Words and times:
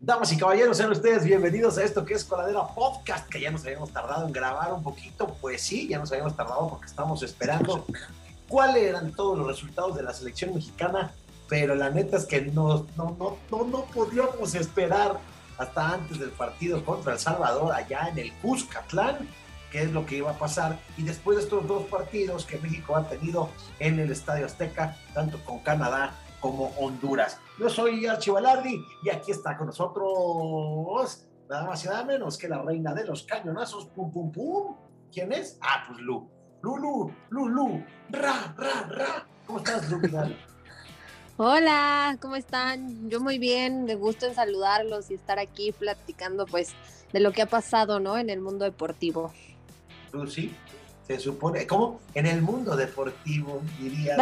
Damas 0.00 0.32
y 0.32 0.36
caballeros, 0.36 0.76
sean 0.76 0.92
ustedes 0.92 1.24
bienvenidos 1.24 1.76
a 1.76 1.82
esto 1.82 2.04
que 2.04 2.14
es 2.14 2.22
Coladera 2.24 2.68
Podcast, 2.68 3.28
que 3.28 3.40
ya 3.40 3.50
nos 3.50 3.64
habíamos 3.64 3.92
tardado 3.92 4.28
en 4.28 4.32
grabar 4.32 4.72
un 4.72 4.80
poquito. 4.80 5.36
Pues 5.40 5.60
sí, 5.60 5.88
ya 5.88 5.98
nos 5.98 6.12
habíamos 6.12 6.36
tardado 6.36 6.68
porque 6.68 6.86
estamos 6.86 7.20
esperando 7.24 7.84
cuáles 8.48 8.84
eran 8.84 9.10
todos 9.10 9.36
los 9.36 9.48
resultados 9.48 9.96
de 9.96 10.04
la 10.04 10.12
selección 10.12 10.54
mexicana, 10.54 11.12
pero 11.48 11.74
la 11.74 11.90
neta 11.90 12.16
es 12.16 12.26
que 12.26 12.42
no, 12.42 12.86
no, 12.96 13.16
no, 13.18 13.38
no, 13.50 13.64
no 13.64 13.84
podíamos 13.86 14.54
esperar 14.54 15.18
hasta 15.58 15.94
antes 15.94 16.20
del 16.20 16.30
partido 16.30 16.84
contra 16.84 17.14
El 17.14 17.18
Salvador 17.18 17.72
allá 17.72 18.08
en 18.08 18.18
el 18.18 18.32
Cuscatlán 18.34 19.28
qué 19.72 19.82
es 19.82 19.92
lo 19.92 20.06
que 20.06 20.16
iba 20.18 20.30
a 20.30 20.38
pasar. 20.38 20.78
Y 20.96 21.02
después 21.02 21.38
de 21.38 21.42
estos 21.42 21.66
dos 21.66 21.84
partidos 21.86 22.44
que 22.44 22.58
México 22.58 22.96
ha 22.96 23.08
tenido 23.08 23.50
en 23.80 23.98
el 23.98 24.12
Estadio 24.12 24.46
Azteca, 24.46 24.96
tanto 25.12 25.42
con 25.44 25.58
Canadá 25.58 26.14
como 26.40 26.66
Honduras. 26.78 27.38
Yo 27.58 27.68
soy 27.68 28.06
Archie 28.06 28.32
Balardi 28.32 28.84
y 29.02 29.10
aquí 29.10 29.32
está 29.32 29.56
con 29.56 29.66
nosotros 29.66 31.26
nada 31.48 31.66
más 31.66 31.84
y 31.84 31.88
nada 31.88 32.04
menos 32.04 32.36
que 32.36 32.48
la 32.48 32.62
reina 32.62 32.94
de 32.94 33.04
los 33.04 33.22
cañonazos, 33.22 33.86
pum, 33.86 34.10
pum, 34.12 34.30
pum. 34.30 34.76
¿Quién 35.12 35.32
es? 35.32 35.58
Ah, 35.60 35.84
pues 35.86 36.00
Lu. 36.00 36.28
Lulu, 36.60 37.12
Lulu, 37.30 37.84
ra, 38.10 38.54
ra, 38.56 38.88
ra. 38.90 39.26
¿Cómo 39.46 39.58
estás, 39.58 39.88
Lu 39.90 40.00
Hola, 41.40 42.18
¿cómo 42.20 42.34
están? 42.34 43.08
Yo 43.08 43.20
muy 43.20 43.38
bien, 43.38 43.84
me 43.84 43.94
gusto 43.94 44.26
en 44.26 44.34
saludarlos 44.34 45.08
y 45.10 45.14
estar 45.14 45.38
aquí 45.38 45.70
platicando 45.70 46.46
pues 46.46 46.74
de 47.12 47.20
lo 47.20 47.30
que 47.30 47.42
ha 47.42 47.46
pasado, 47.46 48.00
¿no? 48.00 48.18
En 48.18 48.28
el 48.28 48.40
mundo 48.40 48.64
deportivo. 48.64 49.32
Tú 50.10 50.26
sí, 50.26 50.52
se 51.08 51.20
supone, 51.20 51.66
¿cómo? 51.66 52.00
En 52.14 52.26
el 52.26 52.42
mundo 52.42 52.76
deportivo, 52.76 53.62
diría. 53.78 54.16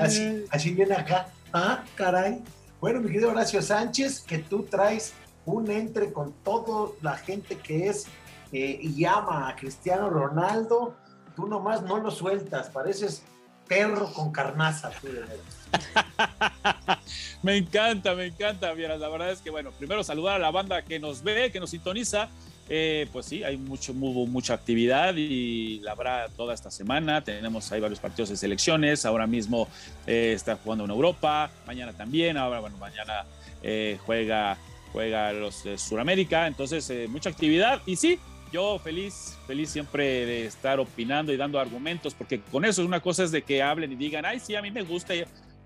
Así, 0.00 0.44
así 0.50 0.74
viene 0.74 0.94
acá. 0.94 1.28
Ah, 1.52 1.84
caray. 1.94 2.42
Bueno, 2.80 3.00
mi 3.00 3.06
querido 3.06 3.30
Horacio 3.30 3.62
Sánchez, 3.62 4.20
que 4.20 4.38
tú 4.38 4.64
traes 4.64 5.14
un 5.44 5.70
entre 5.70 6.12
con 6.12 6.32
toda 6.44 6.92
la 7.02 7.16
gente 7.16 7.56
que 7.56 7.88
es 7.88 8.06
eh, 8.52 8.78
y 8.82 9.00
llama 9.00 9.48
a 9.48 9.56
Cristiano 9.56 10.10
Ronaldo. 10.10 10.96
Tú 11.36 11.46
nomás 11.46 11.82
no 11.82 11.98
lo 11.98 12.10
sueltas, 12.10 12.68
pareces 12.70 13.22
perro 13.68 14.12
con 14.12 14.32
carnaza. 14.32 14.90
me 17.42 17.56
encanta, 17.56 18.14
me 18.14 18.26
encanta, 18.26 18.72
Vieras. 18.72 19.00
La 19.00 19.08
verdad 19.08 19.30
es 19.30 19.40
que, 19.40 19.50
bueno, 19.50 19.70
primero 19.72 20.02
saludar 20.02 20.36
a 20.36 20.38
la 20.38 20.50
banda 20.50 20.82
que 20.82 20.98
nos 20.98 21.22
ve, 21.22 21.50
que 21.52 21.60
nos 21.60 21.70
sintoniza. 21.70 22.28
Eh, 22.68 23.06
pues 23.12 23.26
sí, 23.26 23.44
hay 23.44 23.56
mucho, 23.56 23.92
hubo 23.92 24.26
mucha 24.26 24.54
actividad 24.54 25.14
y 25.16 25.78
la 25.80 25.92
habrá 25.92 26.28
toda 26.28 26.54
esta 26.54 26.70
semana. 26.70 27.22
Tenemos 27.22 27.70
ahí 27.72 27.80
varios 27.80 28.00
partidos 28.00 28.30
de 28.30 28.36
selecciones. 28.36 29.04
Ahora 29.06 29.26
mismo 29.26 29.68
eh, 30.06 30.32
está 30.34 30.56
jugando 30.56 30.84
en 30.84 30.90
Europa, 30.90 31.50
mañana 31.66 31.92
también. 31.92 32.36
Ahora, 32.36 32.60
bueno, 32.60 32.76
mañana 32.78 33.24
eh, 33.62 33.98
juega, 34.04 34.58
juega 34.92 35.32
los 35.32 35.64
de 35.64 35.78
Sudamérica. 35.78 36.46
Entonces, 36.46 36.92
mucha 37.08 37.30
actividad. 37.30 37.80
Y 37.86 37.96
sí, 37.96 38.18
yo 38.52 38.78
feliz, 38.78 39.36
feliz 39.46 39.70
siempre 39.70 40.26
de 40.26 40.46
estar 40.46 40.80
opinando 40.80 41.32
y 41.32 41.36
dando 41.36 41.60
argumentos, 41.60 42.14
porque 42.14 42.40
con 42.40 42.64
eso 42.64 42.84
una 42.84 43.00
cosa 43.00 43.24
es 43.24 43.30
de 43.30 43.42
que 43.42 43.62
hablen 43.62 43.92
y 43.92 43.96
digan, 43.96 44.24
ay, 44.24 44.40
sí, 44.40 44.54
a 44.54 44.62
mí 44.62 44.70
me 44.70 44.82
gusta 44.82 45.14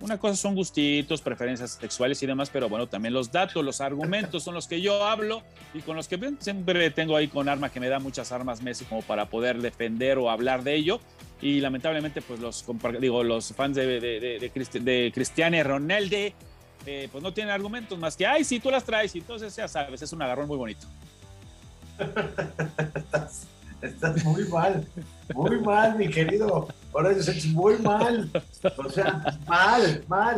una 0.00 0.18
cosa 0.18 0.34
son 0.34 0.54
gustitos, 0.54 1.20
preferencias 1.20 1.72
sexuales 1.72 2.22
y 2.22 2.26
demás, 2.26 2.50
pero 2.50 2.68
bueno, 2.68 2.86
también 2.86 3.12
los 3.12 3.30
datos, 3.30 3.64
los 3.64 3.80
argumentos 3.80 4.42
son 4.42 4.54
los 4.54 4.66
que 4.66 4.80
yo 4.80 5.04
hablo 5.04 5.42
y 5.74 5.80
con 5.80 5.96
los 5.96 6.08
que 6.08 6.18
siempre 6.38 6.90
tengo 6.90 7.16
ahí 7.16 7.28
con 7.28 7.48
arma 7.48 7.70
que 7.70 7.80
me 7.80 7.88
da 7.88 7.98
muchas 7.98 8.32
armas 8.32 8.62
Messi 8.62 8.84
como 8.86 9.02
para 9.02 9.26
poder 9.26 9.60
defender 9.60 10.18
o 10.18 10.30
hablar 10.30 10.62
de 10.62 10.74
ello. 10.74 11.00
Y 11.42 11.60
lamentablemente, 11.60 12.20
pues 12.22 12.40
los, 12.40 12.64
digo, 13.00 13.24
los 13.24 13.52
fans 13.54 13.76
de, 13.76 14.00
de, 14.00 14.20
de, 14.20 14.80
de 14.80 15.12
Cristiano 15.12 15.62
Ronaldo, 15.62 16.16
eh, 16.86 17.08
pues 17.10 17.22
no 17.22 17.32
tienen 17.32 17.52
argumentos 17.52 17.98
más 17.98 18.16
que, 18.16 18.26
ay, 18.26 18.44
sí, 18.44 18.60
tú 18.60 18.70
las 18.70 18.84
traes, 18.84 19.14
y 19.14 19.18
entonces 19.18 19.54
ya 19.54 19.68
sabes, 19.68 20.00
es 20.02 20.12
un 20.12 20.22
agarrón 20.22 20.48
muy 20.48 20.56
bonito. 20.56 20.86
Estás 23.82 24.24
muy 24.24 24.44
mal, 24.48 24.86
muy 25.34 25.60
mal, 25.60 25.96
mi 25.96 26.08
querido 26.08 26.68
Horacio 26.92 27.22
Sánchez, 27.22 27.46
muy 27.46 27.78
mal. 27.78 28.30
O 28.76 28.90
sea, 28.90 29.38
mal, 29.46 30.04
mal. 30.06 30.36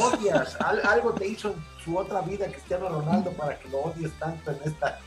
Odias. 0.00 0.56
algo 0.60 1.12
te 1.12 1.28
hizo 1.28 1.48
en 1.48 1.54
su 1.82 1.96
otra 1.96 2.20
vida 2.22 2.46
Cristiano 2.46 2.88
Ronaldo 2.88 3.30
para 3.32 3.58
que 3.58 3.68
lo 3.70 3.78
odies 3.78 4.12
tanto 4.18 4.50
en 4.50 4.58
esta 4.64 4.98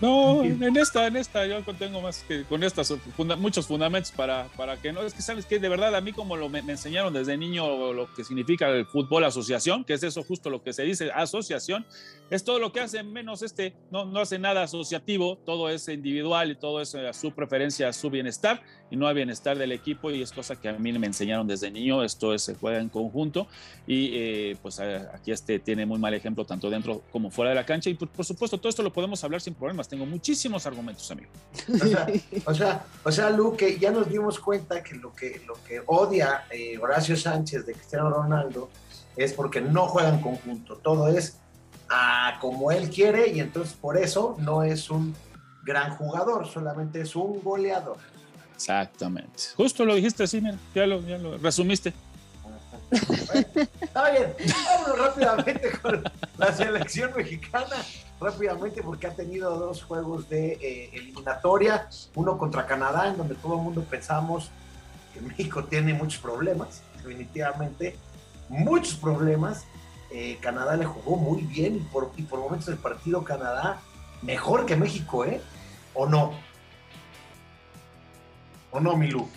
no, 0.00 0.42
en 0.44 0.76
esta, 0.76 1.06
en 1.06 1.16
esta, 1.16 1.46
yo 1.46 1.62
tengo 1.78 2.00
más 2.00 2.24
que 2.26 2.44
con 2.44 2.62
estas 2.64 2.92
muchos 3.38 3.66
fundamentos 3.66 4.10
para, 4.10 4.48
para 4.56 4.76
que 4.76 4.92
no, 4.92 5.02
es 5.02 5.14
que 5.14 5.22
sabes 5.22 5.46
que 5.46 5.58
de 5.58 5.68
verdad 5.68 5.94
a 5.94 6.00
mí 6.00 6.12
como 6.12 6.36
lo, 6.36 6.48
me, 6.48 6.58
enseñaron 6.60 7.12
desde 7.12 7.36
niño 7.36 7.92
lo 7.92 8.12
que 8.12 8.24
significa 8.24 8.68
el 8.68 8.86
fútbol 8.86 9.24
asociación, 9.24 9.84
que 9.84 9.94
es 9.94 10.02
eso 10.02 10.22
justo 10.24 10.50
lo 10.50 10.62
que 10.62 10.72
se 10.72 10.82
dice, 10.82 11.10
asociación, 11.12 11.86
es 12.30 12.44
todo 12.44 12.58
lo 12.58 12.72
que 12.72 12.80
hace 12.80 13.02
menos 13.02 13.42
este, 13.42 13.74
no, 13.90 14.04
no 14.04 14.20
hace 14.20 14.38
nada 14.38 14.64
asociativo, 14.64 15.38
todo 15.44 15.68
es 15.68 15.88
individual 15.88 16.50
y 16.50 16.56
todo 16.56 16.80
es 16.80 16.94
a 16.94 17.12
su 17.12 17.32
preferencia, 17.32 17.88
a 17.88 17.92
su 17.92 18.10
bienestar 18.10 18.62
y 18.90 18.96
no 18.96 19.06
a 19.06 19.12
bienestar 19.12 19.56
del 19.56 19.72
equipo 19.72 20.10
y 20.10 20.22
es 20.22 20.32
cosa 20.32 20.60
que 20.60 20.68
a 20.68 20.72
mí 20.72 20.92
me 20.92 21.06
enseñaron 21.06 21.46
desde 21.46 21.70
niño, 21.70 22.02
esto 22.02 22.34
es, 22.34 22.42
se 22.42 22.54
juega 22.54 22.78
en 22.78 22.88
conjunto 22.88 23.46
y 23.86 24.10
eh, 24.14 24.56
pues 24.60 24.80
aquí 24.80 25.30
este 25.30 25.58
tiene 25.58 25.86
muy 25.86 25.98
mal 25.98 26.14
ejemplo 26.14 26.44
tanto 26.44 26.68
dentro 26.68 27.02
como 27.12 27.30
fuera 27.30 27.50
de 27.50 27.54
la 27.54 27.64
cancha 27.64 27.90
y 27.90 27.94
por, 27.94 28.08
por 28.08 28.24
supuesto 28.24 28.58
todo 28.58 28.68
esto 28.68 28.82
lo 28.82 28.92
podemos 28.92 29.22
hablar 29.24 29.40
sin 29.40 29.51
problemas. 29.54 29.88
Tengo 29.88 30.06
muchísimos 30.06 30.66
argumentos, 30.66 31.10
amigo. 31.10 31.30
O 32.44 32.54
sea, 32.54 32.84
o 33.04 33.12
sea, 33.12 33.30
Lu, 33.30 33.56
que 33.56 33.78
ya 33.78 33.90
nos 33.90 34.08
dimos 34.08 34.38
cuenta 34.38 34.82
que 34.82 34.94
lo 34.94 35.14
que, 35.14 35.42
lo 35.46 35.54
que 35.64 35.82
odia 35.86 36.44
eh, 36.50 36.78
Horacio 36.78 37.16
Sánchez 37.16 37.66
de 37.66 37.74
Cristiano 37.74 38.10
Ronaldo 38.10 38.70
es 39.16 39.32
porque 39.32 39.60
no 39.60 39.86
juegan 39.86 40.20
conjunto. 40.20 40.76
Todo 40.76 41.08
es 41.08 41.38
a 41.88 42.38
como 42.40 42.72
él 42.72 42.88
quiere 42.90 43.28
y 43.28 43.40
entonces 43.40 43.74
por 43.74 43.98
eso 43.98 44.36
no 44.38 44.62
es 44.62 44.90
un 44.90 45.14
gran 45.62 45.96
jugador, 45.96 46.48
solamente 46.48 47.00
es 47.02 47.14
un 47.14 47.42
goleador. 47.42 47.98
Exactamente. 48.54 49.42
Justo 49.56 49.84
lo 49.84 49.94
dijiste 49.94 50.24
así, 50.24 50.42
ya 50.74 50.86
lo, 50.86 51.00
ya 51.02 51.18
lo 51.18 51.38
resumiste. 51.38 51.92
Está 52.92 54.10
bien, 54.10 54.34
vámonos 54.38 54.98
rápidamente 54.98 55.70
con 55.80 56.02
la 56.36 56.52
selección 56.52 57.10
mexicana, 57.16 57.76
rápidamente 58.22 58.82
porque 58.82 59.06
ha 59.06 59.14
tenido 59.14 59.58
dos 59.58 59.82
juegos 59.82 60.28
de 60.28 60.52
eh, 60.54 60.90
eliminatoria, 60.92 61.88
uno 62.14 62.38
contra 62.38 62.66
Canadá, 62.66 63.08
en 63.08 63.16
donde 63.16 63.34
todo 63.34 63.56
el 63.56 63.62
mundo 63.62 63.84
pensamos 63.88 64.50
que 65.12 65.20
México 65.28 65.64
tiene 65.64 65.94
muchos 65.94 66.20
problemas, 66.20 66.82
definitivamente, 66.96 67.96
muchos 68.48 68.94
problemas. 68.94 69.64
Eh, 70.10 70.38
Canadá 70.40 70.76
le 70.76 70.84
jugó 70.84 71.16
muy 71.16 71.42
bien 71.42 71.76
y 71.76 71.80
por, 71.80 72.12
y 72.16 72.22
por 72.22 72.38
momentos 72.38 72.68
el 72.68 72.76
partido 72.76 73.24
Canadá 73.24 73.80
mejor 74.20 74.66
que 74.66 74.76
México, 74.76 75.24
¿eh? 75.24 75.40
¿O 75.94 76.06
no? 76.06 76.32
¿O 78.70 78.80
no, 78.80 78.96
Milú? 78.96 79.28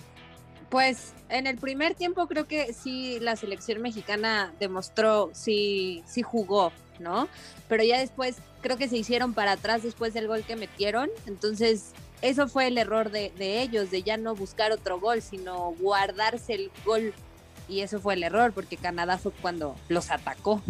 Pues 0.69 1.13
en 1.29 1.47
el 1.47 1.57
primer 1.57 1.95
tiempo 1.95 2.27
creo 2.27 2.47
que 2.47 2.73
sí 2.73 3.19
la 3.19 3.35
selección 3.35 3.81
mexicana 3.81 4.53
demostró, 4.59 5.29
sí, 5.33 6.03
sí 6.05 6.21
jugó, 6.21 6.71
¿no? 6.99 7.27
Pero 7.67 7.83
ya 7.83 7.99
después 7.99 8.37
creo 8.61 8.77
que 8.77 8.89
se 8.89 8.97
hicieron 8.97 9.33
para 9.33 9.53
atrás 9.53 9.83
después 9.83 10.13
del 10.13 10.27
gol 10.27 10.43
que 10.43 10.55
metieron. 10.55 11.09
Entonces, 11.27 11.93
eso 12.21 12.47
fue 12.47 12.67
el 12.67 12.77
error 12.79 13.11
de, 13.11 13.31
ellos, 13.37 13.91
de 13.91 14.01
ya 14.01 14.17
no 14.17 14.35
buscar 14.35 14.71
otro 14.71 14.99
gol, 14.99 15.21
sino 15.21 15.75
guardarse 15.79 16.55
el 16.55 16.71
gol. 16.83 17.13
Y 17.67 17.81
eso 17.81 17.99
fue 17.99 18.15
el 18.15 18.23
error, 18.23 18.53
porque 18.53 18.77
Canadá 18.77 19.19
fue 19.19 19.31
cuando 19.33 19.75
los 19.89 20.09
atacó. 20.09 20.61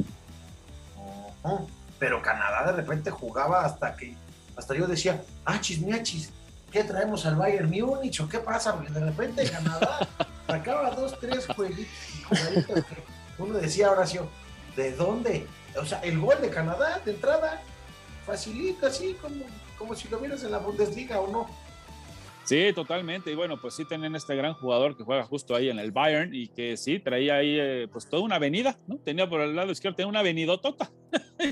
pero 2.00 2.22
Canadá 2.22 2.72
de 2.72 2.74
repente 2.74 3.12
jugaba 3.12 3.64
hasta 3.64 3.96
que, 3.96 4.14
hasta 4.58 4.76
yo 4.76 4.88
decía, 4.88 5.24
ah, 5.46 5.62
chismiachis, 5.62 6.32
¿qué 6.76 6.84
traemos 6.84 7.26
al 7.26 7.38
Bayern 7.38 7.70
Múnich 7.70 8.20
o 8.20 8.28
qué 8.28 8.40
pasa? 8.40 8.76
Porque 8.76 8.92
de 8.92 9.00
repente 9.00 9.50
Canadá 9.50 10.06
sacaba 10.48 10.92
dos, 10.92 11.18
tres 11.22 11.48
jueguitos 11.56 11.88
uno 13.38 13.54
decía, 13.54 13.92
Horacio, 13.92 14.28
¿de 14.76 14.92
dónde? 14.92 15.48
O 15.82 15.86
sea, 15.86 16.02
el 16.02 16.20
gol 16.20 16.36
de 16.42 16.50
Canadá 16.50 17.02
de 17.06 17.12
entrada, 17.12 17.62
facilita, 18.26 18.88
así 18.88 19.16
como, 19.22 19.46
como 19.78 19.96
si 19.96 20.10
lo 20.10 20.20
vieras 20.20 20.44
en 20.44 20.52
la 20.52 20.58
Bundesliga 20.58 21.22
o 21.22 21.32
no. 21.32 21.48
Sí, 22.44 22.74
totalmente. 22.76 23.32
Y 23.32 23.36
bueno, 23.36 23.60
pues 23.60 23.74
sí 23.74 23.86
tienen 23.86 24.14
este 24.14 24.36
gran 24.36 24.54
jugador 24.54 24.98
que 24.98 25.04
juega 25.04 25.24
justo 25.24 25.56
ahí 25.56 25.70
en 25.70 25.80
el 25.80 25.94
Bayern 25.94 26.36
y 26.36 26.50
que 26.50 26.76
sí 26.76 27.00
traía 27.00 27.36
ahí 27.36 27.58
eh, 27.58 27.88
pues 27.90 28.10
toda 28.10 28.22
una 28.22 28.36
avenida, 28.36 28.78
¿no? 28.86 28.98
Tenía 28.98 29.30
por 29.30 29.40
el 29.40 29.56
lado 29.56 29.72
izquierdo, 29.72 29.96
tenía 29.96 30.10
una 30.10 30.20
avenidotota. 30.20 30.92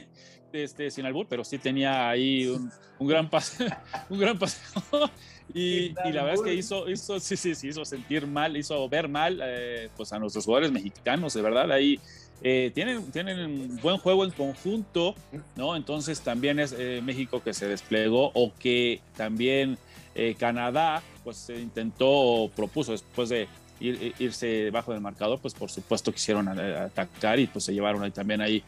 este, 0.53 0.91
sin 0.91 1.05
albur, 1.05 1.25
pero 1.27 1.43
sí 1.43 1.57
tenía 1.57 2.09
ahí 2.09 2.45
un, 2.47 2.71
gran 3.07 3.29
pase, 3.29 3.67
un 4.09 4.19
gran 4.19 4.37
paseo. 4.37 5.09
Y, 5.53 5.89
la 5.89 6.23
verdad 6.23 6.33
es 6.35 6.41
que 6.41 6.53
hizo, 6.53 6.89
hizo, 6.89 7.19
sí, 7.19 7.35
sí, 7.35 7.55
sí, 7.55 7.69
hizo 7.69 7.83
sentir 7.83 8.27
mal, 8.27 8.55
hizo 8.55 8.87
ver 8.87 9.07
mal 9.07 9.39
eh, 9.43 9.89
pues 9.97 10.13
a 10.13 10.19
nuestros 10.19 10.45
jugadores 10.45 10.71
mexicanos, 10.71 11.33
de 11.33 11.41
verdad, 11.41 11.71
ahí 11.71 11.99
eh, 12.41 12.71
tienen, 12.73 13.11
tienen 13.11 13.39
un 13.39 13.77
buen 13.77 13.97
juego 13.97 14.23
en 14.23 14.31
conjunto, 14.31 15.15
¿no? 15.55 15.75
Entonces 15.75 16.21
también 16.21 16.59
es 16.59 16.73
eh, 16.77 17.01
México 17.03 17.43
que 17.43 17.53
se 17.53 17.67
desplegó 17.67 18.31
o 18.33 18.53
que 18.57 19.01
también 19.15 19.77
Canadá 20.37 21.01
pues 21.23 21.37
se 21.37 21.59
intentó 21.59 22.07
o 22.07 22.49
propuso 22.49 22.91
después 22.91 23.29
de 23.29 23.47
irse 23.83 24.47
debajo 24.47 24.91
del 24.91 25.01
marcador, 25.01 25.39
pues 25.39 25.53
por 25.53 25.69
supuesto 25.69 26.11
quisieron 26.11 26.47
atacar 26.47 27.39
y 27.39 27.47
pues 27.47 27.65
se 27.65 27.73
llevaron 27.73 28.03
ahí 28.03 28.11
también 28.11 28.41
ahí 28.41 28.63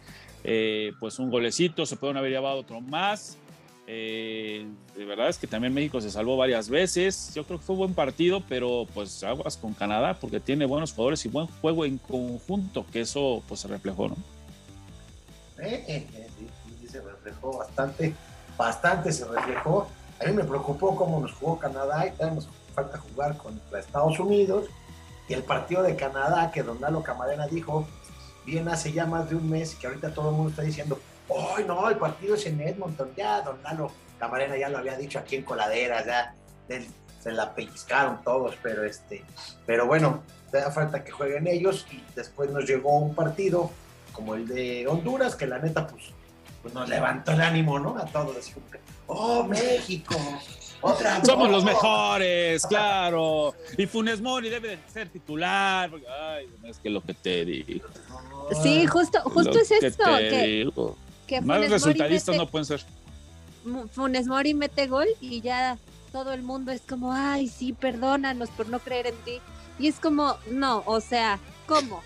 eh, 0.48 0.94
pues 1.00 1.18
un 1.18 1.32
golecito, 1.32 1.88
se 1.88 1.96
pueden 1.96 2.18
haber 2.18 2.32
llevado 2.32 2.60
otro 2.60 2.80
más. 2.80 3.38
Eh, 3.88 4.66
de 4.96 5.06
verdad 5.06 5.30
es 5.30 5.38
que 5.38 5.48
también 5.48 5.74
México 5.74 6.00
se 6.02 6.12
salvó 6.12 6.38
varias 6.38 6.70
veces. 6.70 7.32
Yo 7.34 7.44
creo 7.46 7.60
que 7.60 7.66
fue 7.66 7.76
buen 7.76 7.96
partido, 7.96 8.44
pero 8.48 8.88
pues 8.94 9.24
aguas 9.24 9.58
con 9.58 9.74
Canadá 9.74 10.18
porque 10.20 10.40
tiene 10.40 10.66
buenos 10.66 10.94
jugadores 10.94 11.26
y 11.26 11.30
buen 11.30 11.48
juego 11.48 11.86
en 11.86 11.98
conjunto, 11.98 12.86
que 12.92 13.02
eso 13.02 13.42
pues 13.48 13.62
se 13.62 13.68
reflejó, 13.68 14.10
¿no? 14.10 14.16
Eh, 15.58 16.06
sí, 16.80 16.88
se 16.88 17.02
reflejó 17.02 17.58
bastante, 17.58 18.14
bastante 18.56 19.12
se 19.12 19.26
reflejó. 19.26 19.88
A 20.22 20.28
mí 20.28 20.34
me 20.34 20.44
preocupó 20.44 20.96
cómo 20.96 21.20
nos 21.20 21.34
jugó 21.34 21.58
Canadá 21.58 22.06
y 22.08 22.24
nos 22.36 22.48
falta 22.76 23.00
jugar 23.00 23.36
contra 23.38 23.80
Estados 23.80 24.20
Unidos. 24.20 24.66
Y 25.28 25.34
el 25.34 25.44
partido 25.44 25.84
de 25.84 25.96
Canadá, 25.96 26.52
que 26.52 26.64
Don 26.64 26.80
Lalo 26.80 27.02
Camarena 27.04 27.48
dijo, 27.48 27.88
bien 28.46 28.68
hace 28.68 28.92
ya 28.92 29.06
más 29.06 29.30
de 29.30 29.36
un 29.36 29.50
mes, 29.50 29.76
que 29.76 29.88
ahorita 29.88 30.14
todo 30.14 30.30
el 30.30 30.36
mundo 30.36 30.52
está 30.52 30.62
diciendo, 30.62 31.00
¡ay 31.56 31.66
no! 31.66 31.90
El 31.90 31.98
partido 31.98 32.36
es 32.36 32.46
en 32.46 32.62
Edmonton, 32.62 33.12
ya 33.16 33.42
Don 33.42 33.62
Lalo 33.64 33.92
Camarena 34.20 34.58
ya 34.58 34.70
lo 34.70 34.78
había 34.78 34.98
dicho 34.98 35.20
aquí 35.20 35.36
en 35.36 35.44
Coladeras, 35.44 36.06
ya 36.06 36.36
se 37.20 37.32
la 37.32 37.54
pellizcaron 37.56 38.24
todos, 38.24 38.56
pero 38.62 38.84
este, 38.84 39.24
pero 39.66 39.88
bueno, 39.88 40.24
da 40.52 40.72
falta 40.72 41.04
que 41.04 41.12
jueguen 41.12 41.48
ellos 41.48 41.86
y 41.92 42.04
después 42.16 42.50
nos 42.50 42.66
llegó 42.66 42.98
un 42.98 43.16
partido 43.16 43.72
como 44.14 44.36
el 44.36 44.48
de 44.48 44.88
Honduras, 44.88 45.36
que 45.36 45.48
la 45.48 45.60
neta, 45.60 45.88
pues, 45.88 46.06
pues 46.66 46.74
nos 46.74 46.90
levantó 46.90 47.32
el 47.34 47.42
ánimo, 47.42 47.78
¿no? 47.78 47.96
A 47.96 48.06
todos, 48.06 48.52
¡oh, 49.06 49.44
México! 49.44 50.16
Somos 51.24 51.52
los 51.52 51.64
mejores, 51.64 52.66
claro. 52.66 53.54
Y 53.78 53.86
Funes 53.86 54.20
Mori 54.20 54.50
debe 54.50 54.70
de 54.70 54.80
ser 54.92 55.10
titular. 55.10 55.92
ay, 55.94 56.50
es 56.64 56.80
que 56.80 56.90
lo 56.90 57.02
que 57.02 57.14
te 57.14 57.46
digo. 57.46 57.88
Sí, 58.64 58.88
justo, 58.88 59.22
justo 59.26 59.60
es 59.60 59.70
esto. 59.70 60.06
Que, 60.18 60.68
que 61.28 61.42
Más 61.42 61.70
resultadistas 61.70 62.36
no 62.36 62.48
pueden 62.48 62.66
ser. 62.66 62.84
Funes 63.92 64.26
Mori 64.26 64.56
mete 64.56 64.88
gol 64.88 65.08
y 65.22 65.42
ya 65.42 65.78
todo 66.12 66.34
el 66.34 66.42
mundo 66.42 66.72
es 66.72 66.82
como, 66.82 67.14
ay, 67.14 67.48
sí, 67.48 67.74
perdónanos 67.74 68.50
por 68.50 68.70
no 68.70 68.80
creer 68.80 69.06
en 69.06 69.16
ti. 69.18 69.40
Y 69.78 69.88
es 69.88 70.00
como, 70.00 70.36
no, 70.50 70.82
o 70.88 71.00
sea, 71.00 71.38
¿cómo? 71.68 72.02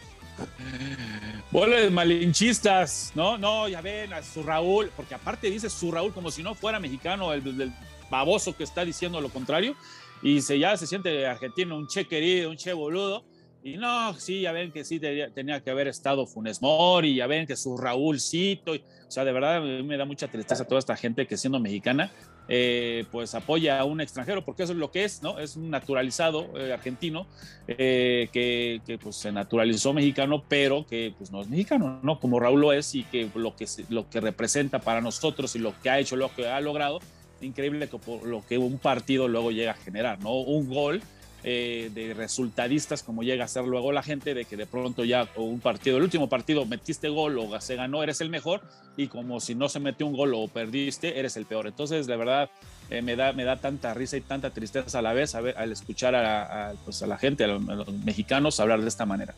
Boles 1.52 1.92
malinchistas, 1.92 3.12
¿no? 3.16 3.38
No, 3.38 3.68
ya 3.68 3.82
ven, 3.82 4.14
a 4.14 4.22
su 4.22 4.44
Raúl, 4.44 4.92
porque 4.96 5.16
aparte 5.16 5.50
dice 5.50 5.68
su 5.70 5.92
Raúl 5.92 6.14
como 6.14 6.30
si 6.30 6.44
no 6.44 6.54
fuera 6.54 6.80
mexicano, 6.80 7.34
el, 7.34 7.58
del 7.58 7.74
baboso 8.10 8.56
que 8.56 8.64
está 8.64 8.86
diciendo 8.86 9.20
lo 9.20 9.30
contrario, 9.30 9.76
y 10.22 10.42
se, 10.42 10.60
ya 10.60 10.78
se 10.78 10.86
siente 10.86 11.26
argentino, 11.26 11.76
un 11.76 11.88
che 11.88 12.08
querido, 12.08 12.52
un 12.52 12.58
che 12.58 12.74
boludo. 12.74 13.26
Y 13.64 13.78
no, 13.78 14.14
sí, 14.14 14.42
ya 14.42 14.52
ven 14.52 14.72
que 14.72 14.86
sí 14.86 15.00
tenía, 15.00 15.62
que 15.62 15.70
haber 15.70 15.88
estado 15.88 16.26
Funes 16.26 16.62
Mori, 16.62 17.16
ya 17.16 17.28
ven 17.28 17.46
que 17.46 17.56
su 17.56 17.78
Raúlcito, 17.78 18.74
o 18.74 19.12
sea, 19.12 19.26
de 19.26 19.34
verdad 19.34 19.62
me 19.62 19.98
da 19.98 20.06
mucha 20.06 20.30
tristeza 20.30 20.66
toda 20.66 20.80
esta 20.80 20.96
gente 20.96 21.28
que 21.28 21.36
siendo 21.36 21.60
mexicana, 21.60 22.12
eh, 22.52 23.06
pues 23.12 23.36
apoya 23.36 23.80
a 23.80 23.86
un 23.86 24.02
extranjero, 24.02 24.44
porque 24.44 24.64
eso 24.64 24.74
es 24.74 24.80
lo 24.80 24.90
que 24.90 25.04
es, 25.04 25.22
¿no? 25.22 25.38
Es 25.38 25.56
un 25.56 25.70
naturalizado 25.70 26.58
eh, 26.58 26.74
argentino 26.74 27.28
eh, 27.68 28.28
que, 28.34 28.82
que, 28.88 28.98
pues 28.98 29.18
se 29.18 29.32
naturalizó 29.32 29.94
mexicano, 29.94 30.44
pero 30.48 30.84
que 30.88 31.14
pues 31.16 31.32
no 31.32 31.42
es 31.42 31.48
mexicano, 31.48 32.00
¿no? 32.02 32.20
Como 32.20 32.40
Raúl 32.40 32.60
lo 32.60 32.74
es 32.74 32.96
y 32.96 33.04
que 33.04 33.30
lo 33.36 33.56
que, 33.56 33.68
lo 33.90 34.10
que 34.10 34.20
representa 34.20 34.80
para 34.80 35.00
nosotros 35.00 35.56
y 35.56 35.60
lo 35.60 35.80
que 35.84 35.92
ha 35.92 36.00
hecho, 36.00 36.16
lo 36.16 36.34
que 36.34 36.48
ha 36.48 36.60
logrado, 36.60 37.00
increíble 37.40 37.88
lo 38.24 38.44
que 38.48 38.58
un 38.58 38.80
partido 38.80 39.28
luego 39.28 39.52
llega 39.52 39.74
a 39.74 39.76
generar, 39.76 40.20
¿no? 40.20 40.34
Un 40.34 40.70
gol 40.70 41.04
eh, 41.44 41.90
de 41.94 42.14
resultadistas 42.14 43.04
como 43.04 43.24
llega 43.24 43.46
a 43.46 43.48
ser 43.48 43.64
luego 43.64 43.92
la 43.92 44.04
gente, 44.04 44.34
de 44.34 44.46
que 44.46 44.58
de 44.58 44.66
pronto 44.66 45.04
ya 45.04 45.28
un 45.36 45.60
partido, 45.60 45.98
el 45.98 46.04
último 46.04 46.28
partido 46.28 46.66
metiste 46.66 47.10
gol 47.10 47.38
o 47.38 47.60
se 47.62 47.76
ganó, 47.76 48.04
eres 48.04 48.22
el 48.22 48.30
mejor, 48.30 48.62
y 48.98 49.08
como 49.08 49.40
si 49.40 49.56
no 49.56 49.70
se 49.70 49.80
metió 49.80 50.06
un 50.06 50.16
gol 50.16 50.34
o 50.34 50.48
perdiste, 50.48 51.20
eres 51.20 51.38
el 51.38 51.46
peor. 51.46 51.68
Entonces, 51.68 52.08
de 52.08 52.18
verdad, 52.18 52.50
eh, 52.90 53.02
me, 53.02 53.16
da, 53.16 53.34
me 53.34 53.44
da 53.44 53.58
tanta 53.58 53.94
risa 53.94 54.18
y 54.18 54.22
tanta 54.22 54.50
tristeza 54.50 55.00
a 55.00 55.02
la 55.02 55.14
vez 55.14 55.36
al 55.36 55.72
escuchar 55.72 56.16
a, 56.16 56.74
pues 56.84 57.02
a 57.04 57.08
la 57.08 57.18
gente, 57.18 57.44
a 57.44 57.48
los, 57.48 57.88
mexicanos, 58.04 58.60
hablar 58.60 58.82
de 58.82 58.88
esta 58.88 59.06
manera. 59.06 59.34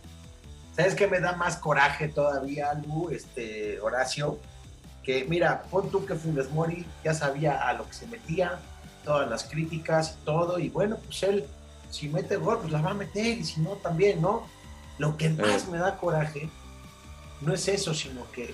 ¿Sabes 0.76 0.96
qué 0.96 1.08
me 1.08 1.20
da 1.20 1.36
más 1.36 1.58
coraje 1.58 2.08
todavía, 2.08 2.74
Lu, 2.74 3.10
este, 3.10 3.80
Horacio? 3.82 4.40
que 5.04 5.26
mira, 5.26 5.64
pon 5.64 5.90
tú 5.90 6.06
que 6.06 6.16
Funes 6.16 6.52
Mori 6.52 6.86
ya 7.04 7.14
sabía 7.14 7.68
a 7.68 7.74
lo 7.74 7.88
que 7.88 7.94
se 7.94 8.08
metía, 8.08 8.60
todas 9.04 9.30
las 9.30 9.44
críticas 9.46 10.18
todo, 10.26 10.60
y 10.60 10.70
bueno, 10.70 10.98
pues 10.98 11.24
él, 11.24 11.46
si 11.92 12.10
mete 12.10 12.38
gol, 12.38 12.60
pues 12.60 12.72
la 12.72 12.82
va 12.82 12.92
a 12.92 12.96
meter, 12.96 13.38
y 13.38 13.44
si 13.44 13.62
no, 13.62 13.72
también, 13.72 14.22
¿no? 14.22 14.48
Lo 14.98 15.18
que 15.18 15.30
más 15.30 15.68
me 15.68 15.78
da 15.78 15.98
coraje 15.98 16.50
no 17.42 17.54
es 17.54 17.68
eso, 17.68 17.94
sino 17.94 18.30
que 18.32 18.54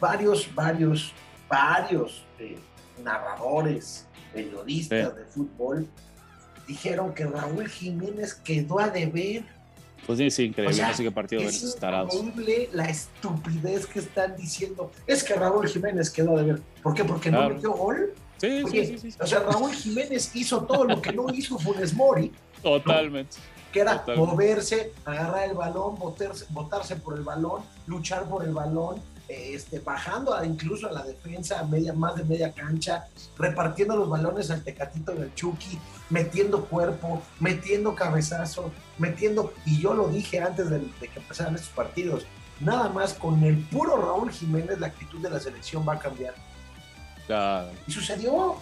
varios, 0.00 0.52
varios, 0.54 1.12
varios 1.48 2.24
eh, 2.38 2.58
narradores, 3.02 4.06
periodistas 4.32 5.16
de 5.16 5.24
fútbol 5.24 5.88
dijeron 6.66 7.14
que 7.14 7.26
Raúl 7.26 7.68
Jiménez 7.68 8.34
quedó 8.34 8.80
a 8.80 8.88
deber 8.88 9.44
pues 10.06 10.18
sí, 10.18 10.30
sí, 10.30 10.44
increíble. 10.44 10.82
no 10.82 10.94
sé 10.94 11.02
qué 11.02 11.10
partido 11.10 11.42
es 11.42 11.62
increíble 11.62 12.68
la 12.72 12.84
estupidez 12.84 13.86
que 13.86 14.00
están 14.00 14.36
diciendo. 14.36 14.90
Es 15.06 15.24
que 15.24 15.34
Raúl 15.34 15.66
Jiménez 15.66 16.10
quedó 16.10 16.36
de 16.36 16.44
ver. 16.44 16.62
¿Por 16.82 16.94
qué? 16.94 17.04
Porque 17.04 17.30
no 17.30 17.48
metió 17.48 17.72
gol. 17.72 18.12
Sí, 18.36 18.62
sí, 18.70 18.98
sí, 18.98 19.14
O 19.18 19.26
sea, 19.26 19.40
Raúl 19.40 19.72
Jiménez 19.72 20.34
hizo 20.34 20.62
todo 20.64 20.84
lo 20.84 21.00
que 21.00 21.12
no 21.12 21.32
hizo 21.32 21.58
Funes 21.58 21.94
Mori. 21.94 22.32
Totalmente. 22.64 23.36
Que 23.72 23.80
era 23.80 24.04
moverse, 24.16 24.92
agarrar 25.04 25.48
el 25.50 25.54
balón, 25.54 25.96
botarse, 25.96 26.46
botarse 26.50 26.96
por 26.96 27.16
el 27.16 27.22
balón, 27.22 27.62
luchar 27.86 28.24
por 28.24 28.44
el 28.44 28.52
balón, 28.52 29.00
este, 29.28 29.80
bajando 29.80 30.36
incluso 30.44 30.88
a 30.88 30.92
la 30.92 31.02
defensa 31.02 31.60
a 31.60 31.64
media, 31.64 31.92
más 31.92 32.16
de 32.16 32.24
media 32.24 32.52
cancha, 32.52 33.06
repartiendo 33.38 33.96
los 33.96 34.08
balones 34.08 34.50
al 34.50 34.62
Tecatito 34.62 35.12
del 35.12 35.34
Chucky, 35.34 35.78
metiendo 36.10 36.66
cuerpo, 36.66 37.22
metiendo 37.40 37.94
cabezazo, 37.94 38.70
metiendo, 38.98 39.52
y 39.64 39.80
yo 39.80 39.94
lo 39.94 40.08
dije 40.08 40.40
antes 40.40 40.68
de, 40.70 40.80
que 41.00 41.18
empezaran 41.18 41.54
estos 41.54 41.70
partidos, 41.70 42.26
nada 42.60 42.88
más 42.90 43.14
con 43.14 43.42
el 43.42 43.58
puro 43.68 43.96
Raúl 43.96 44.30
Jiménez 44.30 44.78
la 44.78 44.88
actitud 44.88 45.20
de 45.20 45.30
la 45.30 45.40
selección 45.40 45.86
va 45.88 45.94
a 45.94 45.98
cambiar. 45.98 46.34
Y 47.86 47.92
sucedió. 47.92 48.56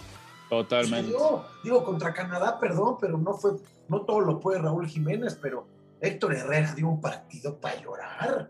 Totalmente. 0.49 1.11
Digo, 1.63 1.83
contra 1.83 2.13
Canadá, 2.13 2.59
perdón, 2.59 2.97
pero 3.01 3.17
no 3.17 3.33
fue, 3.33 3.53
no 3.87 4.01
todo 4.01 4.21
lo 4.21 4.39
puede 4.39 4.59
Raúl 4.59 4.87
Jiménez, 4.87 5.37
pero 5.41 5.67
Héctor 6.01 6.35
Herrera 6.35 6.73
dio 6.73 6.87
un 6.87 7.01
partido 7.01 7.57
para 7.59 7.81
llorar 7.81 8.47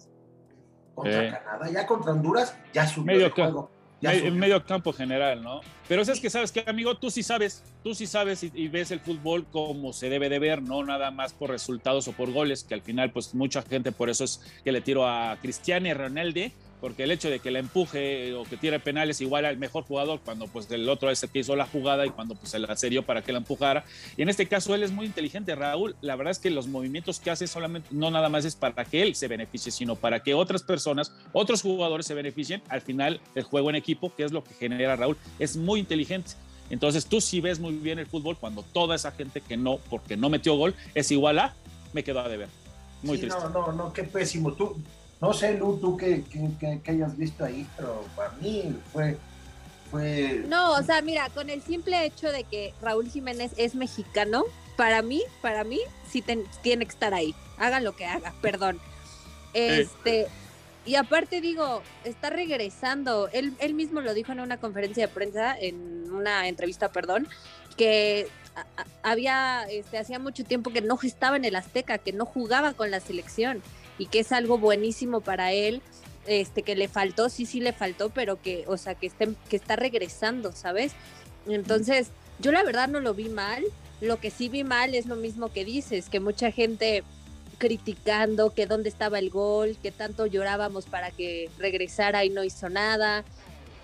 contra 0.95 1.39
Canadá, 1.39 1.71
ya 1.71 1.85
contra 1.85 2.11
Honduras, 2.11 2.57
ya 2.73 2.87
subió 2.87 3.13
medio 3.13 3.25
el 3.27 3.31
juego. 3.31 3.69
en 4.01 4.37
medio 4.37 4.63
campo 4.65 4.93
general, 4.93 5.43
¿no? 5.43 5.61
Pero 5.87 6.01
es 6.01 6.19
que 6.19 6.29
sabes 6.29 6.51
que, 6.51 6.63
amigo, 6.67 6.97
tú 6.97 7.09
sí 7.09 7.23
sabes, 7.23 7.63
tú 7.83 7.93
sí 7.93 8.07
sabes 8.07 8.43
y, 8.43 8.67
ves 8.67 8.91
el 8.91 8.99
fútbol 8.99 9.45
como 9.51 9.93
se 9.93 10.09
debe 10.09 10.29
de 10.29 10.39
ver, 10.39 10.61
no 10.61 10.83
nada 10.83 11.11
más 11.11 11.33
por 11.33 11.49
resultados 11.49 12.07
o 12.07 12.13
por 12.13 12.31
goles, 12.31 12.63
que 12.63 12.73
al 12.73 12.81
final, 12.81 13.11
pues 13.11 13.33
mucha 13.33 13.61
gente 13.61 13.91
por 13.91 14.09
eso 14.09 14.23
es 14.23 14.41
que 14.63 14.71
le 14.71 14.81
tiro 14.81 15.07
a 15.07 15.37
Cristiano 15.41 15.93
Ronaldo, 15.93 16.41
porque 16.83 17.05
el 17.05 17.11
hecho 17.11 17.29
de 17.29 17.39
que 17.39 17.49
la 17.49 17.59
empuje 17.59 18.33
o 18.33 18.43
que 18.43 18.57
tire 18.57 18.77
penales 18.77 19.21
igual 19.21 19.45
al 19.45 19.55
mejor 19.55 19.85
jugador 19.85 20.19
cuando 20.19 20.47
pues 20.47 20.69
el 20.69 20.89
otro 20.89 21.09
es 21.09 21.23
el 21.23 21.29
que 21.29 21.39
hizo 21.39 21.55
la 21.55 21.65
jugada 21.65 22.05
y 22.05 22.09
cuando 22.09 22.35
pues 22.35 22.49
se 22.49 22.59
la 22.59 22.75
serio 22.75 23.03
para 23.03 23.21
que 23.21 23.31
la 23.31 23.37
empujara. 23.37 23.85
Y 24.17 24.21
en 24.21 24.27
este 24.27 24.49
caso 24.49 24.75
él 24.75 24.83
es 24.83 24.91
muy 24.91 25.05
inteligente, 25.05 25.55
Raúl. 25.55 25.95
La 26.01 26.17
verdad 26.17 26.31
es 26.31 26.39
que 26.39 26.49
los 26.49 26.67
movimientos 26.67 27.21
que 27.21 27.31
hace 27.31 27.47
solamente 27.47 27.87
no 27.91 28.11
nada 28.11 28.27
más 28.27 28.43
es 28.43 28.57
para 28.57 28.83
que 28.83 29.01
él 29.01 29.15
se 29.15 29.29
beneficie, 29.29 29.71
sino 29.71 29.95
para 29.95 30.23
que 30.23 30.33
otras 30.33 30.61
personas, 30.61 31.13
otros 31.31 31.61
jugadores 31.61 32.05
se 32.05 32.15
beneficien. 32.15 32.61
Al 32.67 32.81
final 32.81 33.21
el 33.33 33.43
juego 33.43 33.69
en 33.69 33.77
equipo, 33.77 34.13
que 34.13 34.25
es 34.25 34.33
lo 34.33 34.43
que 34.43 34.53
genera 34.53 34.97
Raúl, 34.97 35.15
es 35.39 35.55
muy 35.55 35.79
inteligente. 35.79 36.31
Entonces 36.69 37.05
tú 37.05 37.21
sí 37.21 37.39
ves 37.39 37.61
muy 37.61 37.75
bien 37.75 37.97
el 37.97 38.07
fútbol 38.07 38.35
cuando 38.37 38.61
toda 38.61 38.97
esa 38.97 39.13
gente 39.13 39.39
que 39.39 39.55
no, 39.55 39.77
porque 39.89 40.17
no 40.17 40.29
metió 40.29 40.55
gol, 40.55 40.75
es 40.95 41.09
igual 41.11 41.39
a 41.39 41.53
me 41.93 42.03
quedó 42.03 42.19
a 42.19 42.27
deber. 42.27 42.49
Muy 43.03 43.19
triste. 43.19 43.39
No, 43.39 43.49
no, 43.49 43.71
no, 43.71 43.93
qué 43.93 44.03
pésimo. 44.03 44.51
Tú, 44.51 44.75
no 45.23 45.31
sé, 45.31 45.57
Lu, 45.57 45.77
tú 45.77 45.95
que, 45.95 46.21
hayas 46.85 47.15
visto 47.15 47.45
ahí, 47.45 47.65
pero 47.77 48.03
para 48.13 48.31
mí 48.41 48.75
fue, 48.91 49.17
fue... 49.89 50.43
No, 50.49 50.73
o 50.73 50.83
sea, 50.83 51.01
mira, 51.01 51.29
con 51.29 51.49
el 51.49 51.61
simple 51.61 52.05
hecho 52.05 52.29
de 52.29 52.43
que 52.43 52.73
Raúl 52.81 53.09
Jiménez 53.09 53.53
es 53.55 53.73
mexicano, 53.73 54.43
para 54.75 55.01
mí, 55.01 55.21
para 55.41 55.63
mí, 55.63 55.79
sí 56.09 56.21
tiene 56.61 56.85
que 56.85 56.91
estar 56.91 57.13
ahí. 57.13 57.33
Haga 57.57 57.79
lo 57.79 57.95
que 57.95 58.05
haga, 58.05 58.33
perdón. 58.41 58.81
Este, 59.53 60.27
y 60.85 60.95
aparte 60.95 61.39
digo, 61.39 61.81
está 62.03 62.29
regresando. 62.29 63.29
Él, 63.31 63.53
él 63.59 63.75
mismo 63.75 64.01
lo 64.01 64.13
dijo 64.13 64.33
en 64.33 64.41
una 64.41 64.57
conferencia 64.57 65.07
de 65.07 65.13
prensa, 65.13 65.57
en 65.57 66.11
una 66.11 66.49
entrevista, 66.49 66.91
perdón, 66.91 67.29
que 67.77 68.27
había, 69.03 69.63
este, 69.71 69.99
hacía 69.99 70.19
mucho 70.19 70.43
tiempo 70.43 70.69
que 70.73 70.81
no 70.81 70.99
estaba 71.01 71.37
en 71.37 71.45
el 71.45 71.55
Azteca, 71.55 71.97
que 71.97 72.11
no 72.11 72.25
jugaba 72.25 72.73
con 72.73 72.91
la 72.91 72.99
selección 72.99 73.63
y 73.97 74.07
que 74.07 74.19
es 74.19 74.31
algo 74.31 74.57
buenísimo 74.57 75.21
para 75.21 75.51
él, 75.51 75.81
este 76.25 76.63
que 76.63 76.75
le 76.75 76.87
faltó, 76.87 77.29
sí, 77.29 77.45
sí 77.45 77.59
le 77.59 77.73
faltó, 77.73 78.09
pero 78.09 78.41
que, 78.41 78.63
o 78.67 78.77
sea, 78.77 78.95
que, 78.95 79.07
esté, 79.07 79.33
que 79.49 79.55
está 79.55 79.75
regresando, 79.75 80.51
¿sabes? 80.51 80.93
Entonces, 81.47 82.09
yo 82.39 82.51
la 82.51 82.63
verdad 82.63 82.87
no 82.87 82.99
lo 82.99 83.13
vi 83.13 83.29
mal, 83.29 83.63
lo 84.01 84.19
que 84.19 84.31
sí 84.31 84.49
vi 84.49 84.63
mal 84.63 84.95
es 84.95 85.05
lo 85.05 85.15
mismo 85.15 85.51
que 85.51 85.65
dices, 85.65 86.09
que 86.09 86.19
mucha 86.19 86.51
gente 86.51 87.03
criticando 87.57 88.53
que 88.53 88.65
dónde 88.65 88.89
estaba 88.89 89.19
el 89.19 89.29
gol, 89.29 89.77
que 89.81 89.91
tanto 89.91 90.25
llorábamos 90.25 90.85
para 90.85 91.11
que 91.11 91.49
regresara 91.57 92.25
y 92.25 92.29
no 92.29 92.43
hizo 92.43 92.69
nada, 92.69 93.23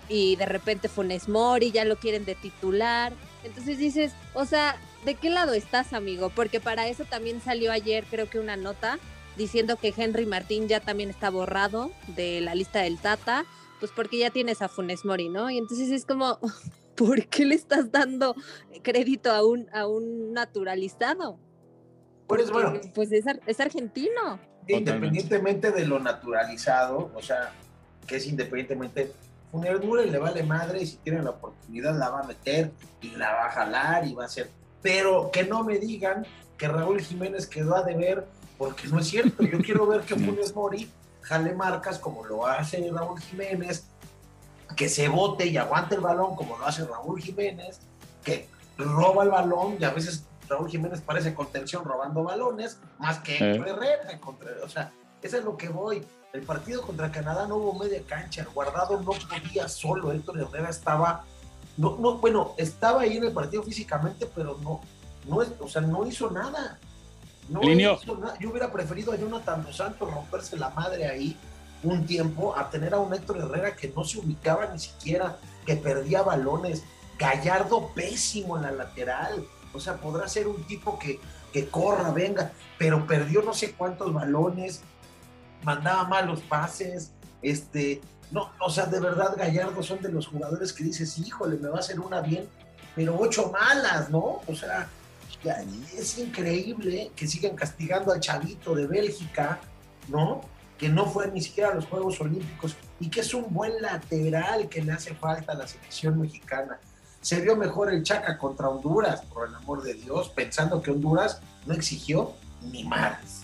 y 0.10 0.36
de 0.38 0.46
repente 0.46 0.90
Funes 0.90 1.30
Mori 1.30 1.72
ya 1.72 1.86
lo 1.86 1.98
quieren 1.98 2.26
de 2.26 2.36
titular. 2.36 3.14
Entonces 3.44 3.78
dices, 3.78 4.12
o 4.34 4.46
sea, 4.46 4.76
¿de 5.06 5.16
qué 5.16 5.30
lado 5.30 5.54
estás, 5.54 5.94
amigo? 5.94 6.30
Porque 6.30 6.60
para 6.60 6.88
eso 6.88 7.06
también 7.06 7.42
salió 7.42 7.72
ayer, 7.72 8.04
creo 8.10 8.30
que 8.30 8.40
una 8.40 8.58
nota 8.58 9.00
diciendo 9.40 9.78
que 9.78 9.94
Henry 9.96 10.26
Martín 10.26 10.68
ya 10.68 10.82
también 10.82 11.10
está 11.10 11.30
borrado 11.30 11.92
de 12.16 12.42
la 12.42 12.54
lista 12.54 12.82
del 12.82 13.00
Tata, 13.00 13.46
pues 13.80 13.92
porque 13.96 14.20
ya 14.20 14.30
tienes 14.30 14.62
a 14.62 14.68
Funes 14.68 15.06
Mori, 15.06 15.30
¿no? 15.30 15.50
Y 15.50 15.58
entonces 15.58 15.90
es 15.90 16.06
como, 16.06 16.38
¿por 16.96 17.26
qué 17.28 17.46
le 17.46 17.56
estás 17.56 17.92
dando 17.92 18.36
crédito 18.84 19.32
a 19.32 19.44
un, 19.44 19.68
a 19.74 19.88
un 19.88 20.34
naturalizado? 20.34 21.40
Pues 22.28 22.52
bueno, 22.52 22.80
pues 22.94 23.12
es, 23.12 23.26
es 23.48 23.60
argentino. 23.60 24.40
Independientemente 24.68 25.72
de 25.72 25.86
lo 25.86 26.00
naturalizado, 26.00 27.10
o 27.16 27.22
sea, 27.22 27.54
que 28.06 28.18
es 28.18 28.28
independientemente 28.28 29.14
Funes 29.52 29.84
Mori 29.84 30.10
le 30.10 30.20
vale 30.20 30.44
madre 30.44 30.82
y 30.82 30.86
si 30.86 30.98
tiene 30.98 31.24
la 31.24 31.32
oportunidad 31.32 31.98
la 31.98 32.10
va 32.10 32.20
a 32.20 32.24
meter 32.24 32.72
y 33.02 33.12
la 33.12 33.34
va 33.34 33.46
a 33.46 33.52
jalar 33.52 34.06
y 34.06 34.14
va 34.14 34.24
a 34.24 34.26
hacer. 34.28 34.50
Pero 34.82 35.32
que 35.32 35.44
no 35.44 35.64
me 35.64 35.80
digan 35.80 36.26
que 36.58 36.68
Raúl 36.68 37.02
Jiménez 37.02 37.48
quedó 37.48 37.76
a 37.76 37.84
deber, 37.84 38.28
porque 38.60 38.88
no 38.90 39.00
es 39.00 39.08
cierto. 39.08 39.42
Yo 39.42 39.58
quiero 39.60 39.88
ver 39.88 40.02
que 40.02 40.16
Funes 40.16 40.54
Mori 40.54 40.92
jale 41.22 41.56
marcas 41.56 41.98
como 41.98 42.26
lo 42.26 42.46
hace 42.46 42.92
Raúl 42.92 43.20
Jiménez, 43.20 43.86
que 44.76 44.90
se 44.90 45.08
bote 45.08 45.48
y 45.48 45.58
aguante 45.58 45.96
el 45.96 46.02
balón 46.02 46.36
como 46.36 46.58
lo 46.58 46.66
hace 46.66 46.86
Raúl 46.86 47.22
Jiménez, 47.22 47.80
que 48.24 48.48
roba 48.78 49.24
el 49.24 49.30
balón 49.30 49.78
y 49.80 49.84
a 49.86 49.92
veces 49.92 50.26
Raúl 50.50 50.70
Jiménez 50.70 51.02
parece 51.02 51.34
contención 51.34 51.86
robando 51.86 52.24
balones, 52.24 52.78
más 53.00 53.20
que 53.20 53.38
eh. 53.38 53.56
Herrera. 53.56 54.20
o 54.64 54.70
sea, 54.70 54.92
eso 55.22 55.38
es 55.38 55.44
lo 55.44 55.56
que 55.56 55.70
voy. 55.70 56.06
El 56.34 56.42
partido 56.42 56.82
contra 56.82 57.12
Canadá 57.12 57.48
no 57.48 57.56
hubo 57.56 57.80
media 57.80 58.02
cancha, 58.06 58.46
Guardado 58.54 59.00
no 59.00 59.12
podía 59.12 59.70
solo, 59.70 60.12
Héctor 60.12 60.38
Herrera 60.38 60.70
estaba, 60.70 61.24
no, 61.78 61.98
no, 61.98 62.18
bueno, 62.18 62.56
estaba 62.58 63.02
ahí 63.02 63.18
en 63.18 63.24
el 63.24 63.32
partido 63.32 63.64
físicamente, 63.64 64.30
pero 64.36 64.60
no, 64.62 64.82
no, 65.28 65.38
o 65.60 65.68
sea, 65.70 65.82
no 65.82 66.06
hizo 66.06 66.30
nada. 66.30 66.78
No 67.50 67.62
nada. 67.62 68.38
Yo 68.40 68.50
hubiera 68.50 68.72
preferido 68.72 69.12
a 69.12 69.16
Jonathan 69.16 69.64
Dos 69.64 69.78
Santos 69.78 70.14
romperse 70.14 70.58
la 70.58 70.70
madre 70.70 71.08
ahí 71.08 71.38
un 71.84 72.06
tiempo 72.06 72.56
a 72.56 72.70
tener 72.70 72.94
a 72.94 73.00
un 73.00 73.14
Héctor 73.14 73.38
Herrera 73.38 73.76
que 73.76 73.88
no 73.96 74.04
se 74.04 74.20
ubicaba 74.20 74.68
ni 74.68 74.80
siquiera, 74.80 75.38
que 75.66 75.76
perdía 75.76 76.22
balones. 76.22 76.84
Gallardo 77.18 77.92
pésimo 77.94 78.58
en 78.58 78.64
la 78.64 78.72
lateral. 78.72 79.46
O 79.74 79.80
sea, 79.80 79.98
podrá 79.98 80.28
ser 80.28 80.48
un 80.48 80.64
tipo 80.64 80.98
que, 80.98 81.20
que 81.54 81.68
corra, 81.68 82.12
venga, 82.12 82.52
pero 82.78 83.06
perdió 83.06 83.42
no 83.42 83.54
sé 83.54 83.74
cuántos 83.74 84.14
balones, 84.14 84.82
mandaba 85.64 86.06
malos 86.06 86.42
pases, 86.42 87.12
este, 87.42 88.02
no, 88.32 88.52
o 88.60 88.70
sea, 88.70 88.86
de 88.86 89.00
verdad 89.00 89.36
Gallardo 89.38 89.82
son 89.84 90.02
de 90.02 90.12
los 90.12 90.28
jugadores 90.28 90.74
que 90.74 90.84
dices, 90.84 91.18
híjole, 91.18 91.58
me 91.58 91.70
va 91.70 91.78
a 91.78 91.80
hacer 91.80 92.00
una 92.00 92.22
bien, 92.22 92.48
pero 92.96 93.18
ocho 93.20 93.52
malas, 93.52 94.10
¿no? 94.10 94.42
O 94.48 94.56
sea, 94.56 94.88
es 95.98 96.18
increíble 96.18 97.12
que 97.16 97.28
sigan 97.28 97.56
castigando 97.56 98.12
al 98.12 98.20
chavito 98.20 98.76
de 98.76 98.88
Bélgica, 98.88 99.60
¿no? 100.08 100.42
Que 100.78 100.90
no 100.90 101.06
fue 101.06 101.30
ni 101.30 101.42
siquiera 101.42 101.72
a 101.72 101.76
los 101.76 101.86
Juegos 101.86 102.20
Olímpicos 102.22 102.76
y 103.00 103.10
que 103.10 103.22
es 103.22 103.34
un 103.34 103.54
buen 103.54 103.82
lateral 103.82 104.70
que 104.70 104.82
le 104.82 104.92
hace 104.92 105.14
falta 105.16 105.54
a 105.54 105.56
la 105.56 105.68
selección 105.68 106.20
mexicana. 106.20 106.80
Se 107.22 107.42
vio 107.42 107.56
mejor 107.56 107.94
el 107.94 108.04
Chaca 108.04 108.38
contra 108.38 108.70
Honduras, 108.70 109.22
por 109.22 109.48
el 109.48 109.56
amor 109.56 109.84
de 109.84 109.94
Dios, 109.94 110.30
pensando 110.30 110.82
que 110.82 110.92
Honduras 110.92 111.42
no 111.66 111.74
exigió 111.74 112.34
ni 112.62 112.84
más 112.86 113.40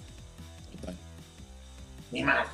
ni 2.16 2.24
más. 2.24 2.48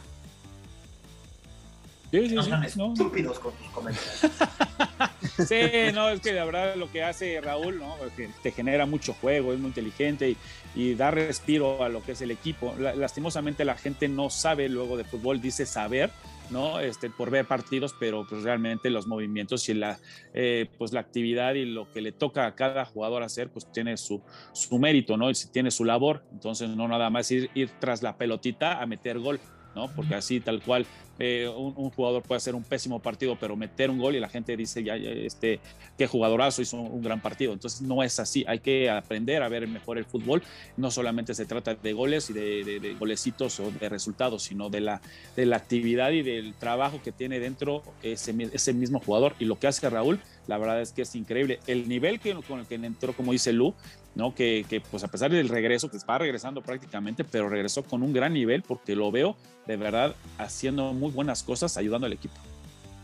Sí, 2.12 2.28
sí, 2.28 2.36
no 2.36 2.44
son 2.44 2.64
estúpidos 2.64 3.40
con 3.40 3.54
tus 3.54 3.68
comentarios. 3.70 4.20
sí, 5.48 5.56
no, 5.94 6.10
es 6.10 6.20
que 6.20 6.34
la 6.34 6.44
verdad 6.44 6.76
lo 6.76 6.92
que 6.92 7.04
hace 7.04 7.40
Raúl, 7.40 7.80
¿no? 7.80 7.96
Que 8.18 8.30
te 8.44 8.52
genera 8.52 8.86
mucho 8.86 9.14
juego, 9.14 9.54
es 9.54 9.60
muy 9.60 9.70
inteligente 9.70 10.36
y, 10.76 10.94
da 10.96 11.12
respiro 11.12 11.84
a 11.84 11.90
lo 11.90 12.04
que 12.04 12.12
es 12.12 12.22
el 12.22 12.32
equipo. 12.32 12.76
Lastimosamente 12.78 13.64
la 13.64 13.76
gente 13.76 14.10
no 14.10 14.30
sabe 14.30 14.68
luego 14.68 14.98
de 14.98 15.06
fútbol, 15.06 15.40
dice 15.40 15.66
saber, 15.66 16.12
¿no? 16.50 16.82
Este, 16.82 17.10
por 17.10 17.30
ver 17.30 17.46
partidos, 17.46 17.96
pero 17.98 18.28
pues 18.28 18.44
realmente 18.44 18.90
los 18.90 19.08
movimientos 19.08 19.70
y 19.70 19.74
la, 19.74 19.98
eh, 20.34 20.68
pues 20.78 20.92
la 20.92 21.00
actividad 21.00 21.54
y 21.54 21.64
lo 21.64 21.90
que 21.94 22.02
le 22.02 22.12
toca 22.12 22.46
a 22.46 22.56
cada 22.56 22.84
jugador 22.84 23.24
hacer, 23.24 23.50
pues 23.50 23.72
tiene 23.72 23.96
su, 23.96 24.22
su 24.52 24.78
mérito, 24.80 25.16
¿no? 25.16 25.30
Y 25.30 25.34
tiene 25.52 25.72
su 25.72 25.86
labor. 25.86 26.24
Entonces, 26.34 26.70
no 26.70 26.90
nada 26.90 27.10
más 27.10 27.32
ir, 27.32 27.50
ir 27.54 27.70
tras 27.80 28.04
la 28.04 28.18
pelotita 28.18 28.82
a 28.82 28.86
meter 28.86 29.18
gol. 29.18 29.40
¿No? 29.76 29.88
Porque 29.96 30.16
así 30.16 30.40
tal 30.40 30.62
cual 30.62 30.86
eh, 31.24 31.48
un, 31.48 31.92
jugador 31.92 32.24
puede 32.24 32.38
hacer 32.38 32.56
un 32.56 32.64
pésimo 32.64 33.00
partido, 33.00 33.38
pero 33.40 33.56
meter 33.56 33.92
un 33.92 34.00
gol 34.00 34.16
y 34.16 34.20
la 34.20 34.28
gente 34.28 34.58
dice, 34.58 34.84
ya, 34.84 34.96
este, 34.96 35.60
qué 35.96 36.08
jugadorazo, 36.08 36.64
hizo 36.64 36.78
un, 36.78 37.04
gran 37.04 37.22
partido. 37.22 37.54
Entonces 37.54 37.82
no 37.82 38.02
es 38.02 38.20
así, 38.20 38.44
hay 38.48 38.60
que 38.60 38.90
aprender 38.90 39.44
a 39.44 39.50
ver 39.50 39.68
mejor 39.68 40.00
el 40.00 40.06
fútbol. 40.06 40.42
No 40.78 40.90
solamente 40.90 41.36
se 41.36 41.46
trata 41.46 41.76
de 41.76 41.94
goles 41.94 42.30
y 42.32 42.34
de, 42.34 42.96
golecitos 43.00 43.60
o 43.60 43.70
de 43.72 43.88
resultados, 43.88 44.44
sino 44.44 44.70
de 44.70 44.82
la, 44.82 45.02
de 45.36 45.46
la 45.46 45.58
actividad 45.58 46.12
y 46.12 46.24
del 46.24 46.56
trabajo 46.56 47.02
que 47.04 47.12
tiene 47.12 47.40
dentro 47.40 47.84
ese, 48.02 48.36
ese 48.54 48.74
mismo 48.74 49.00
jugador. 49.00 49.36
Y 49.38 49.46
lo 49.46 49.60
que 49.60 49.68
hace 49.68 49.88
Raúl, 49.90 50.20
la 50.48 50.58
verdad 50.58 50.82
es 50.82 50.92
que 50.92 51.04
es 51.04 51.16
increíble. 51.16 51.60
El 51.68 51.88
nivel 51.88 52.20
que, 52.20 52.34
con 52.48 52.60
el 52.60 52.66
que 52.66 52.76
entró, 52.76 53.14
como 53.14 53.32
dice 53.32 53.54
Lu, 53.54 53.74
¿no? 54.16 54.36
Que, 54.36 54.66
que, 54.68 54.82
pues 54.82 55.04
a 55.04 55.08
pesar 55.08 55.32
del 55.32 55.50
regreso, 55.50 55.90
que 55.90 55.98
va 56.10 56.18
regresando 56.18 56.62
prácticamente, 56.62 57.24
pero 57.24 57.50
regresó 57.50 57.84
con 57.84 58.04
un 58.04 58.14
gran 58.14 58.34
nivel 58.34 58.62
porque 58.64 58.96
lo 58.96 59.12
veo 59.12 59.36
de 59.68 59.78
verdad 59.78 60.16
haciendo 60.38 60.94
muy 60.94 61.12
buenas 61.12 61.44
cosas, 61.44 61.78
ayudando 61.78 62.08
al 62.08 62.14
equipo. 62.14 62.36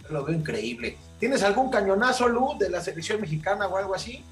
Lo 0.09 0.23
veo 0.23 0.35
increíble. 0.35 0.97
¿Tienes 1.19 1.43
algún 1.43 1.69
cañonazo, 1.69 2.27
Lu, 2.27 2.57
de 2.57 2.69
la 2.69 2.81
selección 2.81 3.21
mexicana 3.21 3.67
o 3.67 3.77
algo 3.77 3.93
así? 3.93 4.23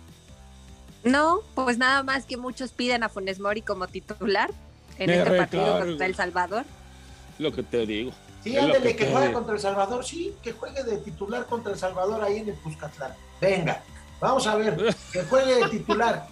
No, 1.03 1.41
pues 1.53 1.77
nada 1.77 2.01
más 2.01 2.25
que 2.25 2.37
muchos 2.37 2.71
piden 2.71 3.03
a 3.03 3.09
Funes 3.09 3.39
Mori 3.39 3.61
como 3.61 3.87
titular 3.87 4.51
en 4.97 5.09
este 5.09 5.37
partido 5.37 5.79
contra 5.79 6.05
El 6.05 6.15
Salvador. 6.15 6.65
Lo 7.37 7.51
que 7.51 7.63
te 7.63 7.85
digo. 7.85 8.11
Sí, 8.45 8.55
ándale, 8.55 8.95
que, 8.95 9.05
que 9.07 9.11
juegue 9.11 9.33
contra 9.33 9.55
El 9.55 9.59
Salvador, 9.59 10.05
sí, 10.05 10.37
que 10.41 10.53
juegue 10.53 10.83
de 10.83 10.99
titular 10.99 11.45
contra 11.47 11.73
El 11.73 11.79
Salvador 11.79 12.23
ahí 12.23 12.37
en 12.37 12.49
el 12.49 12.55
Cuscatlán. 12.55 13.11
Venga, 13.41 13.81
Vamos 14.19 14.47
a 14.47 14.55
ver, 14.55 14.95
que 15.11 15.23
juegue 15.23 15.55
de 15.55 15.69
titular. 15.69 16.27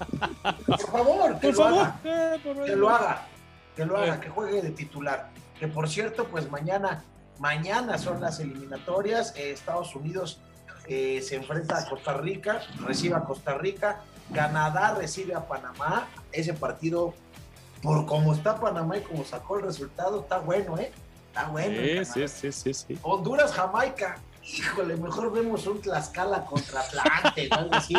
Por 0.66 0.80
favor, 0.80 1.40
que 1.40 1.52
lo 1.52 1.66
haga. 1.66 2.00
Eh, 2.04 2.40
que 2.44 2.76
lo 2.76 2.90
haga. 2.90 3.28
Que 3.76 3.86
lo 3.86 3.98
haga, 3.98 4.22
que 4.22 4.30
juegue 4.30 4.62
de 4.62 4.72
titular. 4.72 5.30
Que 5.60 5.68
por 5.68 5.90
cierto, 5.90 6.26
pues 6.26 6.50
mañana, 6.50 7.04
mañana 7.40 7.98
son 7.98 8.22
las 8.22 8.40
eliminatorias. 8.40 9.36
Eh, 9.36 9.52
Estados 9.52 9.96
Unidos 9.96 10.40
eh, 10.88 11.22
se 11.22 11.36
enfrenta 11.36 11.78
a 11.78 11.90
Costa 11.90 12.14
Rica, 12.14 12.62
recibe 12.86 13.16
a 13.16 13.22
Costa 13.22 13.58
Rica. 13.58 14.02
Canadá 14.34 14.96
recibe 14.98 15.36
a 15.36 15.48
Panamá. 15.48 16.08
Ese 16.32 16.54
partido, 16.54 17.14
por 17.82 18.06
cómo 18.06 18.34
está 18.34 18.60
Panamá 18.60 18.98
y 18.98 19.02
como 19.02 19.26
sacó 19.26 19.58
el 19.58 19.66
resultado, 19.66 20.22
está 20.22 20.40
bueno, 20.40 20.78
¿eh? 20.78 20.92
Está 21.34 21.48
bueno. 21.48 22.06
Sí, 22.06 22.28
sí, 22.28 22.52
sí, 22.52 22.74
sí, 22.74 23.00
Honduras, 23.02 23.52
Jamaica 23.54 24.20
híjole, 24.46 24.98
mejor 24.98 25.32
vemos 25.32 25.66
un 25.68 25.82
Tlaxcala 25.82 26.46
contra 26.46 26.82
Atlante, 26.82 27.50
o 27.52 27.56
algo 27.56 27.76
así. 27.76 27.96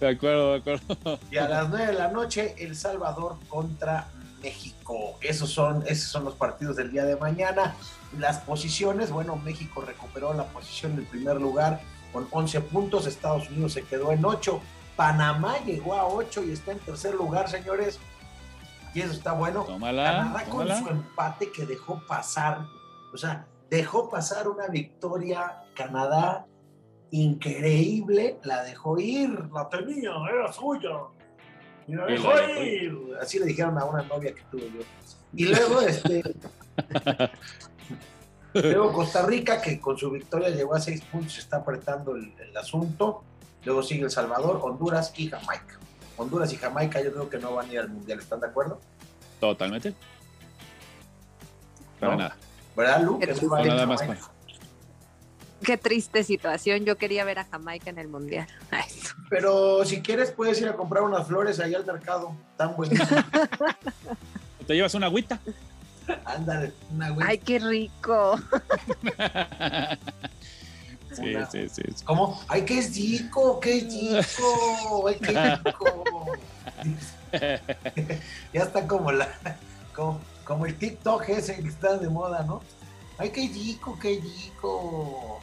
De 0.00 0.08
acuerdo, 0.08 0.52
de 0.52 0.58
acuerdo. 0.58 1.18
Y 1.30 1.36
a 1.36 1.48
las 1.48 1.68
nueve 1.68 1.86
de 1.86 1.92
la 1.92 2.08
noche, 2.08 2.54
El 2.58 2.74
Salvador 2.74 3.36
contra 3.48 4.08
México. 4.42 5.16
Esos 5.20 5.50
son, 5.50 5.84
esos 5.86 6.10
son 6.10 6.24
los 6.24 6.34
partidos 6.34 6.76
del 6.76 6.90
día 6.90 7.04
de 7.04 7.16
mañana. 7.16 7.76
Las 8.18 8.38
posiciones, 8.38 9.10
bueno, 9.10 9.36
México 9.36 9.80
recuperó 9.80 10.34
la 10.34 10.46
posición 10.46 10.96
del 10.96 11.04
primer 11.04 11.40
lugar 11.40 11.80
con 12.12 12.26
11 12.30 12.62
puntos, 12.62 13.06
Estados 13.06 13.48
Unidos 13.48 13.74
se 13.74 13.82
quedó 13.84 14.12
en 14.12 14.24
8, 14.24 14.60
Panamá 14.96 15.58
llegó 15.64 15.94
a 15.94 16.06
8 16.06 16.44
y 16.44 16.52
está 16.52 16.72
en 16.72 16.78
tercer 16.80 17.14
lugar, 17.14 17.48
señores. 17.48 18.00
Y 18.94 19.00
eso 19.00 19.12
está 19.12 19.32
bueno. 19.32 19.64
Tómala, 19.64 20.44
con 20.50 20.68
su 20.68 20.88
empate 20.88 21.50
que 21.50 21.64
dejó 21.64 22.02
pasar, 22.06 22.66
o 23.12 23.16
sea, 23.16 23.46
dejó 23.70 24.10
pasar 24.10 24.48
una 24.48 24.68
victoria 24.68 25.62
Canadá 25.74 26.46
increíble, 27.10 28.38
la 28.42 28.62
dejó 28.64 28.98
ir, 28.98 29.30
la 29.52 29.68
tenía, 29.68 30.12
era 30.30 30.52
suya. 30.52 30.90
Y 31.86 31.94
la 31.94 32.06
dejó 32.06 32.30
ir. 32.62 32.98
Así 33.20 33.38
le 33.38 33.46
dijeron 33.46 33.78
a 33.78 33.84
una 33.84 34.02
novia 34.02 34.34
que 34.34 34.42
tuve 34.50 34.70
yo. 34.72 34.80
Y 35.34 35.46
luego, 35.46 35.80
este. 35.80 36.22
luego 38.54 38.92
Costa 38.92 39.24
Rica, 39.24 39.60
que 39.60 39.80
con 39.80 39.96
su 39.96 40.10
victoria 40.10 40.50
llegó 40.50 40.74
a 40.74 40.80
seis 40.80 41.02
puntos, 41.02 41.38
está 41.38 41.58
apretando 41.58 42.14
el, 42.16 42.56
asunto. 42.56 43.24
Luego 43.64 43.82
sigue 43.82 44.04
El 44.04 44.10
Salvador, 44.10 44.60
Honduras 44.62 45.12
y 45.16 45.28
Jamaica. 45.28 45.78
Honduras 46.16 46.52
y 46.52 46.56
Jamaica 46.56 47.02
yo 47.02 47.12
creo 47.12 47.30
que 47.30 47.38
no 47.38 47.54
van 47.54 47.68
a 47.68 47.72
ir 47.72 47.78
al 47.80 47.88
Mundial, 47.88 48.18
¿están 48.18 48.40
de 48.40 48.46
acuerdo? 48.46 48.80
Totalmente. 49.40 49.94
Para 51.98 52.16
nada. 52.16 52.36
¿Verdad, 52.76 53.02
Luke? 53.02 53.34
nada 53.66 53.86
más. 53.86 54.02
Qué 55.62 55.76
triste 55.76 56.24
situación. 56.24 56.84
Yo 56.84 56.96
quería 56.98 57.24
ver 57.24 57.38
a 57.38 57.44
Jamaica 57.44 57.90
en 57.90 57.98
el 57.98 58.08
Mundial. 58.08 58.48
Pero 59.30 59.84
si 59.84 60.02
quieres, 60.02 60.32
puedes 60.32 60.60
ir 60.60 60.68
a 60.68 60.74
comprar 60.74 61.04
unas 61.04 61.26
flores 61.26 61.60
ahí 61.60 61.74
al 61.74 61.86
mercado. 61.86 62.34
Tan 62.56 62.76
buenísimas. 62.76 63.24
¿Te 64.66 64.74
llevas 64.74 64.94
una 64.94 65.06
agüita? 65.06 65.38
Ándale, 66.24 66.72
una 66.92 67.06
agüita. 67.06 67.30
Ay, 67.30 67.38
qué 67.38 67.58
rico. 67.60 68.40
sí, 71.12 71.34
sí, 71.50 71.68
sí, 71.68 71.82
¿Cómo? 72.04 72.40
Ay, 72.48 72.64
qué 72.64 72.80
rico, 72.82 73.60
qué 73.60 73.80
rico. 73.80 75.08
Ay, 75.08 75.16
qué 75.20 75.60
rico. 75.64 76.01
ya 78.52 78.62
está 78.62 78.86
como 78.86 79.12
la. 79.12 79.28
Como, 79.94 80.20
como 80.44 80.66
el 80.66 80.76
TikTok 80.76 81.28
ese 81.28 81.56
que 81.62 81.68
está 81.68 81.96
de 81.98 82.08
moda, 82.08 82.42
¿no? 82.44 82.62
Ay, 83.18 83.30
qué 83.30 83.42
rico, 83.52 83.98
qué 84.00 84.20
rico. 84.22 85.40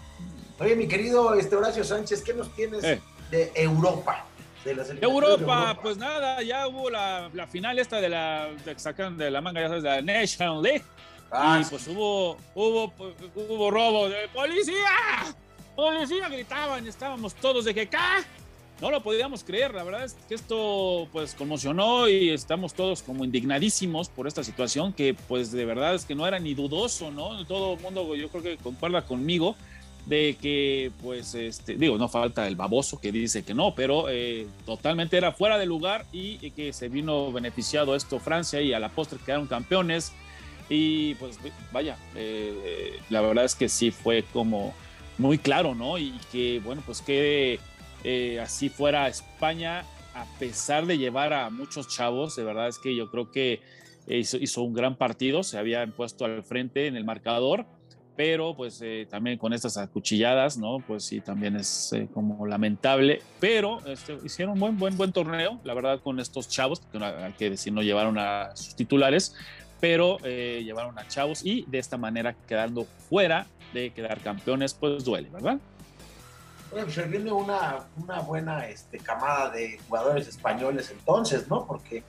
Oye, 0.60 0.75
mi 0.75 0.88
querido 0.88 1.34
este 1.36 1.55
Horacio 1.55 1.84
Sánchez, 1.84 2.22
¿qué 2.24 2.34
nos 2.34 2.53
tienes 2.55 2.84
Eh. 2.84 3.01
de 3.31 3.51
Europa? 3.55 4.25
De 4.65 4.75
las 4.75 4.89
Europa, 4.89 5.77
pues 5.81 5.96
nada, 5.98 6.41
ya 6.43 6.67
hubo 6.67 6.89
la, 6.89 7.29
la 7.34 7.48
final 7.48 7.79
esta 7.79 8.01
de 8.01 8.10
la 8.10 8.50
de 8.65 8.77
sacan 8.77 9.17
de 9.17 9.31
la 9.31 9.39
manga, 9.39 9.62
ya 9.62 9.67
sabes, 9.69 9.84
de 9.84 9.89
la 9.89 10.01
Nation 10.01 10.62
League. 10.62 10.84
Ah, 11.31 11.62
y 11.62 11.65
pues 11.69 11.88
hubo, 11.88 12.38
hubo, 12.55 12.91
hubo 13.36 13.72
robo 13.72 14.10
de 14.10 14.27
policía. 14.34 14.89
Policía 15.75 16.27
gritaban, 16.27 16.86
estábamos 16.88 17.36
todos 17.36 17.63
de 17.65 17.74
que 17.74 17.81
acá. 17.84 18.24
No 18.81 18.91
lo 18.91 19.03
podíamos 19.03 19.43
creer, 19.43 19.74
la 19.74 19.83
verdad 19.83 20.05
es 20.05 20.15
que 20.27 20.36
esto 20.36 21.09
pues 21.12 21.33
conmocionó 21.33 22.07
y 22.07 22.29
estamos 22.29 22.74
todos 22.74 23.03
como 23.03 23.25
indignadísimos 23.25 24.07
por 24.07 24.25
esta 24.25 24.41
situación 24.41 24.93
que 24.93 25.13
pues 25.27 25.51
de 25.51 25.65
verdad 25.65 25.95
es 25.95 26.05
que 26.05 26.15
no 26.15 26.25
era 26.25 26.39
ni 26.39 26.53
dudoso, 26.53 27.12
¿no? 27.12 27.45
Todo 27.45 27.74
el 27.74 27.81
mundo 27.81 28.15
yo 28.15 28.29
creo 28.29 28.41
que 28.41 28.57
concuerda 28.57 29.05
conmigo 29.05 29.57
de 30.05 30.38
que 30.41 30.91
pues 31.03 31.36
este 31.36 31.75
digo 31.75 31.98
no 31.98 32.07
falta 32.07 32.48
el 32.48 32.55
baboso 32.55 33.00
que 33.00 33.12
dice 33.12 33.43
que 33.43 33.53
no 33.53 33.75
pero 33.75 34.09
eh, 34.09 34.48
totalmente 34.65 35.17
era 35.17 35.33
fuera 35.33 35.57
de 35.57 35.65
lugar 35.65 36.05
y, 36.12 36.38
que 36.51 36.74
se 36.74 36.89
vino 36.89 37.31
beneficiado 37.31 37.95
esto 37.95 38.17
Francia 38.19 38.62
y 38.62 38.74
a 38.74 38.79
la 38.79 38.89
postre 38.89 39.19
quedaron 39.24 39.45
campeones 39.45 40.13
y 40.69 41.15
pues 41.15 41.38
vaya 41.71 41.98
eh, 42.15 43.00
la 43.09 43.21
verdad 43.21 43.45
es 43.45 43.55
que 43.55 43.69
sí 43.69 43.91
fue 43.91 44.24
como 44.33 44.74
muy 45.17 45.38
claro 45.38 45.75
no 45.75 45.98
y 45.98 46.13
que 46.31 46.62
bueno 46.63 46.81
pues 46.86 47.01
que 47.01 47.59
eh, 48.03 48.39
así 48.39 48.70
fuera 48.70 49.08
España 49.08 49.84
a 50.13 50.25
pesar 50.39 50.86
de 50.86 50.98
llevar 50.98 51.34
a 51.34 51.50
muchos 51.50 51.88
chavos 51.88 52.36
de 52.36 52.44
verdad 52.44 52.68
es 52.68 52.77
que 52.77 52.96
yo 52.96 53.10
creo 53.12 53.32
que 53.32 53.62
hizo, 54.08 54.38
hizo 54.38 54.62
un 54.63 54.74
gran 54.74 54.96
partido 54.96 55.44
se 55.44 55.58
habían 55.58 55.91
puesto 55.91 56.25
al 56.25 56.44
frente 56.44 56.88
en 56.88 56.96
el 56.96 57.06
marcador 57.06 57.65
pero 58.20 58.53
pues 58.53 58.82
eh, 58.84 59.08
también 59.10 59.38
con 59.38 59.53
estas 59.53 59.77
acuchilladas, 59.77 60.58
¿no? 60.58 60.79
Pues 60.86 61.06
sí, 61.06 61.22
también 61.22 61.56
es 61.56 61.94
eh, 61.94 62.10
como 62.13 62.46
lamentable, 62.46 63.22
pero 63.39 63.79
este, 63.86 64.18
hicieron 64.25 64.60
buen, 64.60 64.77
buen, 64.77 64.98
buen 64.98 65.13
torneo, 65.13 65.62
la 65.63 65.74
verdad, 65.74 66.01
con 66.01 66.20
estos 66.20 66.50
chavos, 66.50 66.82
que 66.82 66.98
hay 67.01 67.32
que 67.32 67.51
decir, 67.51 67.72
no 67.72 67.82
llevaron 67.82 68.18
a 68.18 68.53
sus 68.58 68.75
titulares, 68.75 69.38
pero 69.79 70.18
eh, 70.25 70.62
llevaron 70.65 71.00
a 71.00 71.08
chavos 71.08 71.46
y 71.46 71.63
de 71.70 71.79
esta 71.79 71.96
manera 71.96 72.36
quedando 72.46 72.84
fuera 72.84 73.48
de 73.74 73.91
quedar 73.91 74.20
campeones, 74.20 74.74
pues 74.74 75.06
duele, 75.06 75.29
¿verdad? 75.29 75.58
Bueno, 76.71 76.85
pues 76.85 76.95
se 76.95 77.03
viene 77.03 77.31
una, 77.31 77.88
una 77.97 78.19
buena 78.19 78.67
este, 78.67 78.99
camada 78.99 79.49
de 79.49 79.79
jugadores 79.88 80.27
españoles 80.27 80.91
entonces, 80.91 81.47
¿no? 81.47 81.65
Porque 81.65 82.03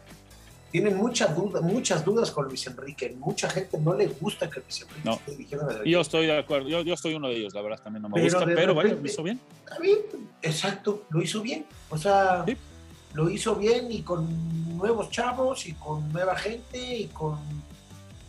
tienen 0.71 0.97
muchas 0.97 1.35
dudas, 1.35 1.63
muchas 1.63 2.05
dudas 2.05 2.31
con 2.31 2.47
Luis 2.47 2.67
Enrique. 2.67 3.15
Mucha 3.19 3.49
gente 3.51 3.79
no 3.79 3.95
le 3.95 4.07
gusta 4.07 4.49
que 4.49 4.61
Luis 4.61 4.83
Enrique 4.83 5.01
no. 5.05 5.13
esté 5.15 5.31
dirigiendo 5.33 5.67
la 5.67 5.85
Yo 5.85 6.01
estoy 6.01 6.27
de 6.27 6.39
acuerdo, 6.39 6.69
yo, 6.69 6.83
yo 6.83 6.95
estoy 6.95 7.15
uno 7.15 7.29
de 7.29 7.37
ellos, 7.37 7.55
la 7.55 7.63
verdad 7.63 7.81
también 7.83 8.03
no 8.03 8.09
me 8.09 8.15
pero 8.15 8.25
gusta, 8.25 8.45
pero 8.45 8.75
lo 8.75 9.07
hizo 9.07 9.23
bien. 9.23 9.41
Está 9.65 9.79
bien, 9.79 9.99
exacto, 10.43 11.05
lo 11.11 11.23
hizo 11.23 11.43
bien. 11.43 11.67
O 11.89 11.99
sea, 11.99 12.45
sí. 12.47 12.57
lo 13.15 13.29
hizo 13.31 13.57
bien 13.57 13.91
y 13.91 14.03
con 14.03 14.77
nuevos 14.77 15.11
chavos 15.11 15.67
y 15.67 15.73
con 15.73 16.13
nueva 16.13 16.37
gente 16.37 16.79
y 16.79 17.07
con. 17.07 17.39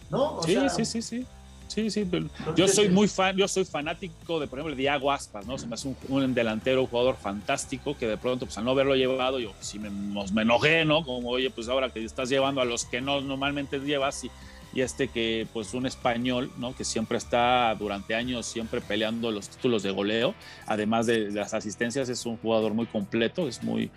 ¿No? 0.10 0.38
O 0.38 0.44
sí, 0.44 0.54
sea, 0.54 0.70
sí, 0.70 0.86
sí, 0.86 1.02
sí. 1.02 1.26
Sí, 1.72 1.90
sí, 1.90 2.06
yo 2.54 2.68
soy 2.68 2.90
muy 2.90 3.08
fan, 3.08 3.38
yo 3.38 3.48
soy 3.48 3.64
fanático 3.64 4.42
de, 4.42 4.48
por 4.48 4.60
ejemplo, 4.60 4.76
de 4.76 4.82
Diago 4.82 5.10
Aspas, 5.10 5.48
¿no? 5.48 5.58
Se 5.58 5.68
me 5.68 5.76
hace 5.76 5.88
un, 5.88 5.96
un, 6.10 6.34
delantero, 6.34 6.82
un 6.82 6.88
jugador 6.88 7.16
fantástico 7.16 7.96
que 7.98 8.08
de 8.08 8.18
pronto, 8.18 8.46
pues 8.46 8.58
al 8.58 8.66
no 8.66 8.72
haberlo 8.72 8.94
llevado, 8.94 9.40
yo 9.40 9.54
sí 9.62 9.80
me, 9.80 9.90
me, 9.90 10.42
enojé, 10.42 10.84
¿no? 10.84 11.06
Como, 11.06 11.30
oye, 11.30 11.50
pues 11.50 11.70
ahora 11.70 11.90
que 11.90 12.04
estás 12.04 12.28
llevando 12.28 12.60
a 12.60 12.66
los 12.66 12.84
que 12.84 13.00
no 13.00 13.22
normalmente 13.22 13.80
llevas 13.80 14.22
y, 14.26 14.32
y 14.74 14.82
este 14.82 15.08
que, 15.08 15.48
pues 15.54 15.74
un 15.74 15.86
español, 15.86 16.52
¿no? 16.58 16.76
Que 16.76 16.84
siempre 16.84 17.18
está 17.18 17.74
durante 17.80 18.16
años 18.16 18.48
siempre 18.48 18.82
peleando 18.82 19.32
los 19.32 19.48
títulos 19.48 19.82
de 19.82 19.92
goleo, 19.92 20.36
además 20.68 21.06
de, 21.06 21.30
de 21.30 21.40
las 21.40 21.54
asistencias, 21.54 22.10
es 22.10 22.26
un 22.26 22.36
jugador 22.36 22.74
muy 22.74 22.86
completo, 22.86 23.48
es 23.48 23.64
muy, 23.64 23.90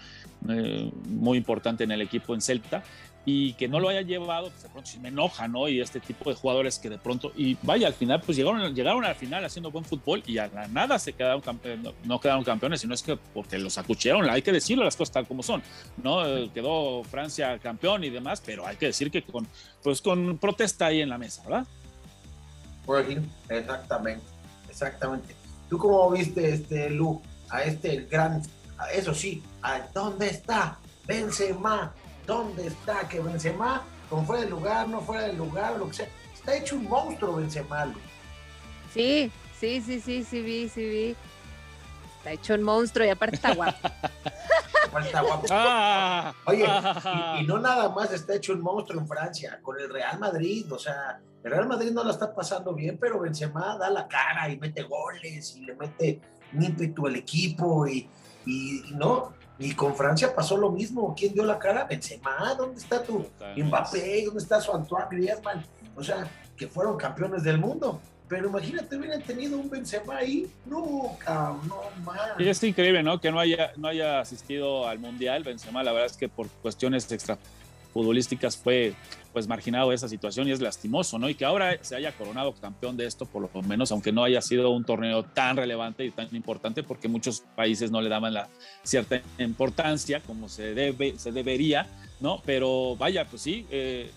eh, 0.49 0.91
muy 1.09 1.39
importante 1.39 1.85
en 1.85 1.91
el 1.91 2.01
equipo 2.01 2.35
en 2.35 2.41
Celta 2.41 2.83
y 3.27 3.55
que 3.55 3.69
no 3.69 3.81
lo 3.81 3.89
haya 3.89 4.03
llevado, 4.03 4.51
pues 4.51 4.63
de 4.63 4.69
pronto 4.69 4.91
me 5.01 5.09
enoja, 5.09 5.49
¿no? 5.49 5.67
Y 5.69 5.81
este 5.81 5.99
tipo 5.99 6.29
de 6.29 6.37
jugadores 6.37 6.79
que 6.79 6.91
de 6.91 6.99
pronto, 6.99 7.33
y 7.35 7.57
vaya, 7.63 7.87
al 7.87 7.95
final, 7.95 8.21
pues 8.21 8.37
llegaron, 8.37 8.75
llegaron 8.75 9.05
al 9.05 9.15
final 9.15 9.45
haciendo 9.45 9.71
buen 9.71 9.85
fútbol 9.85 10.23
y 10.27 10.37
a 10.39 10.49
la 10.49 10.69
nada 10.69 10.99
se 10.99 11.15
quedaron 11.15 11.43
no, 11.83 11.95
no, 12.05 12.21
quedaron 12.21 12.45
campeones, 12.45 12.83
sino 12.83 12.93
es 12.93 13.03
que 13.03 13.17
porque 13.17 13.59
los 13.59 13.79
acuchillaron, 13.79 14.29
hay 14.29 14.43
que 14.43 14.53
decirlo 14.53 14.85
las 14.85 14.97
cosas 14.97 15.15
tal 15.15 15.27
como 15.27 15.43
son, 15.43 15.63
¿no? 16.03 16.23
Quedó 16.53 17.03
Francia 17.05 17.59
campeón 17.59 18.05
y 18.05 18.11
demás, 18.11 18.43
pero 18.45 18.67
hay 18.67 18.77
que 18.77 18.87
decir 18.87 19.11
que 19.11 19.23
con, 19.23 19.49
pues 19.83 20.03
con 20.03 20.37
protesta 20.37 20.87
ahí 20.87 21.01
en 21.01 21.09
la 21.09 21.17
mesa, 21.17 21.43
¿verdad? 21.45 21.67
Exactamente, 23.49 24.27
exactamente. 24.69 25.35
¿Tú 25.71 25.79
cómo 25.79 26.11
viste, 26.11 26.53
este, 26.53 26.91
Lu, 26.91 27.23
a 27.49 27.63
este 27.63 28.07
gran, 28.11 28.43
eso 28.93 29.15
sí, 29.15 29.43
dónde 29.93 30.29
está 30.29 30.79
Benzema? 31.07 31.93
¿Dónde 32.27 32.69
está 32.69 33.07
que 33.09 33.21
Benzema, 33.21 33.83
con 34.09 34.27
fuera 34.27 34.43
del 34.43 34.51
lugar, 34.51 34.89
no 34.89 35.01
fuera 35.01 35.25
del 35.25 35.37
lugar, 35.37 35.77
lo 35.77 35.89
que 35.89 35.95
sea? 35.95 36.09
Está 36.33 36.57
hecho 36.57 36.77
un 36.77 36.89
monstruo 36.89 37.37
Benzema. 37.37 37.93
Sí, 38.93 39.31
sí, 39.59 39.81
sí, 39.83 40.01
sí, 40.01 40.25
sí 40.25 40.41
vi, 40.41 40.69
sí 40.69 40.85
vi. 40.85 41.17
Está 42.19 42.33
hecho 42.33 42.55
un 42.55 42.63
monstruo 42.63 43.07
y 43.07 43.11
aparte 43.11 43.37
está 43.37 43.55
guapo. 43.55 43.77
aparte 44.87 45.09
está 45.09 45.21
guapo. 45.21 45.47
Ah, 45.51 46.35
Oye, 46.47 46.65
ah, 46.67 47.37
y, 47.39 47.43
y, 47.43 47.47
no 47.47 47.59
nada 47.59 47.91
más 47.91 48.13
está 48.13 48.35
hecho 48.35 48.55
un 48.55 48.63
monstruo 48.63 49.01
en 49.01 49.07
Francia, 49.07 49.59
con 49.63 49.79
el 49.79 49.91
Real 49.91 50.19
Madrid, 50.19 50.73
o 50.73 50.79
sea, 50.79 51.21
el 51.43 51.51
Real 51.51 51.69
Madrid 51.69 51.91
no 51.91 52.03
la 52.03 52.13
está 52.13 52.35
pasando 52.35 52.73
bien, 52.73 52.97
pero 52.99 53.21
Benzema 53.21 53.77
da 53.77 53.91
la 53.91 54.09
cara 54.09 54.49
y 54.49 54.57
mete 54.57 54.83
goles 54.85 55.57
y 55.57 55.67
le 55.67 55.75
mete 55.75 56.21
ímpetu 56.55 57.07
al 57.07 57.17
equipo 57.17 57.87
y, 57.87 58.09
y, 58.47 58.91
y 58.91 58.95
no, 58.95 59.33
y 59.59 59.75
con 59.75 59.95
Francia 59.95 60.35
pasó 60.35 60.57
lo 60.57 60.71
mismo. 60.71 61.15
¿Quién 61.17 61.33
dio 61.33 61.45
la 61.45 61.59
cara? 61.59 61.85
Benzema. 61.85 62.55
¿Dónde 62.55 62.81
está 62.81 63.03
tu 63.03 63.27
Mbappé? 63.57 64.25
¿Dónde 64.25 64.41
está 64.41 64.61
su 64.61 64.73
Antoine 64.73 65.07
Griezmann? 65.11 65.65
O 65.97 66.03
sea, 66.03 66.29
que 66.57 66.67
fueron 66.67 66.97
campeones 66.97 67.45
del 67.45 67.59
mundo. 67.59 68.01
Pero 68.27 68.49
imagínate, 68.49 68.97
hubieran 68.97 69.23
tenido 69.23 69.59
un 69.59 69.71
Benzema 69.71 70.17
ahí. 70.17 70.51
No, 70.67 71.17
cabrón, 71.19 71.61
no 71.69 71.83
más. 72.03 72.19
Y 72.39 72.49
es 72.49 72.63
increíble, 72.65 73.03
¿no? 73.03 73.21
Que 73.21 73.31
no 73.31 73.39
haya, 73.39 73.73
no 73.77 73.89
haya 73.89 74.21
asistido 74.21 74.89
al 74.89 74.99
Mundial. 74.99 75.45
Benzema, 75.45 75.83
la 75.83 75.93
verdad 75.93 76.11
es 76.11 76.17
que 76.17 76.29
por 76.29 76.49
cuestiones 76.49 77.11
extra 77.13 77.39
futbolísticas 77.95 78.57
fue 78.57 78.93
pues 79.33 79.49
marginado 79.49 79.93
esa 79.93 80.09
situación 80.09 80.47
y 80.47 80.53
es 80.53 80.61
lastimoso, 80.61 81.19
¿no? 81.19 81.29
Y 81.29 81.35
que 81.35 81.45
ahora 81.45 81.79
se 81.83 81.97
haya 81.97 82.13
coronado 82.13 82.53
campeón 82.55 82.97
de 82.97 83.07
esto, 83.07 83.25
por 83.25 83.43
lo 83.43 83.63
menos, 83.63 83.91
aunque 83.91 84.13
no 84.13 84.23
haya 84.23 84.41
sido 84.43 84.71
un 84.71 84.85
torneo 84.85 85.25
tan 85.25 85.57
relevante 85.57 86.05
y 86.05 86.11
tan 86.11 86.29
importante, 86.37 86.83
porque 86.83 87.09
muchos 87.09 87.43
países 87.57 87.91
no 87.91 88.01
le 88.03 88.09
daban 88.09 88.35
la 88.35 88.49
cierta 88.83 89.23
importancia 89.39 90.21
como 90.21 90.49
se, 90.49 90.75
debe, 90.75 91.19
se 91.19 91.33
debería, 91.33 91.87
¿no? 92.21 92.43
Pero 92.45 92.95
vaya, 92.97 93.27
pues 93.27 93.43
sí, 93.43 93.67
eh, 93.71 94.11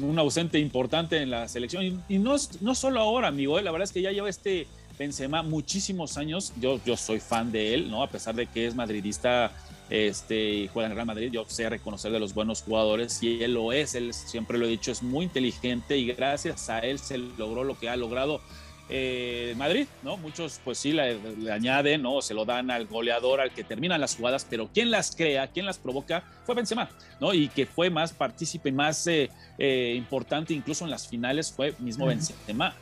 un 0.00 0.18
ausente 0.18 0.58
importante 0.58 1.18
en 1.18 1.30
la 1.30 1.48
selección. 1.48 1.84
Y, 1.84 2.16
y 2.16 2.18
no, 2.18 2.36
no 2.60 2.74
solo 2.74 3.00
ahora, 3.00 3.28
amigo, 3.28 3.58
¿eh? 3.58 3.62
la 3.62 3.70
verdad 3.70 3.84
es 3.84 3.92
que 3.92 4.02
ya 4.02 4.12
lleva 4.12 4.28
este 4.28 4.66
Benzema 5.00 5.42
muchísimos 5.42 6.18
años, 6.18 6.52
yo, 6.60 6.78
yo 6.84 6.94
soy 6.94 7.20
fan 7.20 7.50
de 7.50 7.72
él, 7.72 7.90
¿no? 7.90 8.02
A 8.02 8.10
pesar 8.10 8.34
de 8.34 8.46
que 8.46 8.66
es 8.66 8.74
madridista 8.74 9.50
este, 9.88 10.68
juega 10.74 10.90
en 10.90 10.94
Real 10.94 11.06
Madrid, 11.06 11.30
yo 11.32 11.46
sé 11.48 11.70
reconocer 11.70 12.12
de 12.12 12.20
los 12.20 12.34
buenos 12.34 12.60
jugadores 12.60 13.22
y 13.22 13.42
él 13.42 13.54
lo 13.54 13.72
es, 13.72 13.94
él 13.94 14.12
siempre 14.12 14.58
lo 14.58 14.66
he 14.66 14.68
dicho, 14.68 14.92
es 14.92 15.02
muy 15.02 15.24
inteligente 15.24 15.96
y 15.96 16.04
gracias 16.12 16.68
a 16.68 16.80
él 16.80 16.98
se 16.98 17.16
logró 17.16 17.64
lo 17.64 17.78
que 17.78 17.88
ha 17.88 17.96
logrado 17.96 18.42
eh, 18.92 19.54
Madrid, 19.56 19.86
¿no? 20.02 20.16
Muchos 20.16 20.60
pues 20.64 20.78
sí 20.78 20.92
le, 20.92 21.18
le, 21.36 21.52
añaden, 21.52 22.02
¿no? 22.02 22.20
Se 22.20 22.34
lo 22.34 22.44
dan 22.44 22.70
al 22.70 22.86
goleador, 22.86 23.40
al 23.40 23.52
que 23.52 23.62
termina 23.62 23.96
las 23.98 24.16
jugadas, 24.16 24.44
pero 24.48 24.68
quien 24.72 24.90
las 24.90 25.14
crea, 25.14 25.46
quien 25.46 25.64
las 25.64 25.78
provoca 25.78 26.24
fue 26.44 26.56
Benzema, 26.56 26.90
¿no? 27.20 27.32
Y 27.32 27.48
que 27.48 27.66
fue 27.66 27.88
más 27.88 28.12
partícipe, 28.12 28.72
más 28.72 29.06
eh, 29.06 29.30
eh, 29.58 29.94
importante 29.96 30.54
incluso 30.54 30.84
en 30.84 30.90
las 30.90 31.06
finales 31.06 31.52
fue 31.52 31.74
mismo 31.78 32.06
Benzema, 32.06 32.74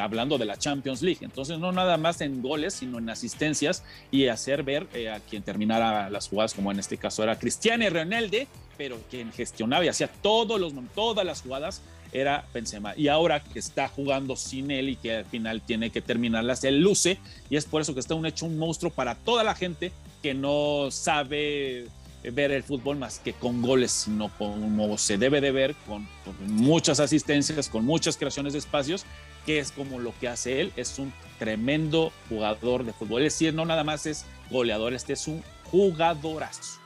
hablando 0.00 0.38
de 0.38 0.44
la 0.44 0.56
Champions 0.56 1.02
League. 1.02 1.20
Entonces 1.22 1.58
no 1.58 1.72
nada 1.72 1.96
más 1.96 2.20
en 2.20 2.40
goles, 2.40 2.74
sino 2.74 2.98
en 2.98 3.10
asistencias 3.10 3.82
y 4.12 4.28
hacer 4.28 4.62
ver 4.62 4.86
a 5.12 5.18
quien 5.18 5.42
terminara 5.42 6.10
las 6.10 6.28
jugadas, 6.28 6.54
como 6.54 6.70
en 6.70 6.78
este 6.78 6.96
caso 6.96 7.24
era 7.24 7.38
Cristiano 7.38 7.84
Ronaldo, 7.90 8.38
pero 8.76 8.98
quien 9.10 9.32
gestionaba 9.32 9.84
y 9.84 9.88
hacía 9.88 10.08
todos 10.08 10.60
los, 10.60 10.72
todas 10.94 11.24
las 11.24 11.42
jugadas 11.42 11.82
era 12.14 12.46
Benzema. 12.54 12.94
Y 12.96 13.08
ahora 13.08 13.40
que 13.40 13.58
está 13.58 13.88
jugando 13.88 14.36
sin 14.36 14.70
él 14.70 14.88
y 14.88 14.96
que 14.96 15.16
al 15.16 15.24
final 15.26 15.60
tiene 15.60 15.90
que 15.90 16.00
terminarlas, 16.00 16.64
él 16.64 16.80
luce 16.80 17.18
y 17.50 17.56
es 17.56 17.66
por 17.66 17.82
eso 17.82 17.92
que 17.92 18.00
está 18.00 18.14
un 18.14 18.24
hecho 18.24 18.46
un 18.46 18.56
monstruo 18.56 18.90
para 18.90 19.16
toda 19.16 19.44
la 19.44 19.54
gente 19.54 19.92
que 20.22 20.32
no 20.32 20.90
sabe 20.90 21.88
ver 22.22 22.52
el 22.52 22.62
fútbol 22.62 22.96
más 22.96 23.18
que 23.18 23.34
con 23.34 23.60
goles, 23.60 23.90
sino 23.90 24.30
como 24.38 24.96
se 24.96 25.18
debe 25.18 25.40
de 25.40 25.50
ver, 25.50 25.74
con, 25.86 26.08
muchas 26.46 27.00
asistencias, 27.00 27.68
con 27.68 27.84
muchas 27.84 28.16
creaciones 28.16 28.54
de 28.54 28.60
espacios, 28.60 29.04
que 29.44 29.58
es 29.58 29.72
como 29.72 29.98
lo 29.98 30.14
que 30.18 30.28
hace 30.28 30.60
él. 30.60 30.72
Es 30.76 30.98
un 30.98 31.12
tremendo 31.38 32.12
jugador 32.28 32.84
de 32.84 32.92
fútbol. 32.92 33.22
Es 33.22 33.34
decir, 33.34 33.52
no 33.52 33.66
nada 33.66 33.84
más 33.84 34.06
es 34.06 34.24
goleador, 34.50 34.94
este 34.94 35.12
es 35.12 35.28
un 35.28 35.42
jugadorazo. 35.64 36.80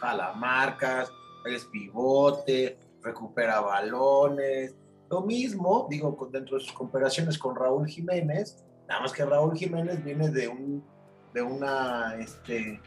Jala 0.00 0.32
marcas, 0.34 1.10
es 1.44 1.64
pivote, 1.64 2.76
recupera 3.06 3.60
balones. 3.60 4.74
Lo 5.08 5.22
mismo, 5.22 5.86
digo, 5.88 6.28
dentro 6.32 6.58
de 6.58 6.64
sus 6.64 6.72
comparaciones 6.72 7.38
con 7.38 7.54
Raúl 7.54 7.86
Jiménez, 7.86 8.64
nada 8.88 9.02
más 9.02 9.12
que 9.12 9.24
Raúl 9.24 9.56
Jiménez 9.56 10.02
viene 10.02 10.28
de 10.30 10.48
un, 10.48 10.84
de 11.32 11.42
una, 11.42 12.16
este, 12.18 12.80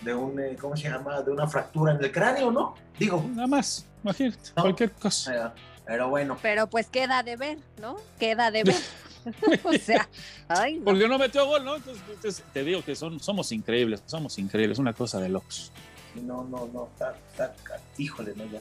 de 0.00 0.14
un, 0.14 0.40
eh, 0.40 0.56
¿cómo 0.58 0.76
se 0.76 0.88
llama? 0.88 1.20
De 1.20 1.30
una 1.30 1.46
fractura 1.46 1.92
en 1.92 2.02
el 2.02 2.10
cráneo, 2.10 2.50
¿no? 2.50 2.74
Digo. 2.98 3.22
Nada 3.34 3.46
más, 3.46 3.86
imagínate, 4.02 4.50
¿no? 4.56 4.62
cualquier 4.62 4.92
cosa. 4.92 5.30
Pero, 5.30 5.52
pero, 5.86 6.08
bueno. 6.08 6.38
Pero 6.40 6.66
pues 6.68 6.88
queda 6.88 7.22
de 7.22 7.36
ver, 7.36 7.58
¿no? 7.80 7.96
Queda 8.18 8.50
de 8.50 8.64
ver. 8.64 8.76
o 9.64 9.72
sea, 9.72 10.08
ay, 10.48 10.78
no. 10.78 10.84
Porque 10.84 11.08
no 11.08 11.18
metió 11.18 11.46
gol, 11.46 11.64
¿no? 11.64 11.76
Entonces, 11.76 12.02
entonces, 12.08 12.44
te 12.52 12.64
digo 12.64 12.82
que 12.82 12.94
son, 12.94 13.20
somos 13.20 13.52
increíbles, 13.52 14.02
somos 14.06 14.38
increíbles, 14.38 14.78
una 14.78 14.92
cosa 14.92 15.20
de 15.20 15.28
locos. 15.28 15.72
No, 16.22 16.44
no, 16.44 16.68
no, 16.72 16.88
está, 16.92 17.14
está, 17.30 17.54
híjole, 17.98 18.34
no, 18.36 18.44
ya, 18.46 18.60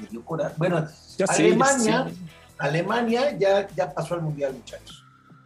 me 0.00 0.06
dio 0.08 0.24
coraje. 0.24 0.54
Bueno, 0.56 0.86
ya 1.16 1.26
Alemania, 1.28 2.06
sí, 2.08 2.14
sí. 2.14 2.22
Alemania 2.58 3.38
ya, 3.38 3.68
ya 3.68 3.92
pasó 3.92 4.14
al 4.14 4.22
mundial, 4.22 4.54
muchachos. 4.54 5.04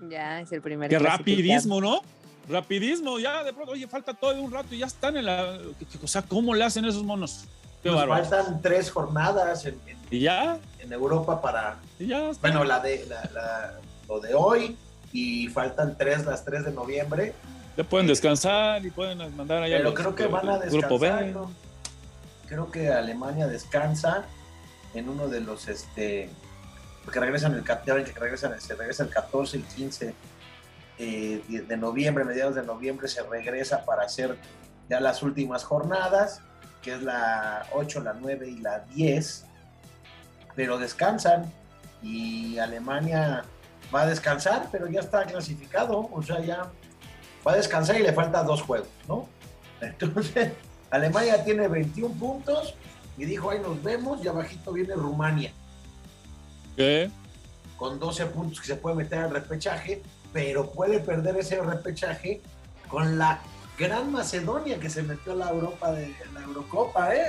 Ya 0.09 0.41
es 0.41 0.53
el 0.53 0.63
primer. 0.63 0.91
Qué 0.91 0.99
rapidismo, 0.99 1.81
¿no? 1.81 2.01
rapidismo, 2.49 3.19
ya 3.19 3.45
de 3.45 3.53
pronto, 3.53 3.73
oye, 3.73 3.87
falta 3.87 4.15
todo 4.15 4.41
un 4.41 4.51
rato 4.51 4.75
y 4.75 4.79
ya 4.79 4.87
están 4.87 5.17
en 5.17 5.27
la. 5.27 5.59
O 6.03 6.07
sea, 6.07 6.23
¿cómo 6.23 6.55
le 6.55 6.65
hacen 6.65 6.85
esos 6.85 7.05
monos? 7.05 7.45
Qué 7.83 7.91
pues 7.91 8.07
faltan 8.07 8.63
tres 8.63 8.91
jornadas 8.91 9.67
en, 9.67 9.75
en, 9.87 9.97
¿Y 10.11 10.21
ya? 10.21 10.59
en 10.79 10.93
Europa 10.93 11.41
para. 11.41 11.77
¿Y 11.99 12.07
ya 12.09 12.31
bueno, 12.41 12.65
la 12.65 12.81
de, 12.81 13.07
la, 13.07 13.29
la, 13.33 13.75
lo 14.09 14.21
de 14.21 14.35
hoy 14.35 14.77
y 15.13 15.49
faltan 15.49 15.97
tres, 15.97 16.25
las 16.25 16.45
tres 16.45 16.65
de 16.65 16.73
noviembre. 16.73 17.35
Ya 17.77 17.85
pueden 17.85 18.07
descansar 18.07 18.85
y 18.85 18.91
pueden 18.91 19.19
mandar 19.37 19.63
allá. 19.63 19.79
Pero 19.79 19.91
los, 19.91 19.99
creo 19.99 20.15
que 20.15 20.27
van 20.27 20.49
a 20.49 20.59
descansar. 20.59 20.81
Grupo 20.81 20.99
B. 20.99 21.33
¿no? 21.33 21.53
Creo 22.49 22.71
que 22.71 22.91
Alemania 22.91 23.47
descansa 23.47 24.25
en 24.95 25.09
uno 25.09 25.29
de 25.29 25.41
los. 25.41 25.69
este 25.69 26.29
Porque 27.05 27.21
regresan 27.21 27.55
el, 27.55 27.65
que 27.65 28.19
regresan, 28.19 28.61
se 28.61 28.75
regresa 28.75 29.05
el 29.05 29.11
14 29.11 29.59
y 29.59 29.63
15 29.63 30.15
eh, 30.99 31.43
de 31.67 31.77
noviembre, 31.77 32.25
mediados 32.25 32.55
de 32.55 32.63
noviembre, 32.63 33.09
se 33.09 33.23
regresa 33.23 33.85
para 33.85 34.03
hacer 34.03 34.37
ya 34.89 35.01
las 35.01 35.23
últimas 35.23 35.65
jornadas, 35.65 36.43
que 36.83 36.95
es 36.95 37.03
la 37.03 37.67
8, 37.73 38.03
la 38.03 38.13
9 38.13 38.49
y 38.49 38.59
la 38.59 38.81
10, 38.81 39.45
pero 40.55 40.79
descansan 40.79 41.51
y 42.03 42.59
Alemania 42.59 43.45
va 43.95 44.03
a 44.03 44.07
descansar, 44.07 44.69
pero 44.71 44.87
ya 44.89 45.01
está 45.01 45.25
clasificado, 45.25 46.09
o 46.13 46.23
sea, 46.23 46.41
ya 46.41 46.71
va 47.47 47.53
a 47.53 47.57
descansar 47.57 47.99
y 48.01 48.03
le 48.03 48.13
faltan 48.13 48.47
dos 48.47 48.63
juegos, 48.63 48.89
¿no? 49.09 49.29
Entonces, 49.81 50.53
Alemania 50.91 51.45
tiene 51.45 51.69
21 51.69 52.15
puntos 52.15 52.75
y 53.17 53.25
dijo, 53.25 53.51
ahí 53.51 53.59
nos 53.61 53.83
vemos, 53.83 54.25
y 54.25 54.29
abajito 54.29 54.73
viene 54.73 54.95
Rumania. 54.95 55.53
¿Qué? 56.77 57.11
Con 57.77 57.99
12 57.99 58.27
puntos 58.27 58.61
que 58.61 58.67
se 58.67 58.77
puede 58.77 58.97
meter 58.97 59.19
al 59.19 59.31
repechaje, 59.31 60.03
pero 60.33 60.71
puede 60.71 61.01
perder 61.01 61.37
ese 61.37 61.61
repechaje 61.61 62.41
con 62.89 63.19
la 63.19 63.41
Gran 63.79 64.13
Macedonia 64.13 64.79
que 64.79 64.89
se 64.89 65.03
metió 65.03 65.33
a 65.33 65.37
la 65.37 65.51
Europa 65.51 65.93
de 65.93 66.15
la 66.33 66.43
Eurocopa, 66.43 67.15
¿eh? 67.15 67.27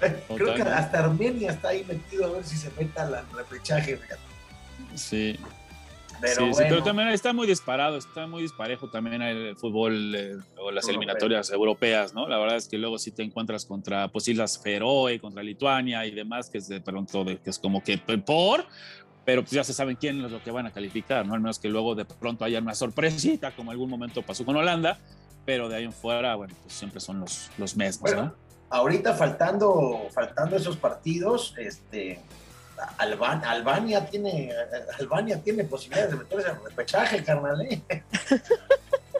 Creo 0.36 0.54
que 0.54 0.62
hasta 0.62 1.00
Armenia 1.00 1.50
está 1.50 1.68
ahí 1.68 1.84
metido 1.84 2.26
a 2.26 2.30
ver 2.32 2.44
si 2.44 2.56
se 2.56 2.70
mete 2.78 3.00
al 3.00 3.24
repechaje. 3.32 3.96
Fíjate. 3.96 4.22
Sí. 4.94 5.38
Pero, 6.20 6.34
sí, 6.34 6.40
bueno. 6.40 6.54
sí, 6.56 6.64
pero 6.68 6.82
también 6.82 7.08
está 7.08 7.32
muy 7.32 7.46
disparado, 7.46 7.96
está 7.96 8.26
muy 8.26 8.42
disparejo 8.42 8.88
también 8.88 9.22
el 9.22 9.56
fútbol 9.56 10.14
eh, 10.14 10.36
o 10.56 10.70
las 10.70 10.84
Europeo. 10.84 10.90
eliminatorias 10.90 11.50
europeas, 11.50 12.14
¿no? 12.14 12.28
La 12.28 12.38
verdad 12.38 12.56
es 12.56 12.66
que 12.66 12.76
luego 12.76 12.98
sí 12.98 13.12
te 13.12 13.22
encuentras 13.22 13.64
contra 13.64 14.08
pues 14.08 14.26
Islas 14.28 14.60
Feroe, 14.60 15.20
contra 15.20 15.42
Lituania 15.42 16.04
y 16.06 16.10
demás, 16.10 16.50
que 16.50 16.58
es 16.58 16.68
de 16.68 16.80
pronto 16.80 17.24
de, 17.24 17.38
que 17.38 17.50
es 17.50 17.58
como 17.58 17.82
que 17.82 17.98
por, 17.98 18.66
pero 19.24 19.42
pues 19.42 19.52
ya 19.52 19.62
se 19.62 19.72
saben 19.74 19.96
quién 19.96 20.24
es 20.24 20.32
lo 20.32 20.42
que 20.42 20.50
van 20.50 20.66
a 20.66 20.72
calificar, 20.72 21.26
¿no? 21.26 21.34
Al 21.34 21.40
menos 21.40 21.58
que 21.58 21.68
luego 21.68 21.94
de 21.94 22.04
pronto 22.04 22.44
haya 22.44 22.58
una 22.58 22.74
sorpresita, 22.74 23.54
como 23.54 23.70
algún 23.70 23.90
momento 23.90 24.22
pasó 24.22 24.44
con 24.44 24.56
Holanda, 24.56 24.98
pero 25.44 25.68
de 25.68 25.76
ahí 25.76 25.84
en 25.84 25.92
fuera, 25.92 26.34
bueno, 26.34 26.54
pues 26.62 26.74
siempre 26.74 27.00
son 27.00 27.20
los, 27.20 27.50
los 27.58 27.76
mismos, 27.76 28.10
bueno, 28.10 28.22
¿no? 28.22 28.34
Ahorita 28.70 29.14
faltando, 29.14 30.08
faltando 30.12 30.56
esos 30.56 30.76
partidos, 30.76 31.54
este, 31.58 32.20
Alban, 32.98 33.44
Albania 33.44 34.04
tiene 34.06 34.52
Albania 34.98 35.40
tiene 35.42 35.64
posibilidades 35.64 36.12
de 36.12 36.16
meterse 36.18 36.48
al 36.48 36.62
repechaje, 36.62 37.24
carnal. 37.24 37.60
¿eh? 37.62 37.82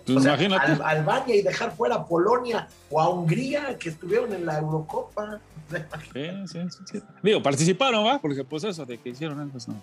Pues 0.04 0.08
o 0.16 0.20
sea, 0.20 0.34
Al, 0.34 0.82
Albania 0.82 1.36
y 1.36 1.42
dejar 1.42 1.74
fuera 1.76 1.96
a 1.96 2.06
Polonia 2.06 2.68
o 2.90 3.00
a 3.00 3.08
Hungría 3.08 3.76
que 3.78 3.90
estuvieron 3.90 4.32
en 4.32 4.46
la 4.46 4.58
Eurocopa. 4.58 5.40
Sí, 6.12 6.30
sí, 6.46 6.58
sí, 6.90 7.02
Digo, 7.22 7.42
participaron, 7.42 8.06
¿va? 8.06 8.18
Porque 8.18 8.42
pues 8.42 8.64
eso 8.64 8.86
de 8.86 8.98
que 8.98 9.10
hicieron 9.10 9.38
antes, 9.38 9.68
no. 9.68 9.82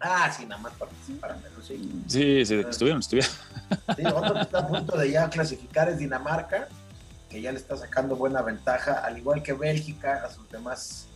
Ah, 0.00 0.30
sí, 0.34 0.46
nada 0.46 0.62
más 0.62 0.72
participaron, 0.74 1.38
pero 1.42 1.60
sí. 1.62 2.02
Sí, 2.06 2.46
sí, 2.46 2.54
estuvieron, 2.54 3.00
estuvieron. 3.00 3.30
Sí, 3.96 4.06
otro 4.06 4.34
que 4.34 4.40
está 4.40 4.58
a 4.60 4.68
punto 4.68 4.96
de 4.96 5.10
ya 5.10 5.28
clasificar 5.28 5.88
es 5.88 5.98
Dinamarca, 5.98 6.68
que 7.28 7.42
ya 7.42 7.52
le 7.52 7.58
está 7.58 7.76
sacando 7.76 8.16
buena 8.16 8.40
ventaja, 8.42 9.04
al 9.04 9.18
igual 9.18 9.42
que 9.42 9.52
Bélgica, 9.52 10.22
a 10.24 10.30
sus 10.30 10.48
demás 10.50 11.07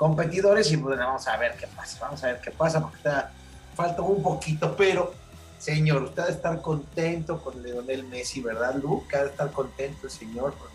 competidores. 0.00 0.72
Y 0.72 0.76
bueno, 0.76 1.06
vamos 1.06 1.28
a 1.28 1.36
ver 1.36 1.54
qué 1.60 1.66
pasa, 1.66 1.98
vamos 2.00 2.24
a 2.24 2.28
ver 2.28 2.40
qué 2.40 2.50
pasa, 2.50 2.80
porque 2.80 2.96
está, 2.96 3.32
falta 3.74 4.00
un 4.00 4.22
poquito, 4.22 4.74
pero 4.74 5.12
señor, 5.58 6.04
usted 6.04 6.22
debe 6.22 6.34
estar 6.34 6.62
contento 6.62 7.38
con 7.38 7.62
Leonel 7.62 8.04
Messi, 8.04 8.40
¿verdad, 8.40 8.76
Lu? 8.76 9.06
Que 9.06 9.18
debe 9.18 9.28
estar 9.28 9.50
contento 9.52 10.06
el 10.06 10.10
señor, 10.10 10.54
porque 10.54 10.74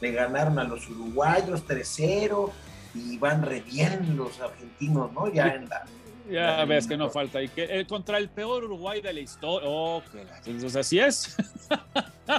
le 0.00 0.10
ganaron 0.10 0.58
a 0.58 0.64
los 0.64 0.88
uruguayos 0.90 1.64
3-0 1.64 2.50
y 2.96 3.18
van 3.18 3.42
re 3.42 3.60
bien 3.60 4.16
los 4.16 4.40
argentinos, 4.40 5.12
¿no? 5.12 5.32
Ya 5.32 5.54
en 5.54 5.68
la. 5.68 5.84
Ya 6.28 6.56
la 6.56 6.64
ves 6.64 6.88
que 6.88 6.96
no 6.96 7.10
falta. 7.10 7.40
Y 7.40 7.48
que 7.48 7.64
eh, 7.64 7.86
contra 7.86 8.18
el 8.18 8.30
peor 8.30 8.64
Uruguay 8.64 9.00
de 9.00 9.12
la 9.12 9.20
historia. 9.20 9.68
Oh, 9.68 10.02
que 10.10 10.50
entonces 10.50 10.74
así 10.74 10.98
es. 10.98 11.36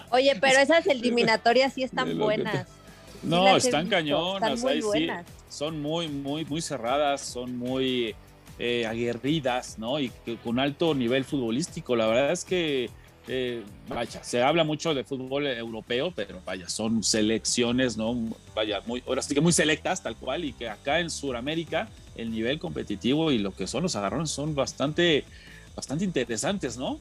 Oye, 0.09 0.35
pero 0.41 0.59
esas 0.59 0.87
eliminatorias 0.87 1.73
sí 1.73 1.83
están 1.83 2.17
buenas. 2.17 2.67
No, 3.25 3.59
sí 3.59 3.67
están 3.67 3.87
cañonas. 3.87 4.53
Están 4.53 4.73
muy 4.73 4.81
buenas. 4.81 5.25
Sí, 5.25 5.33
son 5.49 5.81
muy, 5.81 6.07
muy, 6.07 6.45
muy 6.45 6.61
cerradas, 6.61 7.21
son 7.21 7.57
muy 7.57 8.15
eh, 8.59 8.85
aguerridas, 8.85 9.77
¿no? 9.77 9.99
Y 9.99 10.09
que, 10.23 10.37
con 10.37 10.59
alto 10.59 10.93
nivel 10.93 11.25
futbolístico. 11.25 11.95
La 11.95 12.07
verdad 12.07 12.31
es 12.31 12.45
que 12.45 12.89
eh, 13.27 13.63
vaya, 13.87 14.23
se 14.23 14.43
habla 14.43 14.63
mucho 14.63 14.93
de 14.93 15.03
fútbol 15.03 15.47
europeo, 15.47 16.13
pero 16.15 16.41
vaya, 16.45 16.69
son 16.69 17.03
selecciones, 17.03 17.97
¿no? 17.97 18.15
Vaya, 18.53 18.81
muy, 18.85 19.03
ahora 19.07 19.21
sí 19.21 19.33
que 19.33 19.41
muy 19.41 19.51
selectas, 19.51 20.03
tal 20.03 20.15
cual, 20.15 20.45
y 20.45 20.53
que 20.53 20.69
acá 20.69 20.99
en 20.99 21.09
Sudamérica 21.09 21.89
el 22.15 22.31
nivel 22.31 22.59
competitivo 22.59 23.31
y 23.31 23.39
lo 23.39 23.53
que 23.53 23.67
son 23.67 23.83
los 23.83 23.95
agarrones 23.95 24.29
son 24.29 24.53
bastante, 24.53 25.25
bastante 25.75 26.05
interesantes, 26.05 26.77
¿no? 26.77 26.99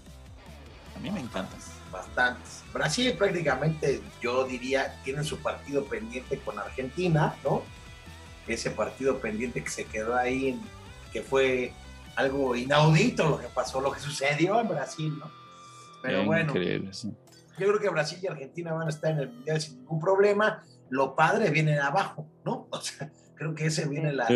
A 0.97 1.01
mí 1.01 1.11
me 1.11 1.21
encantan. 1.21 1.59
Bastantes. 1.95 2.65
Brasil 2.73 3.15
prácticamente, 3.17 4.03
yo 4.21 4.45
diría, 4.45 5.01
tiene 5.05 5.23
su 5.23 5.39
partido 5.39 5.85
pendiente 5.85 6.39
con 6.41 6.59
Argentina, 6.59 7.37
¿no? 7.45 7.63
Ese 8.49 8.73
partido 8.73 9.21
pendiente 9.21 9.63
que 9.63 9.71
se 9.71 9.85
quedó 9.85 10.17
ahí, 10.17 10.61
que 11.13 11.23
fue 11.23 11.73
algo 12.17 12.57
inaudito 12.57 13.29
lo 13.29 13.39
que 13.39 13.47
pasó, 13.47 13.81
lo 13.81 13.93
que 13.93 14.01
sucedió 14.01 14.61
en 14.61 14.69
Brasil, 14.69 15.17
¿no? 15.19 15.31
Pero 16.03 16.21
Qué 16.21 16.27
bueno, 16.27 16.53
sí. 16.93 17.15
yo 17.59 17.69
creo 17.69 17.79
que 17.79 17.89
Brasil 17.89 18.19
y 18.21 18.27
Argentina 18.27 18.73
van 18.73 18.89
a 18.89 18.91
estar 18.91 19.13
en 19.13 19.21
el 19.21 19.31
Mundial 19.31 19.61
sin 19.61 19.79
ningún 19.79 20.01
problema. 20.01 20.65
Lo 20.91 21.15
padre 21.15 21.51
viene 21.51 21.79
abajo, 21.79 22.29
¿no? 22.45 22.67
O 22.71 22.81
sea, 22.81 23.11
creo 23.37 23.55
que 23.55 23.67
ese 23.67 23.89
viene 23.89 24.13
la, 24.13 24.29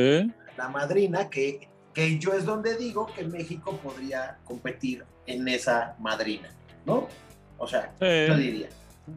la 0.57 0.69
madrina, 0.69 1.29
que, 1.29 1.69
que 1.93 2.19
yo 2.19 2.33
es 2.33 2.45
donde 2.45 2.77
digo 2.77 3.07
que 3.15 3.25
México 3.25 3.77
podría 3.83 4.39
competir 4.45 5.05
en 5.27 5.47
esa 5.49 5.97
madrina, 5.99 6.49
¿no? 6.87 7.09
O 7.59 7.67
sea, 7.67 7.93
Sí. 7.99 8.27
yo 8.29 8.37
diría, 8.37 8.69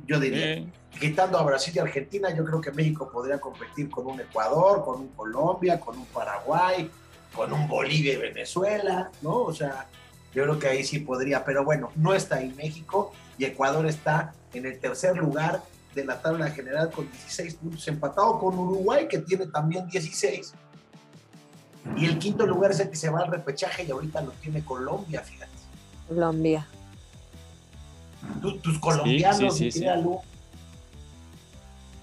yo 0.08 0.20
diría. 0.20 0.56
Sí. 0.56 0.70
Quitando 1.00 1.38
a 1.38 1.44
Brasil 1.44 1.74
y 1.76 1.80
Argentina, 1.80 2.36
yo 2.36 2.44
creo 2.44 2.60
que 2.60 2.72
México 2.72 3.10
podría 3.12 3.40
competir 3.40 3.90
con 3.90 4.08
un 4.08 4.20
Ecuador, 4.20 4.84
con 4.84 5.02
un 5.02 5.08
Colombia, 5.10 5.80
con 5.80 5.98
un 5.98 6.06
Paraguay, 6.08 6.90
con 7.34 7.54
un 7.54 7.68
Bolivia 7.68 8.14
y 8.14 8.18
Venezuela, 8.18 9.10
¿no? 9.22 9.38
O 9.44 9.54
sea, 9.54 9.88
yo 10.34 10.44
creo 10.44 10.60
que 10.60 10.68
ahí 10.68 10.84
sí 10.84 11.00
podría, 11.00 11.46
pero 11.46 11.64
bueno, 11.64 11.92
no 11.96 12.14
está 12.14 12.38
ahí 12.38 12.54
México 12.58 13.14
y 13.38 13.46
Ecuador 13.46 13.86
está 13.86 14.34
en 14.54 14.66
el 14.66 14.80
tercer 14.80 15.16
lugar 15.18 15.62
de 15.96 16.06
la 16.06 16.22
tabla 16.22 16.50
general 16.52 16.90
con 16.92 17.10
16 17.10 17.56
puntos, 17.56 17.88
empatado 17.88 18.40
con 18.40 18.58
Uruguay 18.58 19.08
que 19.10 19.20
tiene 19.20 19.48
también 19.48 19.88
16 19.90 20.54
Y 21.98 22.06
el 22.06 22.18
quinto 22.20 22.46
lugar 22.46 22.72
es 22.72 22.80
el 22.80 22.90
que 22.90 22.96
se 22.96 23.10
va 23.10 23.22
al 23.22 23.32
repechaje 23.32 23.84
y 23.84 23.92
ahorita 23.92 24.22
lo 24.22 24.32
tiene 24.34 24.64
Colombia, 24.64 25.22
fíjate. 25.22 25.52
Colombia. 26.08 26.68
Tus 28.42 28.80
colombianos, 28.80 29.58
sí, 29.58 29.72
sí, 29.72 29.84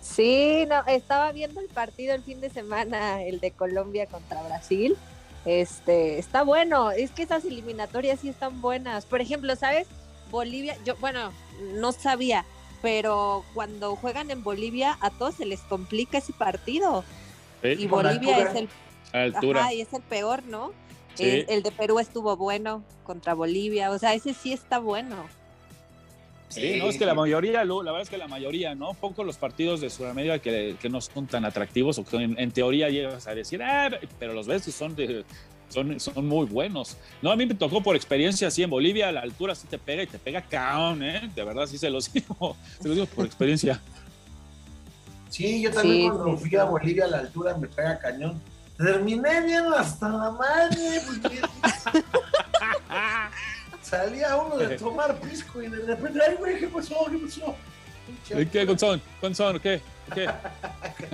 sí, 0.01 0.67
no, 0.67 0.85
estaba 0.87 1.33
viendo 1.33 1.61
el 1.61 1.69
partido 1.69 2.15
el 2.15 2.23
fin 2.23 2.41
de 2.41 2.51
semana, 2.51 3.23
el 3.23 3.41
de 3.41 3.51
Colombia 3.51 4.07
contra 4.07 4.43
Brasil. 4.43 4.97
Este, 5.45 6.19
está 6.19 6.43
bueno, 6.43 6.91
es 6.91 7.11
que 7.11 7.23
esas 7.23 7.45
eliminatorias 7.45 8.21
sí 8.21 8.29
están 8.29 8.61
buenas. 8.61 9.07
Por 9.07 9.21
ejemplo, 9.21 9.55
¿sabes? 9.57 9.87
Bolivia, 10.31 10.77
yo, 10.85 10.97
bueno, 10.97 11.33
no 11.75 11.93
sabía, 11.93 12.45
pero 12.83 13.45
cuando 13.55 13.97
juegan 13.97 14.31
en 14.31 14.43
Bolivia 14.43 14.99
a 15.01 15.11
todos 15.11 15.37
se 15.37 15.47
les 15.47 15.61
complica 15.61 16.19
ese 16.19 16.33
partido. 16.33 17.05
Y 17.63 17.87
Bolivia 17.87 18.39
es 18.39 18.55
el 18.55 18.69
Ajá, 19.13 19.73
y 19.73 19.81
es 19.81 19.93
el 19.93 20.03
peor, 20.03 20.43
¿no? 20.45 20.73
El, 21.19 21.63
de 21.63 21.73
Perú 21.73 21.99
estuvo 21.99 22.37
bueno 22.37 22.85
contra 23.05 23.35
Bolivia, 23.35 23.91
o 23.91 23.99
sea, 23.99 24.15
ese 24.15 24.35
sí 24.35 24.53
está 24.53 24.79
bueno. 24.79 25.17
Sí, 26.49 26.79
no, 26.79 26.89
es 26.89 26.97
que 26.97 27.05
la 27.05 27.15
mayoría, 27.15 27.65
la 27.65 27.75
verdad 27.75 28.01
es 28.01 28.09
que 28.09 28.17
la 28.17 28.29
mayoría, 28.29 28.75
¿no? 28.75 28.95
Poco 28.95 29.23
los 29.23 29.37
partidos 29.37 29.81
de 29.81 29.91
Sudamérica 29.91 30.39
que, 30.39 30.77
que 30.81 30.89
no 30.89 31.01
son 31.01 31.27
tan 31.27 31.45
atractivos 31.45 31.99
o 31.99 32.05
que 32.05 32.17
en, 32.17 32.51
teoría 32.53 32.89
llegas 32.89 33.27
a 33.27 33.35
decir, 33.35 33.63
ah, 33.63 33.91
pero 34.19 34.33
los 34.33 34.47
ves 34.47 34.67
y 34.67 34.73
son 34.73 34.97
de, 34.97 35.25
son, 35.69 36.01
son 36.01 36.27
muy 36.27 36.47
buenos. 36.47 36.97
No, 37.21 37.31
a 37.31 37.37
mí 37.37 37.45
me 37.45 37.55
tocó 37.55 37.83
por 37.83 37.97
experiencia 37.97 38.49
así 38.49 38.63
en 38.63 38.71
Bolivia, 38.71 39.09
a 39.09 39.13
la 39.13 39.21
altura 39.21 39.55
sí 39.55 39.67
te 39.69 39.79
pega 39.79 40.03
y 40.03 40.07
te 40.07 40.19
pega 40.19 40.43
caón, 40.43 41.03
¿eh? 41.03 41.31
De 41.35 41.45
verdad, 41.45 41.67
sí 41.67 41.77
se 41.77 41.91
los 41.91 42.11
digo, 42.13 42.57
se 42.81 42.89
los 42.89 42.97
digo 42.97 43.07
por 43.09 43.27
experiencia. 43.27 43.81
Sí, 45.29 45.61
yo 45.61 45.71
también 45.71 46.11
cuando 46.11 46.39
fui 46.39 46.57
a 46.57 46.65
Bolivia 46.65 47.05
a 47.05 47.09
la 47.09 47.19
altura 47.19 47.57
me 47.57 47.69
pega 47.69 47.99
cañón. 47.99 48.41
Terminé 48.79 49.43
bien 49.43 49.65
hasta 49.77 50.09
la 50.09 50.31
madre, 50.31 51.03
porque 51.05 51.41
salía 53.89 54.37
uno 54.37 54.57
de 54.57 54.77
tomar 54.79 55.19
pisco 55.21 55.63
y 55.63 55.69
de 55.69 55.79
repente, 55.79 56.21
ay, 56.27 56.37
güey, 56.37 56.59
¿qué 56.59 56.69
pasó? 56.69 57.07
¿Qué 57.11 57.19
pasó? 57.19 57.55
¿Qué, 58.53 58.65
Gonzón? 58.65 59.03
Gonzón, 59.21 59.61
¿qué? 59.61 59.81
¿Qué? 60.15 60.29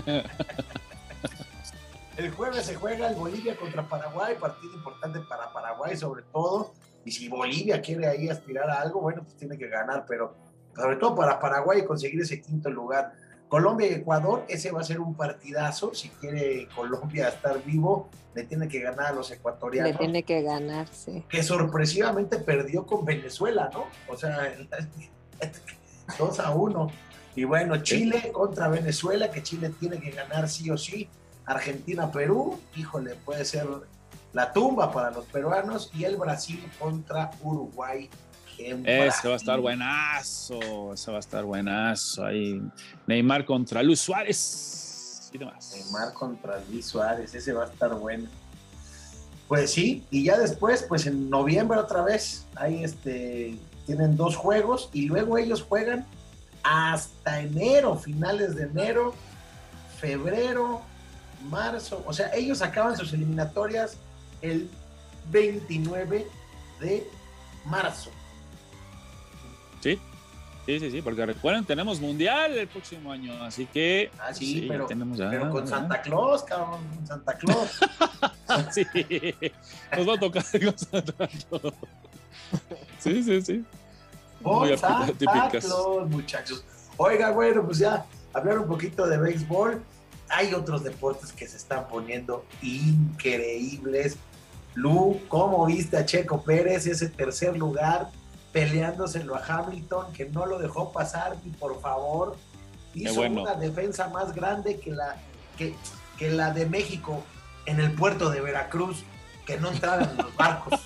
El 2.17 2.31
jueves 2.31 2.67
se 2.67 2.77
juega 2.77 3.09
el 3.09 3.17
Bolivia 3.17 3.57
contra 3.57 3.89
Paraguay, 3.89 4.37
partido 4.39 4.73
importante 4.75 5.19
para 5.29 5.53
Paraguay 5.53 5.97
sobre 5.97 6.23
todo. 6.33 6.73
Y 7.05 7.11
si 7.11 7.29
Bolivia 7.29 7.83
quiere 7.83 8.07
ahí 8.07 8.29
aspirar 8.29 8.71
a 8.71 8.81
algo, 8.83 9.01
bueno, 9.01 9.25
pues 9.25 9.37
tiene 9.37 9.59
que 9.59 9.67
ganar, 9.67 10.07
pero 10.07 10.33
sobre 10.77 10.95
todo 10.95 11.17
para 11.17 11.41
Paraguay 11.41 11.85
conseguir 11.85 12.21
ese 12.21 12.41
quinto 12.41 12.71
lugar. 12.71 13.15
Colombia 13.55 13.87
y 13.87 13.95
Ecuador, 13.95 14.45
ese 14.49 14.73
va 14.73 14.81
a 14.81 14.83
ser 14.83 14.99
un 14.99 15.14
partidazo. 15.14 15.95
Si 15.95 16.09
quiere 16.09 16.67
Colombia 16.75 17.29
estar 17.29 17.62
vivo, 17.62 18.09
le 18.35 18.43
tiene 18.43 18.67
que 18.67 18.81
ganar 18.81 19.07
a 19.07 19.12
los 19.12 19.31
ecuatorianos. 19.31 19.93
Le 19.93 19.97
tiene 19.97 20.25
que 20.25 20.43
ganar, 20.43 20.88
sí. 20.88 21.23
Que 21.29 21.40
sorpresivamente 21.40 22.40
perdió 22.40 22.85
con 22.85 23.05
Venezuela, 23.05 23.71
¿no? 23.73 23.85
O 24.12 24.17
sea, 24.17 24.53
2 26.19 26.40
a 26.40 26.51
1. 26.51 26.90
Y 27.37 27.45
bueno, 27.45 27.81
Chile 27.81 28.33
contra 28.33 28.67
Venezuela, 28.67 29.31
que 29.31 29.40
Chile 29.45 29.71
tiene 29.79 30.01
que 30.01 30.11
ganar 30.11 30.49
sí 30.49 30.69
o 30.73 30.77
sí. 30.77 31.09
Argentina-Perú, 31.47 32.59
híjole, 32.75 33.14
puede 33.25 33.45
ser 33.45 33.69
la 34.33 34.53
tumba 34.53 34.90
para 34.90 35.12
los 35.12 35.27
peruanos 35.27 35.93
y 35.95 36.03
el 36.03 36.17
Brasil 36.17 36.61
contra 36.81 37.31
Uruguay. 37.40 38.11
Ese 38.59 39.29
va 39.29 39.35
a 39.35 39.37
estar 39.37 39.61
buenazo, 39.61 40.93
ese 40.93 41.11
va 41.11 41.17
a 41.17 41.21
estar 41.21 41.45
buenazo. 41.45 42.25
Ahí 42.25 42.62
Neymar 43.07 43.45
contra 43.45 43.83
Luis 43.83 44.01
Suárez 44.01 45.31
y 45.33 45.38
demás. 45.38 45.73
Neymar 45.75 46.12
contra 46.12 46.62
Luis 46.71 46.87
Suárez, 46.87 47.35
ese 47.35 47.53
va 47.53 47.64
a 47.64 47.67
estar 47.67 47.95
bueno. 47.95 48.29
Pues 49.49 49.73
sí, 49.73 50.05
y 50.11 50.25
ya 50.25 50.38
después, 50.38 50.85
pues 50.88 51.07
en 51.07 51.29
noviembre 51.29 51.79
otra 51.79 52.03
vez, 52.03 52.47
ahí 52.57 52.83
este, 52.83 53.59
tienen 53.87 54.17
dos 54.17 54.37
juegos 54.37 54.88
y 54.93 55.07
luego 55.07 55.37
ellos 55.37 55.62
juegan 55.62 56.07
hasta 56.62 57.40
enero, 57.40 57.97
finales 57.97 58.55
de 58.57 58.64
enero, 58.64 59.14
febrero, 60.01 60.81
marzo, 61.51 62.03
o 62.07 62.12
sea, 62.12 62.33
ellos 62.35 62.62
acaban 62.62 62.97
sus 62.97 63.12
eliminatorias 63.12 63.99
el 64.40 64.69
29 65.31 66.27
de 66.81 67.07
marzo. 67.67 68.11
Sí, 69.85 70.01
sí, 70.64 70.81
sí, 70.81 70.90
sí, 70.90 71.03
porque 71.03 71.27
recuerden, 71.27 71.66
tenemos 71.66 72.01
mundial 72.01 72.57
el 72.57 72.66
próximo 72.68 73.12
año, 73.12 73.35
así 73.42 73.66
que. 73.66 74.11
Ah, 74.18 74.33
sí, 74.33 74.64
pero, 74.66 74.87
pero 74.88 75.51
con 75.51 75.68
Santa 75.68 76.01
Claus, 76.01 76.42
cabrón, 76.42 76.81
con 76.97 77.07
Santa 77.07 77.37
Claus. 77.37 77.81
sí, 78.73 78.87
nos 79.94 80.09
va 80.09 80.14
a 80.14 80.18
tocar 80.18 80.42
con 80.42 80.79
Santa 80.79 81.29
Claus. 81.29 81.75
Sí, 82.99 83.23
sí, 83.23 83.42
sí. 83.42 83.64
Con 84.42 84.79
Santa 84.79 85.51
Claus, 85.51 86.09
muchachos. 86.09 86.64
Oiga, 86.97 87.31
bueno, 87.31 87.62
pues 87.66 87.77
ya 87.77 88.07
hablar 88.33 88.61
un 88.61 88.68
poquito 88.68 89.07
de 89.07 89.18
béisbol 89.18 89.83
hay 90.31 90.55
otros 90.55 90.83
deportes 90.83 91.31
que 91.31 91.47
se 91.47 91.59
están 91.59 91.88
poniendo 91.88 92.47
increíbles. 92.62 94.16
Lu, 94.75 95.20
¿cómo 95.29 95.66
viste 95.66 95.99
a 95.99 96.07
Checo 96.07 96.42
Pérez 96.42 96.87
ese 96.87 97.11
tercer 97.11 97.55
lugar 97.55 98.09
peleándoselo 98.55 99.35
a 99.35 99.45
Hamilton 99.45 100.12
que 100.12 100.27
no 100.27 100.47
lo 100.47 100.61
dejó 100.61 100.93
pasar 100.93 101.37
y 101.45 101.51
por 101.51 101.81
favor 101.81 102.37
hizo 102.95 103.23
una 103.23 103.57
defensa 103.57 104.09
más 104.09 104.33
grande 104.33 104.79
que 104.79 104.93
la 104.93 105.17
que, 105.59 105.75
que 106.17 106.31
la 106.31 106.53
de 106.53 106.64
México 106.64 107.21
en 107.67 107.81
el 107.81 107.93
puerto 107.93 108.31
de 108.31 108.40
Veracruz 108.40 109.03
que 109.45 109.59
no 109.59 109.73
entraran 109.73 110.17
los 110.17 110.35
barcos 110.37 110.81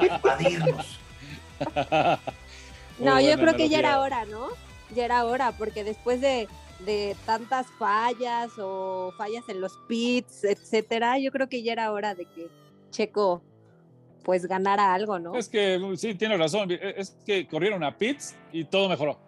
invadirnos. 0.00 0.98
No, 2.98 3.18
yo 3.18 3.34
creo 3.38 3.56
que 3.56 3.70
ya 3.70 3.78
era 3.78 3.98
hora, 4.00 4.26
¿no? 4.26 4.48
Ya 4.94 5.06
era 5.06 5.24
hora, 5.24 5.52
porque 5.52 5.84
después 5.84 6.20
de, 6.20 6.48
de 6.80 7.16
tantas 7.24 7.66
fallas 7.78 8.50
o 8.58 9.14
fallas 9.16 9.48
en 9.48 9.62
los 9.62 9.78
pits, 9.88 10.44
etcétera, 10.44 11.18
yo 11.18 11.32
creo 11.32 11.48
que 11.48 11.62
ya 11.62 11.72
era 11.72 11.92
hora 11.92 12.14
de 12.14 12.26
que 12.26 12.48
Checo 12.90 13.40
pues 14.22 14.46
ganara 14.46 14.94
algo, 14.94 15.18
¿no? 15.18 15.36
Es 15.36 15.48
que 15.48 15.78
mm, 15.78 15.96
sí, 15.96 16.14
tiene 16.14 16.36
razón, 16.36 16.70
e, 16.70 16.94
es 16.96 17.16
que 17.24 17.46
corrieron 17.46 17.82
a 17.84 17.96
pits 17.96 18.34
y 18.52 18.64
todo 18.64 18.88
mejoró. 18.88 19.18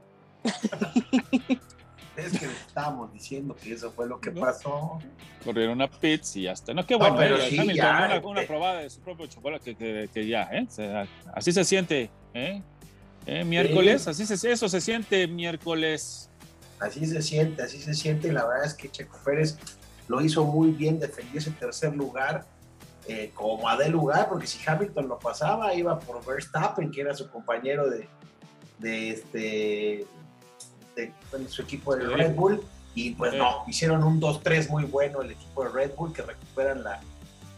es 2.16 2.38
que 2.38 2.46
estábamos 2.46 3.12
diciendo 3.12 3.56
que 3.62 3.72
eso 3.72 3.90
fue 3.92 4.06
lo 4.06 4.20
que 4.20 4.30
pasó. 4.30 4.98
Corrieron 5.44 5.80
a 5.82 5.88
pits 5.88 6.36
y 6.36 6.46
hasta. 6.46 6.74
No, 6.74 6.86
qué 6.86 6.94
bueno, 6.94 7.16
pero 7.16 7.38
sí, 7.38 7.58
una, 7.58 8.20
una, 8.24 8.42
probada 8.42 8.80
de 8.80 8.90
su 8.90 9.00
propio 9.00 9.26
chocolate 9.26 9.74
que, 9.74 10.08
que, 10.12 10.26
ya, 10.26 10.48
¿eh? 10.52 10.66
así 11.34 11.52
se 11.52 11.64
siente, 11.64 12.10
¿eh? 12.34 12.62
¿Eh? 13.26 13.44
Miércoles, 13.44 14.08
así 14.08 14.26
se, 14.26 14.50
eso 14.50 14.68
se 14.68 14.80
siente 14.80 15.28
miércoles 15.28 16.28
así 16.82 17.06
se 17.06 17.22
siente, 17.22 17.62
así 17.62 17.78
se 17.78 17.94
siente, 17.94 18.28
y 18.28 18.32
la 18.32 18.44
verdad 18.44 18.66
es 18.66 18.74
que 18.74 18.90
Checo 18.90 19.18
Pérez 19.24 19.56
lo 20.08 20.20
hizo 20.20 20.44
muy 20.44 20.72
bien, 20.72 20.98
defendió 20.98 21.38
ese 21.38 21.50
tercer 21.52 21.94
lugar 21.94 22.44
eh, 23.08 23.32
como 23.34 23.68
a 23.68 23.76
de 23.76 23.88
lugar, 23.88 24.28
porque 24.28 24.46
si 24.46 24.58
Hamilton 24.64 25.08
lo 25.08 25.18
pasaba, 25.18 25.74
iba 25.74 25.98
por 25.98 26.24
Verstappen, 26.24 26.90
que 26.90 27.00
era 27.00 27.14
su 27.14 27.28
compañero 27.30 27.90
de, 27.90 28.08
de 28.78 29.10
este 29.10 30.06
de, 30.94 31.12
su 31.48 31.62
equipo 31.62 31.96
de 31.96 32.06
Red 32.06 32.34
Bull, 32.34 32.62
y 32.94 33.12
pues 33.12 33.34
no, 33.34 33.64
hicieron 33.66 34.04
un 34.04 34.20
2-3 34.20 34.68
muy 34.68 34.84
bueno 34.84 35.22
el 35.22 35.32
equipo 35.32 35.64
de 35.64 35.70
Red 35.70 35.94
Bull, 35.96 36.12
que 36.12 36.22
recuperan 36.22 36.84
la, 36.84 37.00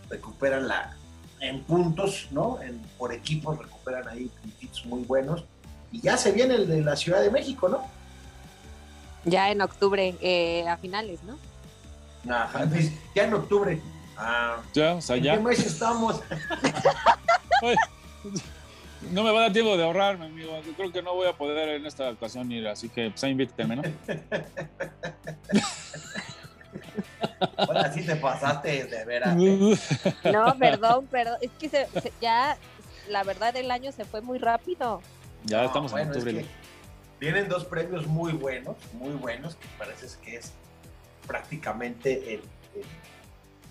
recuperan 0.09 0.69
la 0.69 0.97
en 1.41 1.63
puntos, 1.65 2.29
¿no? 2.31 2.61
En, 2.63 2.81
por 2.97 3.13
equipos 3.13 3.59
recuperan 3.59 4.09
ahí 4.09 4.31
puntitos 4.41 4.87
muy 4.87 5.03
buenos. 5.03 5.45
Y 5.93 6.01
ya 6.01 6.17
se 6.17 6.33
viene 6.33 6.55
el 6.55 6.67
de 6.67 6.81
la 6.81 6.97
Ciudad 6.97 7.21
de 7.21 7.31
México, 7.31 7.69
¿no? 7.69 7.85
Ya 9.25 9.51
en 9.51 9.61
octubre, 9.61 10.15
eh, 10.21 10.67
a 10.69 10.77
finales, 10.77 11.21
¿no? 11.23 11.39
Ajá, 12.33 12.67
ya 13.15 13.25
en 13.25 13.35
octubre. 13.35 13.81
Ah, 14.16 14.62
ya, 14.72 14.94
o 14.94 15.00
sea, 15.00 15.16
ya. 15.16 15.35
¿En 15.35 15.40
qué 15.40 15.48
mes 15.48 15.66
estamos? 15.66 16.22
no 19.11 19.22
me 19.22 19.31
va 19.31 19.40
a 19.40 19.42
dar 19.42 19.53
tiempo 19.53 19.77
de 19.77 19.85
ahorrarme, 19.85 20.27
amigo. 20.27 20.61
Yo 20.64 20.72
creo 20.72 20.92
que 20.92 21.03
no 21.03 21.14
voy 21.14 21.27
a 21.29 21.33
poder 21.33 21.68
en 21.70 21.87
esta 21.87 22.11
ocasión 22.11 22.50
ir, 22.53 22.66
así 22.68 22.88
que 22.88 23.11
pues 23.11 23.22
invíteme, 23.24 23.77
¿no? 23.77 23.83
Ahora 27.57 27.92
sí 27.92 28.05
te 28.05 28.16
pasaste 28.16 28.85
de 28.85 29.05
veras. 29.05 29.37
No, 30.33 30.57
perdón, 30.59 31.07
perdón. 31.07 31.37
Es 31.40 31.50
que 31.59 31.88
ya, 32.20 32.57
la 33.09 33.22
verdad, 33.24 33.57
el 33.57 33.70
año 33.70 33.92
se 33.92 34.05
fue 34.05 34.20
muy 34.20 34.38
rápido. 34.38 35.00
Ya 35.44 35.64
estamos 35.64 35.92
en 35.92 36.09
octubre. 36.09 36.44
Vienen 37.20 37.48
dos 37.48 37.64
premios 37.64 38.07
muy 38.07 38.33
buenos, 38.33 38.77
muy 38.94 39.14
buenos, 39.14 39.55
que 39.57 39.66
parece 39.79 40.07
que 40.22 40.37
es 40.37 40.53
prácticamente 41.27 42.35
el, 42.35 42.42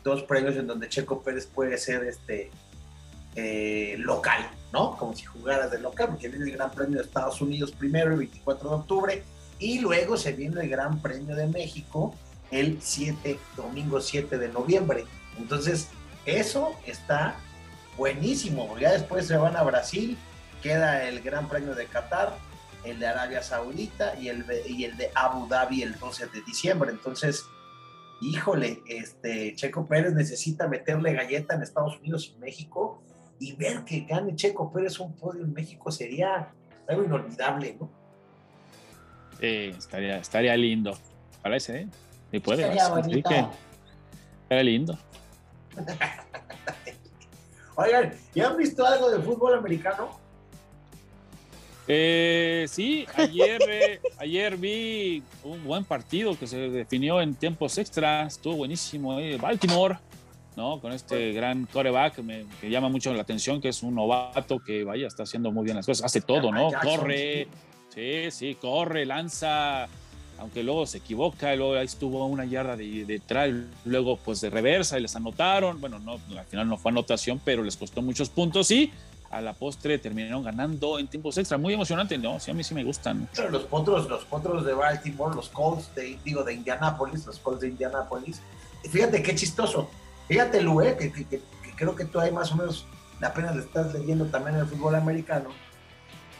dos 0.03 0.23
premios 0.23 0.55
en 0.55 0.67
donde 0.67 0.89
Checo 0.89 1.21
Pérez 1.21 1.47
puede 1.47 1.77
ser 1.77 2.03
este 2.03 2.51
eh, 3.35 3.95
local, 3.99 4.47
¿no? 4.71 4.95
Como 4.97 5.15
si 5.15 5.25
jugaras 5.25 5.71
de 5.71 5.79
local, 5.79 6.09
porque 6.09 6.27
viene 6.27 6.45
el 6.45 6.51
Gran 6.51 6.71
Premio 6.71 6.97
de 6.97 7.05
Estados 7.05 7.41
Unidos 7.41 7.71
primero, 7.71 8.11
el 8.11 8.17
24 8.17 8.69
de 8.69 8.75
octubre, 8.75 9.23
y 9.59 9.79
luego 9.79 10.17
se 10.17 10.33
viene 10.33 10.61
el 10.61 10.69
Gran 10.69 11.01
Premio 11.01 11.35
de 11.35 11.47
México 11.47 12.13
el 12.51 12.79
7, 12.81 13.39
domingo 13.55 13.99
7 14.01 14.37
de 14.37 14.49
noviembre. 14.49 15.05
Entonces, 15.37 15.89
Eso 16.25 16.73
está 16.85 17.35
buenísimo. 17.97 18.77
Ya 18.79 18.93
después 18.93 19.27
se 19.27 19.35
van 19.35 19.57
a 19.57 19.63
Brasil, 19.63 20.17
queda 20.61 21.05
el 21.05 21.21
Gran 21.21 21.49
Premio 21.49 21.75
de 21.75 21.85
Qatar, 21.87 22.37
el 22.85 22.99
de 22.99 23.07
Arabia 23.07 23.43
Saudita 23.43 24.17
y 24.17 24.29
el 24.29 24.45
y 24.65 24.85
el 24.85 24.95
de 24.95 25.11
Abu 25.15 25.47
Dhabi 25.49 25.81
el 25.81 25.99
12 25.99 26.27
de 26.27 26.41
diciembre. 26.43 26.91
Entonces, 26.91 27.45
híjole, 28.29 28.81
este 28.87 29.55
Checo 29.55 29.85
Pérez 29.85 30.13
necesita 30.13 30.67
meterle 30.67 31.13
galleta 31.13 31.55
en 31.55 31.63
Estados 31.63 31.99
Unidos 31.99 32.33
y 32.35 32.39
México 32.39 33.01
y 33.39 33.55
ver 33.55 33.83
que 33.83 34.01
gane 34.01 34.35
Checo 34.35 34.71
Pérez 34.71 34.99
un 34.99 35.13
podio 35.13 35.43
en 35.43 35.53
México 35.53 35.91
sería 35.91 36.53
algo 36.87 37.03
inolvidable, 37.03 37.75
¿no? 37.79 37.89
Sí, 39.39 39.73
estaría, 39.77 40.17
estaría 40.17 40.55
lindo. 40.55 40.97
Parece, 41.41 41.81
¿eh? 41.81 41.87
Sí 42.31 42.39
puede. 42.39 42.73
Estaría 42.73 43.23
que 43.23 43.45
estaría 44.43 44.63
lindo. 44.63 44.97
Oigan, 47.75 48.13
¿ya 48.35 48.49
han 48.49 48.57
visto 48.57 48.85
algo 48.85 49.09
de 49.09 49.19
fútbol 49.19 49.55
americano? 49.55 50.19
Eh, 51.87 52.65
sí, 52.69 53.05
ayer, 53.15 53.61
eh, 53.69 53.99
ayer 54.17 54.57
vi 54.57 55.21
un 55.43 55.63
buen 55.63 55.83
partido 55.83 56.37
que 56.37 56.47
se 56.47 56.57
definió 56.69 57.21
en 57.21 57.35
tiempos 57.35 57.77
extra. 57.77 58.27
Estuvo 58.27 58.57
buenísimo. 58.57 59.19
eh, 59.19 59.37
Baltimore, 59.37 59.97
¿no? 60.55 60.79
Con 60.79 60.93
este 60.93 61.33
gran 61.33 61.65
coreback 61.65 62.19
me, 62.19 62.45
que 62.61 62.69
llama 62.69 62.89
mucho 62.89 63.13
la 63.13 63.21
atención, 63.21 63.59
que 63.59 63.69
es 63.69 63.83
un 63.83 63.95
novato 63.95 64.59
que 64.59 64.83
vaya, 64.83 65.07
está 65.07 65.23
haciendo 65.23 65.51
muy 65.51 65.65
bien 65.65 65.77
las 65.77 65.85
cosas. 65.85 66.05
Hace 66.05 66.21
todo, 66.21 66.51
¿no? 66.51 66.69
Corre, 66.81 67.47
sí, 67.93 68.31
sí, 68.31 68.55
corre, 68.55 69.05
lanza. 69.05 69.87
Aunque 70.39 70.63
luego 70.63 70.85
se 70.87 70.97
equivoca, 70.97 71.55
luego 71.55 71.75
ahí 71.75 71.85
estuvo 71.85 72.25
una 72.25 72.43
yarda 72.43 72.75
de 72.75 73.05
detrás, 73.05 73.51
luego 73.85 74.17
pues 74.17 74.41
de 74.41 74.49
reversa 74.49 74.97
y 74.97 75.01
les 75.03 75.15
anotaron. 75.15 75.79
Bueno, 75.79 75.99
no, 75.99 76.13
al 76.37 76.45
final 76.45 76.67
no 76.67 76.77
fue 76.77 76.91
anotación, 76.91 77.39
pero 77.45 77.63
les 77.63 77.77
costó 77.77 78.01
muchos 78.01 78.29
puntos 78.29 78.69
y 78.71 78.91
a 79.33 79.41
la 79.41 79.53
postre 79.53 79.97
terminaron 79.97 80.43
ganando 80.43 80.99
en 80.99 81.07
tiempos 81.07 81.37
extra. 81.37 81.57
Muy 81.57 81.73
emocionante, 81.73 82.17
¿no? 82.17 82.39
Sí, 82.39 82.51
a 82.51 82.53
mí 82.53 82.63
sí 82.63 82.73
me 82.73 82.83
gustan. 82.83 83.27
Pero 83.35 83.49
los 83.49 83.63
potros, 83.63 84.07
los 84.07 84.23
potros 84.25 84.63
de 84.65 84.73
Baltimore, 84.73 85.35
los 85.35 85.49
Colts 85.49 85.93
de, 85.95 86.19
digo, 86.23 86.43
de 86.43 86.53
Indianápolis, 86.53 87.25
los 87.25 87.39
Colts 87.39 87.61
de 87.61 87.69
Indianápolis. 87.69 88.41
Fíjate 88.89 89.23
qué 89.23 89.33
chistoso. 89.33 89.89
Fíjate, 90.27 90.61
Lu, 90.61 90.81
eh, 90.81 90.95
que, 90.97 91.11
que- 91.11 91.25
que- 91.25 91.39
que 91.63 91.71
creo 91.75 91.95
que 91.95 92.05
tú 92.05 92.19
ahí 92.19 92.31
más 92.31 92.51
o 92.51 92.55
menos 92.57 92.85
apenas 93.21 93.55
le 93.55 93.61
estás 93.63 93.93
leyendo 93.93 94.25
también 94.25 94.55
el 94.57 94.65
fútbol 94.67 94.95
americano. 94.95 95.49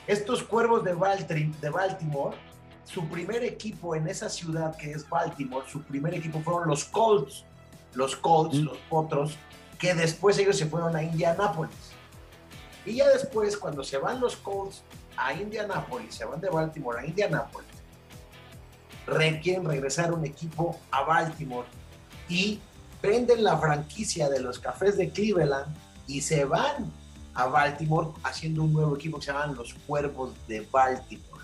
Estos 0.08 0.44
cuervos 0.44 0.84
de, 0.84 0.94
Baltri- 0.96 1.54
de 1.60 1.70
Baltimore, 1.70 2.36
su 2.84 3.08
primer 3.08 3.44
equipo 3.44 3.96
en 3.96 4.08
esa 4.08 4.30
ciudad 4.30 4.76
que 4.76 4.92
es 4.92 5.08
Baltimore, 5.10 5.66
su 5.72 5.82
primer 5.82 6.14
equipo 6.14 6.42
fueron 6.42 6.68
los 6.68 6.84
Colts. 6.86 7.46
Los 7.94 8.16
Colts, 8.16 8.58
Mm. 8.58 8.64
los 8.66 8.78
potros, 8.90 9.38
que 9.80 9.94
después 9.94 10.38
ellos 10.40 10.58
se 10.58 10.66
fueron 10.66 10.96
a 10.96 11.04
Indianápolis. 11.04 11.74
Y 12.86 12.96
ya 12.96 13.08
después, 13.10 13.58
cuando 13.58 13.84
se 13.84 13.98
van 13.98 14.20
los 14.20 14.36
Colts 14.38 14.84
a 15.16 15.34
Indianápolis, 15.34 16.16
se 16.16 16.26
van 16.26 16.42
de 16.42 16.50
Baltimore 16.50 17.00
a 17.00 17.06
Indianápolis, 17.06 17.70
re- 19.08 19.40
quieren 19.42 19.66
regresar 19.66 20.14
un 20.14 20.26
equipo 20.26 20.80
a 20.92 21.02
Baltimore 21.04 21.68
y 22.30 22.60
venden 23.02 23.44
la 23.44 23.58
franquicia 23.58 24.30
de 24.30 24.40
los 24.40 24.60
Cafés 24.60 24.98
de 24.98 25.10
Cleveland 25.12 25.74
y 26.08 26.22
se 26.22 26.46
van 26.46 26.92
a 27.36 27.46
Baltimore 27.48 28.10
haciendo 28.24 28.64
un 28.64 28.74
nuevo 28.74 28.96
equipo 28.96 29.18
que 29.20 29.26
se 29.26 29.32
llaman 29.34 29.56
los 29.56 29.74
Cuervos 29.88 30.32
de 30.48 30.68
Baltimore. 30.72 31.44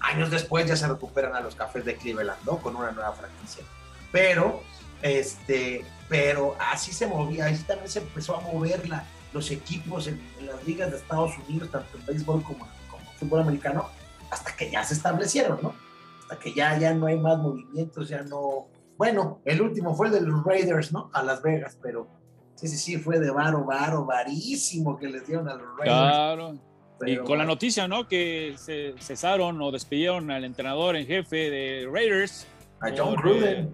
Años 0.00 0.30
después 0.30 0.66
ya 0.66 0.76
se 0.76 0.86
recuperan 0.86 1.34
a 1.34 1.40
los 1.40 1.54
Cafés 1.54 1.84
de 1.84 1.96
Cleveland, 1.96 2.38
¿no? 2.44 2.58
Con 2.58 2.76
una 2.76 2.90
nueva 2.92 3.12
franquicia. 3.12 3.64
Pero, 4.12 4.62
este, 5.02 5.84
pero 6.08 6.56
así 6.58 6.92
se 6.92 7.06
movía, 7.06 7.46
así 7.46 7.62
también 7.64 7.90
se 7.90 7.98
empezó 8.00 8.36
a 8.36 8.40
mover 8.40 8.88
la, 8.88 9.04
los 9.32 9.50
equipos 9.50 10.06
en, 10.06 10.20
en 10.38 10.46
las 10.46 10.66
ligas 10.66 10.90
de 10.90 10.96
Estados 10.96 11.32
Unidos, 11.48 11.70
tanto 11.70 11.98
en 11.98 12.06
béisbol 12.06 12.42
como, 12.42 12.66
como 12.90 13.02
en 13.02 13.18
fútbol 13.18 13.40
americano, 13.40 13.88
hasta 14.30 14.54
que 14.56 14.70
ya 14.70 14.84
se 14.84 14.94
establecieron, 14.94 15.58
¿no? 15.62 15.74
Hasta 16.22 16.38
que 16.38 16.52
ya, 16.52 16.78
ya 16.78 16.94
no 16.94 17.06
hay 17.06 17.18
más 17.18 17.38
movimientos, 17.38 18.08
ya 18.08 18.22
no... 18.22 18.68
Bueno, 18.96 19.40
el 19.44 19.62
último 19.62 19.94
fue 19.94 20.08
el 20.08 20.12
de 20.14 20.20
los 20.22 20.44
Raiders, 20.44 20.92
¿no? 20.92 21.10
A 21.12 21.22
Las 21.22 21.42
Vegas, 21.42 21.78
pero 21.80 22.08
sí, 22.56 22.66
sí, 22.68 22.76
sí, 22.76 22.96
fue 22.96 23.20
de 23.20 23.30
varo, 23.30 23.64
varo, 23.64 24.04
varísimo 24.04 24.98
que 24.98 25.08
les 25.08 25.26
dieron 25.26 25.48
a 25.48 25.54
los 25.54 25.66
Raiders. 25.78 25.84
Claro. 25.84 26.54
Y 27.06 27.16
con 27.18 27.38
la 27.38 27.44
noticia, 27.44 27.86
¿no? 27.86 28.08
Que 28.08 28.54
se 28.58 28.94
cesaron 28.98 29.62
o 29.62 29.70
despidieron 29.70 30.30
al 30.32 30.44
entrenador 30.44 30.96
en 30.96 31.06
jefe 31.06 31.48
de 31.48 31.88
Raiders. 31.90 32.46
A 32.80 32.88
John 32.88 33.14
por, 33.14 33.22
Gruden. 33.22 33.66
eh, 33.66 33.72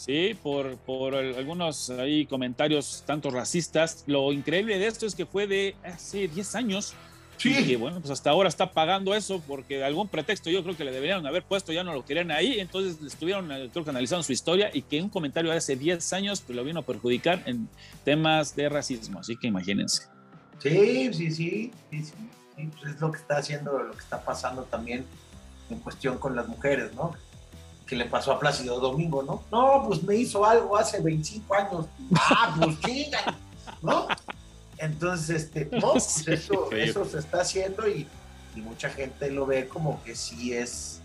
Sí, 0.00 0.34
por, 0.42 0.78
por 0.78 1.14
algunos 1.14 1.90
ahí 1.90 2.24
comentarios 2.24 3.04
tanto 3.06 3.28
racistas. 3.28 4.02
Lo 4.06 4.32
increíble 4.32 4.78
de 4.78 4.86
esto 4.86 5.04
es 5.04 5.14
que 5.14 5.26
fue 5.26 5.46
de 5.46 5.76
hace 5.84 6.26
10 6.26 6.54
años. 6.54 6.94
Y 7.44 7.52
que 7.52 7.64
Sí, 7.64 7.76
bueno, 7.76 8.00
pues 8.00 8.10
hasta 8.10 8.30
ahora 8.30 8.48
está 8.48 8.72
pagando 8.72 9.14
eso 9.14 9.42
porque 9.46 9.76
de 9.76 9.84
algún 9.84 10.08
pretexto 10.08 10.48
yo 10.48 10.62
creo 10.62 10.74
que 10.74 10.84
le 10.84 10.92
deberían 10.92 11.26
haber 11.26 11.42
puesto, 11.42 11.70
ya 11.74 11.84
no 11.84 11.92
lo 11.92 12.02
querían 12.06 12.30
ahí, 12.30 12.60
entonces 12.60 12.98
le 13.02 13.08
estuvieron, 13.08 13.52
eh, 13.52 13.68
creo 13.70 13.84
que 13.84 13.90
analizando 13.90 14.22
su 14.22 14.32
historia 14.32 14.70
y 14.72 14.80
que 14.80 15.02
un 15.02 15.10
comentario 15.10 15.50
de 15.50 15.58
hace 15.58 15.76
10 15.76 16.14
años 16.14 16.40
pues, 16.40 16.56
lo 16.56 16.64
vino 16.64 16.80
a 16.80 16.82
perjudicar 16.82 17.42
en 17.44 17.68
temas 18.02 18.56
de 18.56 18.70
racismo, 18.70 19.20
así 19.20 19.36
que 19.36 19.48
imagínense. 19.48 20.04
sí, 20.60 21.12
sí, 21.12 21.30
sí, 21.30 21.30
sí, 21.30 21.72
sí, 21.90 22.14
sí, 22.56 22.70
pues 22.78 22.94
es 22.94 23.00
lo 23.02 23.12
que 23.12 23.18
está 23.18 23.36
haciendo, 23.36 23.78
lo 23.78 23.92
que 23.92 24.00
está 24.00 24.22
pasando 24.22 24.62
también 24.62 25.04
en 25.68 25.78
cuestión 25.78 26.16
con 26.16 26.34
las 26.34 26.48
mujeres, 26.48 26.94
¿no? 26.94 27.14
Que 27.90 27.96
le 27.96 28.04
pasó 28.06 28.30
a 28.32 28.38
Plácido 28.38 28.78
Domingo, 28.78 29.22
¿no? 29.24 29.42
No, 29.50 29.82
pues 29.86 30.00
me 30.04 30.14
hizo 30.14 30.44
algo 30.46 30.76
hace 30.76 31.00
25 31.00 31.52
años. 31.54 31.86
Ah, 32.14 32.54
pues 32.56 32.78
chinga, 32.80 33.36
¿no? 33.82 34.06
Entonces, 34.78 35.42
este, 35.42 35.68
no, 35.76 35.92
pues 35.92 36.04
Sí, 36.04 36.32
eso, 36.32 36.70
eso 36.70 37.04
se 37.04 37.18
está 37.18 37.40
haciendo 37.40 37.88
y, 37.88 38.06
y 38.54 38.60
mucha 38.60 38.88
gente 38.90 39.28
lo 39.30 39.44
ve 39.44 39.66
como 39.68 40.02
que 40.04 40.14
sí 40.14 40.54
es, 40.54 41.00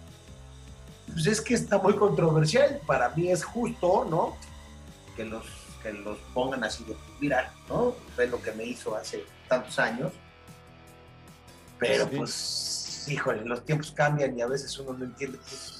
pues 1.11 1.25
es 1.25 1.41
que 1.41 1.55
está 1.55 1.79
muy 1.79 1.95
controversial. 1.95 2.79
Para 2.85 3.09
mí 3.09 3.29
es 3.31 3.43
justo, 3.43 4.05
¿no? 4.07 4.37
Que 5.15 5.25
los, 5.25 5.43
que 5.81 5.91
los 5.91 6.19
pongan 6.35 6.63
así 6.63 6.83
de, 6.83 6.95
mira, 7.19 7.51
¿no? 7.67 7.95
Ve 8.15 8.27
lo 8.27 8.39
que 8.41 8.51
me 8.51 8.63
hizo 8.63 8.95
hace 8.95 9.25
tantos 9.49 9.79
años. 9.79 10.13
Pero 11.79 12.05
Sí. 12.09 12.15
pues, 12.17 13.05
híjole, 13.09 13.43
los 13.43 13.65
tiempos 13.65 13.91
cambian 13.91 14.37
y 14.37 14.41
a 14.41 14.47
veces 14.47 14.77
uno 14.79 14.93
no 14.93 15.05
entiende. 15.05 15.37
Pues, 15.39 15.74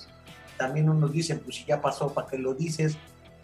también 0.58 0.90
unos 0.90 1.12
dicen, 1.12 1.40
pues 1.40 1.58
si 1.58 1.66
ya 1.66 1.82
pasó, 1.82 2.14
¿para 2.14 2.28
qué 2.28 2.38
lo 2.38 2.54
dices? 2.54 2.98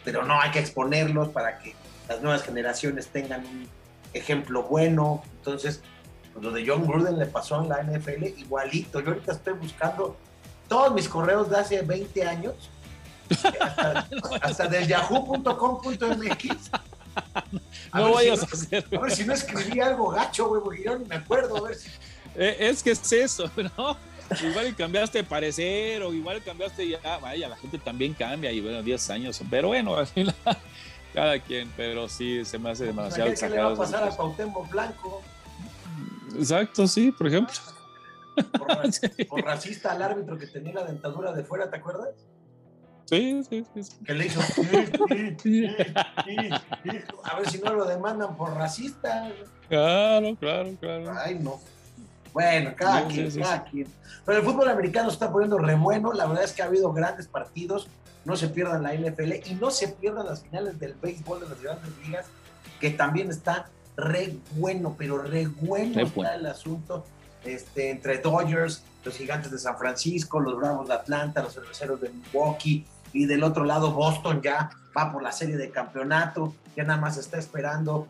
Pero 0.04 0.24
no, 0.24 0.40
hay 0.40 0.50
que 0.50 0.58
exponerlos 0.58 1.28
para 1.28 1.58
que 1.58 1.74
las 2.08 2.22
nuevas 2.22 2.42
generaciones 2.42 3.08
tengan 3.08 3.40
un 3.46 3.68
ejemplo 4.12 4.64
bueno. 4.64 5.22
Entonces, 5.38 5.82
pues, 6.32 6.44
lo 6.44 6.50
de 6.52 6.66
John 6.66 6.86
Gruden 6.86 7.18
le 7.18 7.26
pasó 7.26 7.62
en 7.62 7.68
la 7.68 7.82
NFL 7.82 8.24
igualito. 8.38 9.00
Yo 9.00 9.08
ahorita 9.08 9.32
estoy 9.32 9.54
buscando 9.54 10.16
todos 10.68 10.92
mis 10.94 11.08
correos 11.08 11.50
de 11.50 11.58
hace 11.58 11.82
20 11.82 12.24
años, 12.24 12.54
hasta, 13.60 14.08
hasta 14.40 14.66
del 14.66 14.86
yahoo.com.mx. 14.86 16.70
No 17.92 18.06
si 18.06 18.14
vayas 18.14 18.42
a 18.42 18.46
hacer. 18.46 18.86
a 18.96 19.00
ver 19.00 19.10
si 19.10 19.24
no 19.24 19.34
escribí 19.34 19.80
algo 19.80 20.08
gacho, 20.10 20.48
güey, 20.48 20.62
porque 20.62 20.84
yo 20.84 20.98
ni 20.98 21.04
me 21.04 21.16
acuerdo. 21.16 21.56
A 21.58 21.68
ver 21.68 21.74
si... 21.76 21.88
Eh, 22.34 22.56
Es 22.58 22.82
que 22.82 22.92
es 22.92 23.12
eso, 23.12 23.50
¿no? 23.76 23.96
Igual 24.42 24.76
cambiaste 24.76 25.18
de 25.18 25.24
parecer 25.24 26.02
o 26.02 26.12
igual 26.12 26.42
cambiaste 26.42 26.88
ya, 26.88 27.18
vaya, 27.18 27.48
la 27.48 27.56
gente 27.56 27.78
también 27.78 28.14
cambia 28.14 28.52
y 28.52 28.60
bueno, 28.60 28.82
10 28.82 29.10
años, 29.10 29.40
pero 29.50 29.68
bueno, 29.68 29.96
al 29.96 30.06
final, 30.06 30.34
cada 31.12 31.38
quien, 31.38 31.70
pero 31.76 32.08
sí, 32.08 32.44
se 32.44 32.58
me 32.58 32.70
hace 32.70 32.86
demasiado 32.86 33.30
¿Qué 33.38 33.48
le 33.48 33.60
va 33.60 33.72
a 33.72 33.76
pasar 33.76 34.04
a. 34.04 34.10
Cuauhtémoc 34.10 34.70
Blanco? 34.70 35.22
Exacto, 36.36 36.86
sí, 36.86 37.12
por 37.12 37.26
ejemplo. 37.26 37.54
Por 39.28 39.44
racista 39.44 39.92
al 39.92 40.00
árbitro 40.00 40.38
que 40.38 40.46
tenía 40.46 40.72
la 40.72 40.84
dentadura 40.84 41.34
de 41.34 41.44
fuera, 41.44 41.68
¿te 41.68 41.76
acuerdas? 41.76 42.14
Sí, 43.04 43.42
sí, 43.48 43.62
sí. 43.74 43.82
sí. 43.82 43.92
Que 44.06 44.14
le 44.14 44.26
hizo. 44.26 44.40
A 47.24 47.36
ver 47.36 47.50
si 47.50 47.58
no 47.58 47.74
lo 47.74 47.84
demandan 47.84 48.38
por 48.38 48.54
racista. 48.54 49.30
Claro, 49.68 50.34
claro, 50.36 50.74
claro. 50.80 51.12
Ay, 51.22 51.38
no. 51.38 51.60
Bueno, 52.32 52.72
cada 52.76 53.02
Sí, 53.08 53.14
quien, 53.14 53.26
sí, 53.30 53.38
sí, 53.38 53.40
cada 53.40 53.64
quien. 53.64 53.86
Pero 54.24 54.38
el 54.38 54.44
fútbol 54.44 54.68
americano 54.68 55.10
se 55.10 55.14
está 55.14 55.30
poniendo 55.30 55.58
re 55.58 55.74
bueno. 55.74 56.12
La 56.12 56.26
verdad 56.26 56.44
es 56.44 56.52
que 56.52 56.62
ha 56.62 56.66
habido 56.66 56.92
grandes 56.92 57.26
partidos. 57.26 57.88
No 58.24 58.36
se 58.36 58.48
pierdan 58.48 58.82
la 58.82 58.94
NFL 58.94 59.32
y 59.46 59.54
no 59.60 59.70
se 59.70 59.88
pierdan 59.88 60.26
las 60.26 60.42
finales 60.42 60.78
del 60.78 60.94
béisbol 60.94 61.40
de 61.40 61.48
las 61.48 61.60
grandes 61.60 61.90
ligas, 62.04 62.26
que 62.80 62.90
también 62.90 63.30
está 63.30 63.66
re 63.96 64.36
bueno, 64.52 64.94
pero 64.96 65.18
re 65.18 65.48
bueno 65.48 65.94
Re 65.96 66.02
está 66.02 66.14
bueno. 66.14 66.32
el 66.32 66.46
asunto. 66.46 67.04
Este, 67.44 67.90
entre 67.90 68.18
Dodgers, 68.18 68.84
los 69.04 69.16
gigantes 69.16 69.50
de 69.50 69.58
San 69.58 69.76
Francisco, 69.76 70.38
los 70.38 70.56
Bravos 70.56 70.86
de 70.86 70.94
Atlanta, 70.94 71.42
los 71.42 71.54
cerveceros 71.54 72.00
de 72.00 72.10
Milwaukee, 72.10 72.86
y 73.12 73.26
del 73.26 73.42
otro 73.42 73.64
lado 73.64 73.92
Boston 73.92 74.40
ya 74.40 74.70
va 74.96 75.10
por 75.10 75.22
la 75.22 75.32
serie 75.32 75.56
de 75.56 75.70
campeonato, 75.70 76.54
ya 76.76 76.84
nada 76.84 77.00
más 77.00 77.16
está 77.16 77.38
esperando 77.38 78.06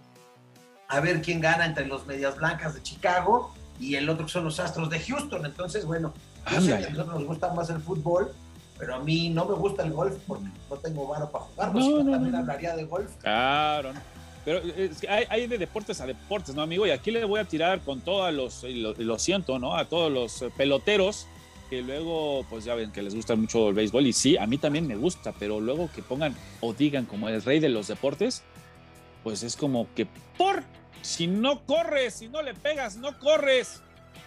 a 0.89 1.01
ver 1.01 1.23
quién 1.23 1.41
gana 1.41 1.64
entre 1.64 1.87
los 1.87 2.07
Medias 2.07 2.37
Blancas 2.37 2.75
de 2.75 2.83
Chicago 2.83 3.55
y 3.81 3.95
el 3.97 4.09
otro 4.09 4.27
que 4.27 4.33
son 4.33 4.45
los 4.45 4.59
Astros 4.61 4.91
de 4.91 5.01
Houston. 5.01 5.45
Entonces, 5.47 5.85
bueno, 5.85 6.12
yo 6.51 6.61
sé 6.61 6.66
que 6.68 6.75
a 6.75 6.91
nosotros 6.91 7.07
nos 7.09 7.25
gusta 7.25 7.53
más 7.55 7.70
el 7.70 7.81
fútbol, 7.81 8.33
pero 8.79 8.97
a 8.97 9.01
mí 9.01 9.31
no 9.31 9.45
me 9.45 9.55
gusta 9.55 9.85
el 9.85 9.93
golf 9.93 10.14
porque 10.27 10.47
no 10.70 10.77
tengo 10.77 11.07
varo 11.09 11.31
para 11.31 11.45
jugar. 11.45 11.75
No, 11.75 11.81
No, 11.81 12.03
no, 12.05 12.12
también 12.12 12.33
no. 12.33 12.39
hablaría 12.39 12.77
de 12.77 12.85
golf. 12.85 13.11
Claro. 13.20 13.93
Pero 14.45 14.59
es 14.59 15.01
que 15.01 15.09
hay, 15.09 15.25
hay 15.29 15.47
de 15.47 15.57
deportes 15.57 16.01
a 16.01 16.07
deportes, 16.07 16.55
¿no, 16.55 16.62
amigo? 16.62 16.85
Y 16.87 16.91
aquí 16.91 17.11
le 17.12 17.25
voy 17.25 17.39
a 17.39 17.45
tirar 17.45 17.81
con 17.81 18.01
todos 18.01 18.33
los, 18.35 18.64
y 18.64 18.75
lo, 18.75 18.93
lo 18.95 19.18
siento, 19.18 19.59
¿no? 19.61 19.77
A 19.77 19.85
todos 19.85 20.11
los 20.11 20.43
eh, 20.43 20.51
peloteros 20.57 21.27
que 21.70 21.81
luego, 21.81 22.45
pues 22.51 22.64
ya 22.66 22.75
ven 22.75 22.93
que 22.93 23.01
les 23.03 23.14
gusta 23.14 23.35
mucho 23.35 23.68
el 23.70 23.75
béisbol. 23.75 24.07
Y 24.07 24.12
sí, 24.12 24.37
a 24.37 24.47
mí 24.47 24.59
también 24.59 24.87
me 24.87 24.97
gusta, 24.97 25.33
pero 25.39 25.59
luego 25.61 25.89
que 25.95 26.03
pongan 26.03 26.35
o 26.61 26.75
digan 26.75 27.07
como 27.07 27.29
el 27.29 27.41
rey 27.43 27.61
de 27.61 27.68
los 27.70 27.87
deportes, 27.89 28.43
pues 29.23 29.43
es 29.43 29.57
como 29.57 29.87
que 29.95 30.07
por, 30.37 30.64
si 31.01 31.26
no 31.26 31.64
corres, 31.64 32.14
si 32.14 32.28
no 32.28 32.43
le 32.43 32.55
pegas, 32.55 32.97
no 32.97 33.18
corres. 33.18 33.80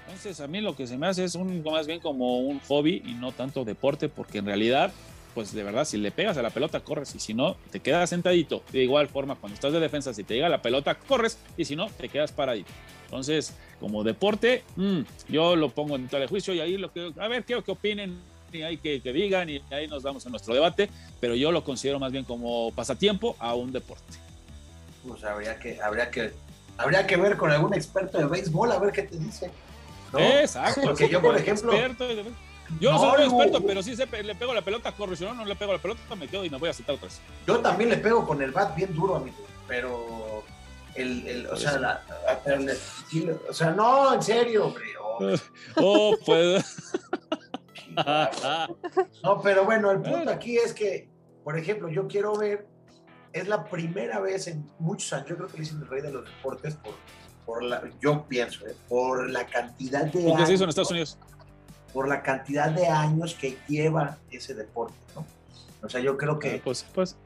Entonces 0.05 0.39
a 0.39 0.47
mí 0.47 0.61
lo 0.61 0.75
que 0.75 0.87
se 0.87 0.97
me 0.97 1.07
hace 1.07 1.23
es 1.23 1.35
más 1.37 1.87
bien 1.87 1.99
como 1.99 2.39
un 2.39 2.59
hobby 2.61 3.01
y 3.05 3.13
no 3.13 3.31
tanto 3.31 3.65
deporte, 3.65 4.09
porque 4.09 4.39
en 4.39 4.45
realidad, 4.45 4.91
pues 5.33 5.53
de 5.53 5.63
verdad, 5.63 5.85
si 5.85 5.97
le 5.97 6.11
pegas 6.11 6.37
a 6.37 6.41
la 6.41 6.51
pelota, 6.51 6.79
corres 6.79 7.13
y 7.15 7.19
si 7.19 7.33
no, 7.33 7.57
te 7.71 7.79
quedas 7.79 8.09
sentadito. 8.09 8.63
De 8.71 8.83
igual 8.83 9.07
forma, 9.07 9.35
cuando 9.35 9.55
estás 9.55 9.73
de 9.73 9.79
defensa, 9.79 10.13
si 10.13 10.23
te 10.23 10.35
llega 10.35 10.49
la 10.49 10.61
pelota, 10.61 10.95
corres 10.95 11.37
y 11.57 11.65
si 11.65 11.75
no, 11.75 11.89
te 11.89 12.09
quedas 12.09 12.31
paradito. 12.31 12.71
Entonces, 13.05 13.55
como 13.79 14.03
deporte, 14.03 14.63
mmm, 14.75 15.01
yo 15.29 15.55
lo 15.55 15.69
pongo 15.69 15.95
en 15.95 16.07
tal 16.07 16.27
juicio 16.27 16.53
y 16.53 16.59
ahí 16.59 16.77
lo 16.77 16.91
que, 16.91 17.11
a 17.17 17.27
ver 17.27 17.43
qué, 17.43 17.61
qué 17.63 17.71
opinen 17.71 18.19
y 18.51 18.61
ahí 18.61 18.77
que, 18.77 19.01
que, 19.01 19.11
digan 19.11 19.49
y 19.49 19.61
ahí 19.71 19.87
nos 19.87 20.03
damos 20.03 20.25
a 20.25 20.29
nuestro 20.29 20.53
debate, 20.53 20.89
pero 21.19 21.35
yo 21.35 21.51
lo 21.51 21.63
considero 21.63 21.99
más 21.99 22.11
bien 22.11 22.23
como 22.23 22.71
pasatiempo 22.71 23.35
a 23.39 23.53
un 23.53 23.71
deporte. 23.71 24.17
Pues 25.07 25.23
habría 25.23 25.59
que, 25.59 25.79
habría 25.81 26.09
que, 26.09 26.31
habría 26.77 27.07
que 27.07 27.17
ver 27.17 27.37
con 27.37 27.51
algún 27.51 27.73
experto 27.73 28.17
de 28.17 28.25
béisbol 28.25 28.71
a 28.71 28.79
ver 28.79 28.91
qué 28.91 29.03
te 29.03 29.17
dice. 29.17 29.51
¿no? 30.11 30.19
Exacto. 30.19 30.81
Porque 30.83 31.09
yo, 31.09 31.21
por 31.21 31.37
ejemplo. 31.37 31.73
Yo 32.79 32.91
no, 32.91 32.99
soy 32.99 33.27
un 33.27 33.33
experto, 33.33 33.65
pero 33.65 33.83
sí 33.83 33.95
se, 33.95 34.07
le 34.23 34.35
pego 34.35 34.53
la 34.53 34.63
pelota, 34.63 34.91
corro. 34.91 35.15
Si 35.15 35.23
no, 35.23 35.33
no 35.33 35.45
le 35.45 35.55
pego 35.55 35.73
la 35.73 35.79
pelota, 35.79 36.15
me 36.15 36.27
quedo 36.27 36.43
y 36.43 36.49
me 36.49 36.57
voy 36.57 36.69
a 36.69 36.73
sentar 36.73 36.95
otra 36.95 37.07
vez. 37.07 37.21
Yo 37.45 37.59
también 37.59 37.91
le 37.91 37.97
pego 37.97 38.25
con 38.25 38.41
el 38.41 38.51
bat 38.51 38.75
bien 38.75 38.93
duro, 38.95 39.17
amigo. 39.17 39.37
Pero 39.67 40.43
el, 40.95 41.27
el, 41.27 41.47
o, 41.47 41.55
sea, 41.55 41.77
la, 41.77 42.03
el, 42.45 42.69
el, 42.69 43.39
o 43.47 43.53
sea, 43.53 43.71
no, 43.71 44.13
en 44.13 44.23
serio, 44.23 44.67
hombre. 44.67 44.85
Oh, 44.97 45.35
oh 45.77 46.17
pues. 46.25 46.91
no, 49.23 49.41
pero 49.41 49.65
bueno, 49.65 49.91
el 49.91 50.01
punto 50.01 50.29
aquí 50.29 50.57
es 50.57 50.73
que, 50.73 51.07
por 51.43 51.57
ejemplo, 51.57 51.89
yo 51.89 52.07
quiero 52.07 52.35
ver, 52.35 52.67
es 53.35 53.47
la 53.49 53.65
primera 53.65 54.19
vez 54.21 54.47
en 54.47 54.65
muchos 54.79 55.11
años, 55.11 55.27
yo 55.27 55.35
creo 55.35 55.47
que 55.49 55.57
le 55.57 55.59
dicen 55.63 55.79
el 55.81 55.87
rey 55.87 56.01
de 56.01 56.09
los 56.11 56.23
deportes 56.23 56.75
por, 56.75 56.93
por 57.45 57.63
la, 57.63 57.83
yo 58.01 58.25
pienso, 58.27 58.65
¿eh? 58.65 58.75
por 58.87 59.29
la 59.29 59.45
cantidad 59.45 60.05
de 60.05 60.11
¿Por 60.11 60.21
qué 60.21 60.33
años. 60.33 60.47
se 60.47 60.53
hizo 60.53 60.63
en 60.63 60.69
Estados 60.69 60.91
Unidos? 60.91 61.17
Por 61.93 62.07
la 62.07 62.23
cantidad 62.23 62.69
de 62.71 62.87
años 62.87 63.35
que 63.35 63.57
lleva 63.67 64.17
ese 64.31 64.53
deporte, 64.53 64.95
¿no? 65.15 65.25
O 65.81 65.89
sea, 65.89 65.99
yo 65.99 66.17
creo 66.17 66.39
que 66.39 66.55
ah, 66.55 66.61
pues, 66.63 66.85
pues. 66.93 67.17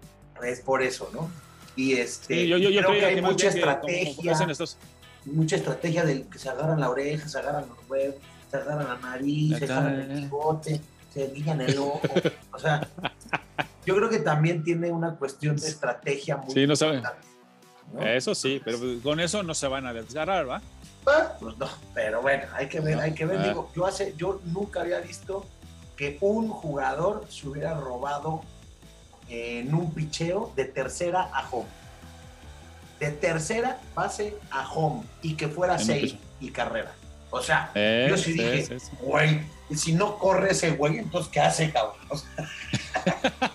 es 0.44 0.62
por 0.62 0.82
eso, 0.82 1.10
¿no? 1.14 1.30
Y 1.76 1.94
este, 1.94 2.34
sí, 2.34 2.48
yo, 2.48 2.58
yo, 2.58 2.72
yo 2.72 2.82
creo 2.82 2.94
que 2.94 3.00
que 3.00 3.06
hay 3.06 3.22
mucha 3.22 3.52
que 3.52 3.60
estrategia, 3.60 4.34
como 4.34 4.52
Estados- 4.52 4.78
mucha 5.26 5.56
estrategia 5.58 6.04
del 6.04 6.26
que 6.28 6.40
se 6.40 6.50
agarran 6.50 6.80
la 6.80 6.90
oreja, 6.90 7.30
se 7.30 7.38
agarran 7.38 7.66
los 7.70 7.78
huevos, 7.88 8.16
se 8.50 8.58
agarran 8.58 8.88
la 8.88 8.98
nariz, 8.98 9.58
se 9.60 9.66
agarran 9.66 9.94
el 10.00 10.22
bigote, 10.22 10.82
se 11.14 11.28
guiñan 11.28 11.62
el 11.62 11.78
ojo. 11.78 12.02
O 12.52 12.58
sea, 12.60 12.82
yo 13.90 13.96
creo 13.96 14.08
que 14.08 14.20
también 14.20 14.64
tiene 14.64 14.92
una 14.92 15.16
cuestión 15.16 15.56
de 15.58 15.68
estrategia 15.68 16.38
muy 16.38 16.54
Sí, 16.54 16.68
no 16.68 16.76
saben. 16.76 17.02
Eso 18.00 18.36
sí, 18.36 18.62
pero 18.64 18.78
con 19.02 19.20
eso 19.20 19.42
no 19.42 19.56
se 19.56 19.68
van 19.68 19.88
a 19.88 19.94
desgarrar, 19.94 20.48
¿va? 20.48 20.62
Ah, 21.08 21.34
Pues 21.40 21.58
no, 21.58 21.68
pero 21.96 22.22
bueno, 22.22 22.44
hay 22.54 22.68
que 22.68 22.82
ver, 22.82 23.00
hay 23.00 23.16
que 23.16 23.26
ver. 23.26 23.40
Ah. 23.40 23.48
Digo, 23.48 23.72
yo 23.76 23.88
hace, 23.88 24.14
yo 24.16 24.42
nunca 24.46 24.82
había 24.82 25.00
visto 25.00 25.44
que 25.98 26.20
un 26.22 26.50
jugador 26.50 27.26
se 27.30 27.48
hubiera 27.48 27.74
robado 27.80 28.44
en 29.28 29.74
un 29.74 29.92
picheo 29.92 30.54
de 30.56 30.66
tercera 30.66 31.24
a 31.34 31.50
home. 31.50 31.66
De 33.00 33.10
tercera 33.10 33.80
pase 33.96 34.38
a 34.52 34.72
home 34.72 35.02
y 35.24 35.34
que 35.34 35.48
fuera 35.48 35.78
En 35.78 35.80
seis 35.86 36.16
y 36.40 36.52
carrera. 36.52 36.92
O 37.32 37.42
sea, 37.42 37.72
Eh, 37.74 38.06
yo 38.08 38.18
sí, 38.18 38.34
dije, 38.34 38.66
sí, 38.68 38.80
sí. 38.80 38.92
Y 39.70 39.76
si 39.76 39.94
no 39.94 40.18
corre 40.18 40.52
ese 40.52 40.72
güey, 40.72 40.98
entonces 41.00 41.32
¿qué 41.32 41.40
hace, 41.40 41.72
cabrón? 41.72 41.96
O 42.10 42.18
sea, 42.18 42.50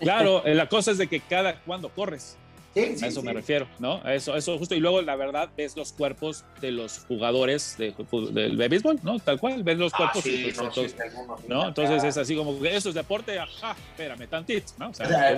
Claro, 0.00 0.44
eh, 0.44 0.54
la 0.54 0.68
cosa 0.68 0.90
es 0.90 0.98
de 0.98 1.06
que 1.06 1.20
cada 1.20 1.60
cuando 1.60 1.88
corres, 1.88 2.36
sí, 2.74 2.96
sí, 2.98 3.04
a 3.04 3.08
eso 3.08 3.20
sí. 3.20 3.26
me 3.26 3.32
refiero, 3.32 3.66
¿no? 3.78 4.00
A 4.04 4.12
eso, 4.14 4.36
eso 4.36 4.58
justo. 4.58 4.74
Y 4.74 4.80
luego, 4.80 5.00
la 5.00 5.16
verdad, 5.16 5.48
ves 5.56 5.76
los 5.76 5.92
cuerpos 5.92 6.44
de 6.60 6.72
los 6.72 7.04
jugadores 7.06 7.76
de, 7.78 7.94
del 8.32 8.56
de 8.58 8.68
béisbol, 8.68 9.00
¿no? 9.02 9.18
Tal 9.20 9.38
cual, 9.38 9.62
ves 9.62 9.78
los 9.78 9.92
Ah, 9.94 9.98
cuerpos. 9.98 10.24
sí, 10.24 10.46
y, 10.48 10.52
pues, 10.52 10.56
no, 10.58 10.72
sí, 10.72 10.80
entonces, 10.80 11.48
¿no? 11.48 11.68
Entonces 11.68 12.04
es 12.04 12.16
así 12.18 12.36
como 12.36 12.60
que 12.60 12.76
eso 12.76 12.88
es 12.90 12.94
deporte, 12.94 13.38
ajá, 13.38 13.76
espérame 13.92 14.26
tantito, 14.28 14.72
¿no? 14.78 14.90
O 14.90 14.94
sea, 14.94 15.06
O 15.06 15.08
sea, 15.08 15.36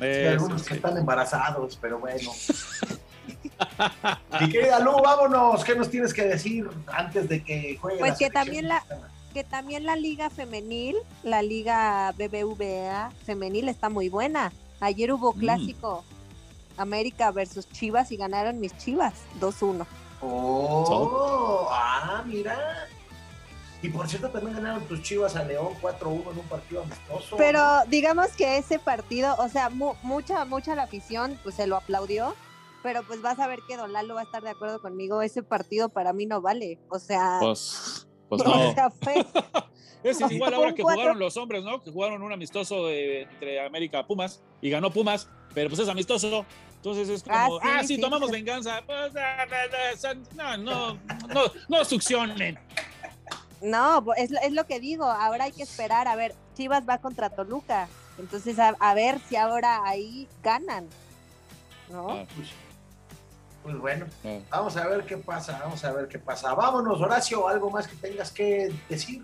Eh, 0.00 0.28
algunos 0.28 0.62
que 0.62 0.68
sí. 0.68 0.74
están 0.74 0.96
embarazados, 0.96 1.76
pero 1.80 1.98
bueno. 1.98 2.30
Mi 4.40 4.50
querida 4.50 4.78
Lu, 4.80 4.92
vámonos. 5.02 5.64
¿Qué 5.64 5.74
nos 5.74 5.90
tienes 5.90 6.12
que 6.14 6.24
decir 6.24 6.68
antes 6.86 7.28
de 7.28 7.42
que 7.42 7.76
juegue 7.80 7.98
Pues 7.98 8.12
la 8.12 8.18
que 8.18 8.30
también 8.30 8.68
la- 8.68 8.84
que 9.34 9.44
también 9.44 9.84
la 9.84 9.94
liga 9.94 10.30
femenil, 10.30 10.96
la 11.22 11.42
liga 11.42 12.12
BBVA 12.16 13.10
femenil 13.24 13.68
está 13.68 13.88
muy 13.88 14.08
buena. 14.08 14.52
Ayer 14.80 15.12
hubo 15.12 15.32
Mm. 15.34 15.38
clásico 15.38 16.04
América 16.76 17.30
versus 17.30 17.68
Chivas 17.70 18.10
y 18.12 18.16
ganaron 18.16 18.58
mis 18.60 18.76
Chivas 18.78 19.14
2-1. 19.40 19.86
Oh, 20.20 21.68
ah, 21.70 22.22
mira. 22.26 22.86
Y 23.82 23.88
por 23.90 24.08
cierto, 24.08 24.28
también 24.30 24.56
ganaron 24.56 24.82
tus 24.88 25.02
chivas 25.02 25.36
a 25.36 25.44
León 25.44 25.68
4-1 25.80 26.32
en 26.32 26.38
un 26.38 26.46
partido 26.48 26.82
amistoso. 26.82 27.36
Pero 27.36 27.62
digamos 27.86 28.28
que 28.32 28.58
ese 28.58 28.80
partido, 28.80 29.36
o 29.38 29.48
sea, 29.48 29.68
mu- 29.70 29.94
mucha, 30.02 30.44
mucha 30.44 30.74
la 30.74 30.82
afición 30.84 31.38
pues 31.44 31.54
se 31.54 31.68
lo 31.68 31.76
aplaudió, 31.76 32.34
pero 32.82 33.02
pues 33.04 33.20
vas 33.22 33.38
a 33.38 33.46
ver 33.46 33.60
que 33.66 33.76
Don 33.76 33.92
Lalo 33.92 34.14
va 34.14 34.20
a 34.20 34.24
estar 34.24 34.42
de 34.42 34.50
acuerdo 34.50 34.80
conmigo, 34.80 35.22
ese 35.22 35.42
partido 35.42 35.88
para 35.88 36.12
mí 36.12 36.26
no 36.26 36.40
vale, 36.40 36.78
o 36.90 36.98
sea, 36.98 37.38
Pues, 37.40 38.06
pues 38.28 38.42
o 38.42 38.44
no. 38.44 38.72
sea, 38.74 38.90
fue, 38.90 39.24
Es 40.04 40.20
igual 40.30 40.54
ahora 40.54 40.74
que 40.74 40.82
cuatro. 40.82 41.00
jugaron 41.02 41.18
los 41.18 41.36
hombres, 41.36 41.64
¿no? 41.64 41.82
Que 41.82 41.90
jugaron 41.90 42.22
un 42.22 42.32
amistoso 42.32 42.86
de- 42.86 43.22
entre 43.22 43.60
América 43.66 44.06
Pumas 44.06 44.40
y 44.60 44.70
ganó 44.70 44.92
Pumas, 44.92 45.28
pero 45.54 45.68
pues 45.70 45.80
es 45.80 45.88
amistoso. 45.88 46.46
Entonces 46.76 47.08
es 47.08 47.24
como, 47.24 47.34
Ah, 47.36 47.48
ah, 47.62 47.78
sí, 47.80 47.88
sí, 47.88 47.94
sí. 47.96 48.00
tomamos 48.00 48.30
venganza. 48.30 48.80
Pues, 48.86 49.12
ah, 49.16 49.44
ah, 49.50 50.14
ah, 50.38 50.56
no, 50.56 50.94
no, 50.94 50.98
no, 51.34 51.42
no 51.68 51.84
succionen. 51.84 52.56
no, 53.60 54.04
es, 54.16 54.30
lo- 54.30 54.38
es 54.40 54.52
lo 54.52 54.66
que 54.66 54.78
digo, 54.78 55.04
ahora 55.04 55.44
hay 55.44 55.52
que 55.52 55.64
esperar, 55.64 56.06
a 56.06 56.14
ver, 56.14 56.32
Chivas 56.54 56.84
va 56.88 56.98
contra 56.98 57.30
Toluca, 57.30 57.88
entonces 58.18 58.56
a, 58.60 58.76
a 58.78 58.94
ver 58.94 59.18
si 59.28 59.34
ahora 59.34 59.80
ahí 59.84 60.28
ganan, 60.44 60.88
¿no? 61.90 62.10
Ah, 62.10 62.24
Pues, 62.36 62.48
pues 63.62 63.76
bueno, 63.78 64.06
ah. 64.24 64.38
vamos 64.50 64.76
a 64.76 64.86
ver 64.86 65.04
qué 65.04 65.16
pasa, 65.16 65.58
vamos 65.62 65.84
a 65.84 65.92
ver 65.92 66.08
qué 66.08 66.18
pasa. 66.18 66.54
Vámonos, 66.54 67.00
Horacio, 67.00 67.48
algo 67.48 67.70
más 67.70 67.86
que 67.86 67.96
tengas 67.96 68.30
que 68.30 68.72
decir. 68.88 69.22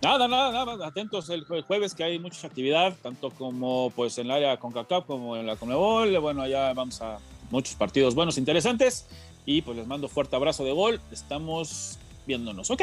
Nada, 0.00 0.28
nada, 0.28 0.52
nada, 0.52 0.86
atentos 0.86 1.28
el 1.28 1.44
jue- 1.44 1.64
jueves 1.64 1.92
que 1.92 2.04
hay 2.04 2.18
mucha 2.20 2.46
actividad, 2.46 2.94
tanto 3.02 3.30
como 3.30 3.90
pues 3.96 4.16
en 4.18 4.26
el 4.26 4.32
área 4.32 4.56
CONCACAF 4.56 5.04
como 5.06 5.36
en 5.36 5.46
la 5.46 5.56
Conmebol. 5.56 6.16
Bueno, 6.20 6.42
allá 6.42 6.72
vamos 6.72 7.02
a 7.02 7.18
muchos 7.50 7.74
partidos 7.74 8.14
buenos, 8.14 8.38
interesantes. 8.38 9.06
Y 9.44 9.62
pues 9.62 9.76
les 9.76 9.86
mando 9.86 10.08
fuerte 10.08 10.36
abrazo 10.36 10.62
de 10.62 10.72
gol. 10.72 11.00
Estamos 11.10 11.98
viéndonos, 12.26 12.70
¿ok? 12.70 12.82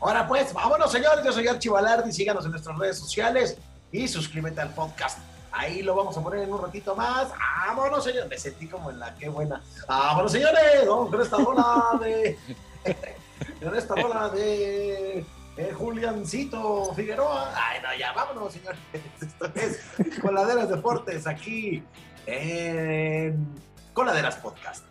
Ahora 0.00 0.26
pues, 0.26 0.52
vámonos, 0.52 0.90
señores. 0.90 1.24
Yo 1.24 1.32
soy 1.32 1.46
Archie 1.46 1.70
Balardi. 1.70 2.12
Síganos 2.12 2.44
en 2.44 2.50
nuestras 2.50 2.76
redes 2.76 2.98
sociales 2.98 3.56
y 3.92 4.06
suscríbete 4.08 4.60
al 4.60 4.74
podcast. 4.74 5.18
Ahí 5.56 5.82
lo 5.82 5.94
vamos 5.94 6.16
a 6.18 6.20
poner 6.22 6.40
en 6.42 6.52
un 6.52 6.60
ratito 6.60 6.96
más. 6.96 7.28
Vámonos, 7.66 8.02
señores. 8.02 8.28
Me 8.28 8.36
sentí 8.38 8.66
como 8.66 8.90
en 8.90 8.98
la 8.98 9.14
qué 9.14 9.28
buena. 9.28 9.62
Vámonos, 9.86 10.32
señores. 10.32 10.86
Vamos 10.86 11.10
con 11.10 11.20
esta 11.22 11.36
rola 11.36 11.98
de. 12.00 12.36
con 13.62 13.74
esta 13.76 13.94
rola 13.94 14.28
de. 14.30 15.24
eh, 15.56 15.72
Juliancito 15.78 16.92
Figueroa. 16.94 17.52
Ay, 17.54 17.80
no, 17.82 17.94
ya, 17.96 18.12
vámonos, 18.12 18.52
señores. 18.52 18.80
Esto 19.22 19.46
es 19.54 19.80
Coladeras 20.20 20.68
Deportes 20.68 21.26
aquí 21.26 21.82
en 22.26 23.46
Coladeras 23.92 24.34
Podcast. 24.36 24.84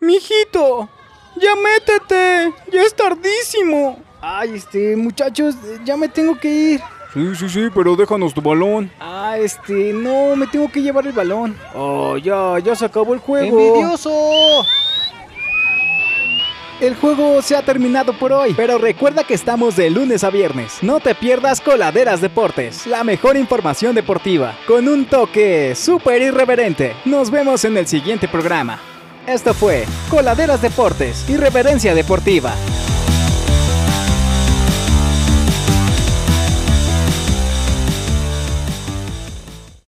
Mijito, 0.00 0.88
ya 1.36 1.54
métete, 1.56 2.52
ya 2.70 2.82
es 2.82 2.94
tardísimo. 2.94 3.98
Ay, 4.20 4.56
este, 4.56 4.94
muchachos, 4.96 5.54
ya 5.84 5.96
me 5.96 6.08
tengo 6.08 6.38
que 6.38 6.48
ir. 6.48 6.82
Sí, 7.16 7.34
sí, 7.34 7.48
sí, 7.48 7.68
pero 7.74 7.96
déjanos 7.96 8.34
tu 8.34 8.42
balón. 8.42 8.90
Ah, 9.00 9.38
este, 9.38 9.94
no, 9.94 10.36
me 10.36 10.46
tengo 10.46 10.68
que 10.68 10.82
llevar 10.82 11.06
el 11.06 11.14
balón. 11.14 11.56
Oh, 11.74 12.18
ya, 12.18 12.58
ya 12.58 12.76
se 12.76 12.84
acabó 12.84 13.14
el 13.14 13.20
juego. 13.20 13.58
¡Envidioso! 13.58 14.66
El 16.78 16.94
juego 16.94 17.40
se 17.40 17.56
ha 17.56 17.62
terminado 17.62 18.12
por 18.18 18.34
hoy, 18.34 18.52
pero 18.54 18.76
recuerda 18.76 19.24
que 19.24 19.32
estamos 19.32 19.76
de 19.76 19.88
lunes 19.88 20.24
a 20.24 20.30
viernes. 20.30 20.82
No 20.82 21.00
te 21.00 21.14
pierdas 21.14 21.62
Coladeras 21.62 22.20
Deportes, 22.20 22.86
la 22.86 23.02
mejor 23.02 23.38
información 23.38 23.94
deportiva, 23.94 24.54
con 24.68 24.86
un 24.86 25.06
toque 25.06 25.74
súper 25.74 26.20
irreverente. 26.20 26.94
Nos 27.06 27.30
vemos 27.30 27.64
en 27.64 27.78
el 27.78 27.86
siguiente 27.86 28.28
programa. 28.28 28.78
Esto 29.26 29.54
fue 29.54 29.86
Coladeras 30.10 30.60
Deportes, 30.60 31.26
Irreverencia 31.30 31.94
Deportiva. 31.94 32.52